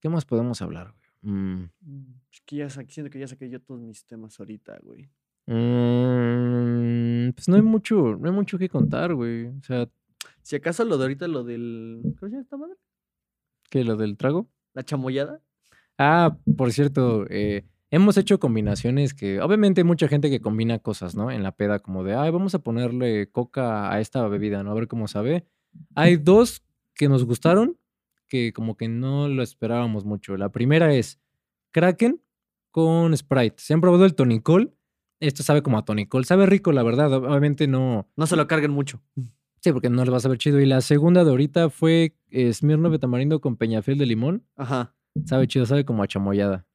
¿Qué 0.00 0.08
más 0.08 0.24
podemos 0.24 0.60
hablar? 0.62 0.94
güey? 1.22 1.34
Mm, 1.34 1.70
Mm, 1.80 2.14
Es 2.32 2.40
que 2.46 2.56
ya 2.56 2.70
siento 2.70 3.10
que 3.10 3.18
ya 3.18 3.26
saqué 3.26 3.50
yo 3.50 3.60
todos 3.60 3.80
mis 3.80 4.04
temas 4.06 4.38
ahorita, 4.38 4.78
güey. 4.82 5.08
mm, 5.46 7.32
pues 7.32 7.48
no 7.48 7.56
hay 7.56 7.62
mucho, 7.62 8.16
no 8.16 8.28
hay 8.28 8.34
mucho 8.34 8.58
que 8.58 8.68
contar, 8.68 9.14
güey. 9.14 9.46
O 9.48 9.62
sea, 9.62 9.88
Si 10.42 10.56
acaso 10.56 10.84
lo 10.84 10.96
de 10.98 11.04
ahorita, 11.04 11.28
lo 11.28 11.44
del. 11.44 12.00
¿Cómo 12.02 12.14
se 12.20 12.26
llama 12.30 12.42
esta 12.42 12.56
madre? 12.56 12.74
¿qué? 13.70 13.84
¿Lo 13.84 13.96
del 13.96 14.16
trago? 14.16 14.48
¿La 14.74 14.82
chamoyada? 14.82 15.42
Ah, 15.98 16.36
por 16.56 16.72
cierto, 16.72 17.26
eh, 17.28 17.64
hemos 17.90 18.16
hecho 18.16 18.38
combinaciones 18.38 19.14
que, 19.14 19.40
obviamente 19.40 19.80
hay 19.80 19.84
mucha 19.84 20.08
gente 20.08 20.30
que 20.30 20.40
combina 20.40 20.78
cosas, 20.78 21.14
¿no? 21.14 21.30
En 21.30 21.42
la 21.42 21.52
peda, 21.52 21.78
como 21.78 22.04
de, 22.04 22.14
ay, 22.14 22.30
vamos 22.30 22.54
a 22.54 22.60
ponerle 22.60 23.30
coca 23.30 23.92
a 23.92 24.00
esta 24.00 24.26
bebida, 24.28 24.62
¿no? 24.62 24.70
A 24.70 24.74
ver 24.74 24.88
cómo 24.88 25.08
sabe. 25.08 25.46
Hay 25.94 26.16
dos 26.16 26.62
que 26.94 27.08
nos 27.08 27.24
gustaron, 27.24 27.78
que 28.28 28.52
como 28.52 28.76
que 28.76 28.88
no 28.88 29.28
lo 29.28 29.42
esperábamos 29.42 30.04
mucho. 30.04 30.36
La 30.36 30.50
primera 30.50 30.92
es 30.94 31.20
Kraken 31.72 32.22
con 32.70 33.16
Sprite. 33.16 33.56
¿Se 33.58 33.74
han 33.74 33.80
probado 33.80 34.04
el 34.04 34.14
tonicol? 34.14 34.74
Esto 35.20 35.42
sabe 35.42 35.62
como 35.62 35.78
a 35.78 35.84
tonicol. 35.84 36.24
Sabe 36.24 36.46
rico, 36.46 36.72
la 36.72 36.82
verdad. 36.82 37.12
Obviamente 37.12 37.66
no... 37.66 38.08
No 38.16 38.26
se 38.26 38.36
lo 38.36 38.46
carguen 38.46 38.70
mucho. 38.70 39.02
Sí, 39.60 39.72
porque 39.72 39.90
no 39.90 40.04
le 40.04 40.10
vas 40.10 40.24
a 40.24 40.28
ver 40.28 40.38
chido. 40.38 40.60
Y 40.60 40.66
la 40.66 40.80
segunda 40.80 41.24
de 41.24 41.30
ahorita 41.30 41.70
fue 41.70 42.16
eh, 42.30 42.52
Smirnoff 42.52 42.92
de 42.92 42.98
tamarindo 42.98 43.40
con 43.40 43.56
peñafiel 43.56 43.98
de 43.98 44.06
limón. 44.06 44.44
Ajá. 44.56 44.94
Sabe 45.24 45.48
chido, 45.48 45.66
sabe 45.66 45.84
como 45.84 46.02
a 46.02 46.06
chamoyada. 46.06 46.66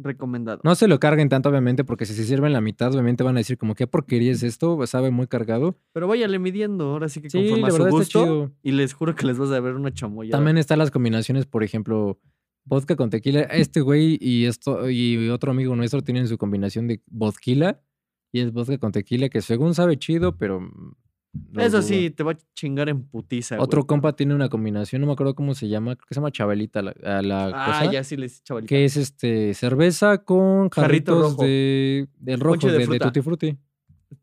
Recomendado. 0.00 0.60
No 0.62 0.76
se 0.76 0.86
lo 0.86 1.00
carguen 1.00 1.28
tanto, 1.28 1.48
obviamente, 1.48 1.82
porque 1.82 2.06
si 2.06 2.14
se 2.14 2.24
sirven 2.24 2.52
la 2.52 2.60
mitad, 2.60 2.92
obviamente 2.92 3.24
van 3.24 3.36
a 3.36 3.40
decir 3.40 3.58
como, 3.58 3.74
¿qué 3.74 3.88
porquería 3.88 4.30
es 4.30 4.44
esto? 4.44 4.86
Sabe 4.86 5.10
muy 5.10 5.26
cargado. 5.26 5.76
Pero 5.92 6.06
váyale 6.06 6.38
midiendo, 6.38 6.84
ahora 6.90 7.08
sí 7.08 7.20
que 7.20 7.28
Sí, 7.28 7.48
conforme 7.50 7.66
a 7.66 7.70
su 7.70 7.84
gusto. 7.88 8.52
Y 8.62 8.70
les 8.70 8.92
juro 8.94 9.16
que 9.16 9.26
les 9.26 9.38
vas 9.38 9.50
a 9.50 9.58
ver 9.58 9.74
una 9.74 9.92
chamoyada. 9.92 10.38
También 10.38 10.56
están 10.56 10.78
las 10.78 10.92
combinaciones, 10.92 11.46
por 11.46 11.64
ejemplo, 11.64 12.20
vodka 12.64 12.94
con 12.94 13.10
tequila. 13.10 13.40
Este 13.40 13.80
güey 13.80 14.18
y, 14.20 14.44
esto, 14.44 14.88
y 14.88 15.28
otro 15.30 15.50
amigo 15.50 15.74
nuestro 15.74 16.02
tienen 16.02 16.28
su 16.28 16.38
combinación 16.38 16.86
de 16.86 17.02
vodquila. 17.06 17.80
Y 18.30 18.40
es 18.40 18.52
vodka 18.52 18.78
con 18.78 18.92
tequila 18.92 19.28
que 19.28 19.42
según 19.42 19.74
sabe 19.74 19.98
chido, 19.98 20.36
pero... 20.36 20.70
Eso 21.56 21.82
sí, 21.82 22.10
te 22.10 22.22
va 22.22 22.32
a 22.32 22.38
chingar 22.54 22.88
en 22.88 23.02
putiza, 23.04 23.56
güey. 23.56 23.64
Otro 23.64 23.86
compa 23.86 24.14
tiene 24.14 24.34
una 24.34 24.48
combinación, 24.48 25.00
no 25.02 25.06
me 25.06 25.12
acuerdo 25.12 25.34
cómo 25.34 25.54
se 25.54 25.68
llama, 25.68 25.94
creo 25.94 26.06
que 26.08 26.14
se 26.14 26.20
llama 26.20 26.32
Chabelita 26.32 26.82
la, 26.82 26.94
Ah, 27.04 27.66
cosa. 27.80 27.92
ya 27.92 28.02
sí 28.02 28.16
les 28.16 28.42
chavalita. 28.42 28.68
Que 28.68 28.84
es 28.84 28.96
este 28.96 29.52
cerveza 29.54 30.18
con 30.24 30.70
Jarrito 30.70 31.12
jarritos 31.12 31.32
rojo. 31.32 31.42
de 31.44 32.08
del 32.18 32.40
rojo, 32.40 32.66
de 32.66 32.72
de, 32.72 32.78
de 32.78 32.84
fruta. 32.86 33.04
Tutti 33.06 33.20
Frutti. 33.22 33.58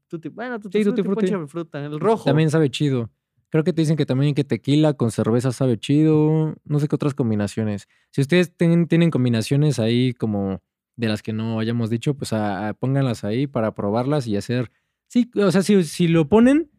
Tutti- 0.08 0.30
bueno, 0.30 0.60
tutti 0.60 0.78
Sí, 0.80 0.84
frutti, 0.84 1.02
tutti 1.02 1.08
frutti. 1.08 1.26
ponche 1.32 1.40
de 1.42 1.48
fruta. 1.48 1.86
El 1.86 2.00
rojo. 2.00 2.24
También 2.26 2.50
sabe 2.50 2.70
chido. 2.70 3.12
Creo 3.50 3.64
que 3.64 3.72
te 3.72 3.82
dicen 3.84 3.96
que 3.96 4.06
también 4.06 4.34
que 4.36 4.44
tequila 4.44 4.94
con 4.94 5.12
cerveza 5.12 5.52
sabe 5.52 5.78
chido. 5.78 6.56
No 6.66 6.80
sé 6.80 6.88
qué 6.88 6.96
otras 6.96 7.14
combinaciones. 7.14 7.88
Si 8.12 8.22
ustedes 8.22 8.56
tienen, 8.58 8.88
tienen 8.88 9.12
combinaciones 9.12 9.80
ahí 9.80 10.14
como 10.14 10.62
de 10.98 11.08
las 11.08 11.22
que 11.22 11.34
no 11.34 11.60
hayamos 11.60 11.90
dicho, 11.90 12.16
pues 12.16 12.34
a- 12.34 12.70
a- 12.70 12.74
pónganlas 12.74 13.24
ahí 13.24 13.48
para 13.48 13.74
probarlas 13.76 14.28
y 14.28 14.36
hacer. 14.38 14.72
Sí, 15.08 15.30
o 15.36 15.52
sea, 15.52 15.62
si, 15.62 15.84
si 15.84 16.08
lo 16.08 16.28
ponen. 16.28 16.72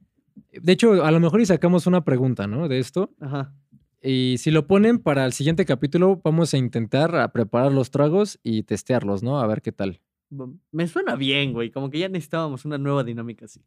De 0.52 0.72
hecho, 0.72 1.04
a 1.04 1.10
lo 1.10 1.20
mejor 1.20 1.40
y 1.40 1.46
sacamos 1.46 1.86
una 1.86 2.04
pregunta, 2.04 2.46
¿no? 2.46 2.68
De 2.68 2.78
esto. 2.78 3.10
Ajá. 3.20 3.54
Y 4.02 4.36
si 4.38 4.50
lo 4.50 4.66
ponen 4.66 4.98
para 4.98 5.24
el 5.24 5.32
siguiente 5.32 5.64
capítulo, 5.64 6.20
vamos 6.22 6.54
a 6.54 6.58
intentar 6.58 7.16
a 7.16 7.32
preparar 7.32 7.72
los 7.72 7.90
tragos 7.90 8.38
y 8.42 8.62
testearlos, 8.62 9.22
¿no? 9.22 9.40
A 9.40 9.46
ver 9.46 9.62
qué 9.62 9.72
tal. 9.72 10.00
Me 10.70 10.86
suena 10.86 11.16
bien, 11.16 11.52
güey. 11.52 11.70
Como 11.70 11.90
que 11.90 11.98
ya 11.98 12.08
necesitábamos 12.08 12.64
una 12.64 12.78
nueva 12.78 13.04
dinámica 13.04 13.46
así. 13.46 13.60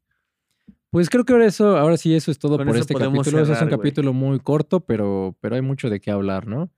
Pues 0.91 1.09
creo 1.09 1.23
que 1.23 1.33
ahora 1.33 1.45
eso, 1.45 1.77
ahora 1.77 1.97
sí 1.97 2.15
eso 2.15 2.31
es 2.31 2.39
todo 2.39 2.57
Con 2.57 2.67
por 2.67 2.75
eso 2.75 2.81
este 2.81 2.95
capítulo. 2.95 3.41
Ese 3.41 3.53
es 3.53 3.61
un 3.61 3.69
capítulo 3.69 4.13
muy 4.13 4.39
corto, 4.39 4.79
pero, 4.79 5.35
pero 5.39 5.55
hay 5.55 5.61
mucho 5.61 5.89
de 5.89 5.99
qué 5.99 6.09
hablar, 6.09 6.47
¿no? 6.47 6.71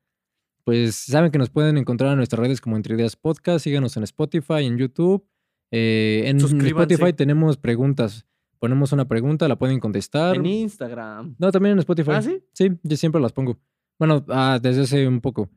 Pues 0.64 0.96
saben 0.96 1.32
que 1.32 1.38
nos 1.38 1.50
pueden 1.50 1.78
encontrar 1.78 2.12
en 2.12 2.18
nuestras 2.18 2.40
redes 2.40 2.62
como 2.62 2.76
Entre 2.76 2.96
Ideas 2.96 3.16
Podcast, 3.16 3.64
síganos 3.64 3.96
en 3.98 4.04
Spotify, 4.04 4.66
en 4.66 4.78
YouTube. 4.78 5.26
Eh, 5.72 6.24
en. 6.26 6.38
Spotify 6.38 7.14
tenemos 7.14 7.58
preguntas. 7.58 8.26
Ponemos 8.62 8.92
una 8.92 9.08
pregunta, 9.08 9.48
la 9.48 9.58
pueden 9.58 9.80
contestar. 9.80 10.36
En 10.36 10.46
Instagram. 10.46 11.36
No, 11.40 11.52
también 11.52 11.74
en 11.74 11.80
Spotify. 11.80 12.12
¿Ah, 12.14 12.22
sí? 12.22 12.44
Sí, 12.54 12.70
yo 12.84 12.96
siempre 12.96 13.20
las 13.20 13.34
pongo. 13.34 13.58
Bueno, 13.98 14.24
ah, 14.30 14.60
desde 14.62 14.84
hace 14.84 15.08
un 15.08 15.20
poco. 15.20 15.50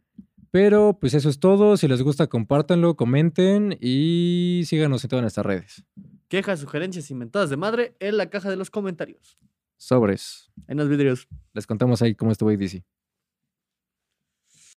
Pero 0.50 0.96
pues 0.98 1.12
eso 1.12 1.28
es 1.28 1.38
todo. 1.38 1.76
Si 1.76 1.86
les 1.86 2.00
gusta, 2.00 2.28
compártanlo, 2.28 2.96
comenten 2.96 3.76
y 3.78 4.62
síganos 4.64 5.04
en 5.04 5.10
todas 5.10 5.22
nuestras 5.22 5.44
redes. 5.44 5.84
Quejas, 6.28 6.60
sugerencias 6.60 7.10
inventadas 7.10 7.50
de 7.50 7.58
madre 7.58 7.94
en 8.00 8.16
la 8.16 8.30
caja 8.30 8.48
de 8.48 8.56
los 8.56 8.70
comentarios. 8.70 9.36
Sobres. 9.76 10.50
En 10.66 10.78
los 10.78 10.88
vidrios. 10.88 11.28
Les 11.52 11.66
contamos 11.66 12.00
ahí 12.00 12.14
cómo 12.14 12.32
estuvo 12.32 12.48
DC. 12.52 12.86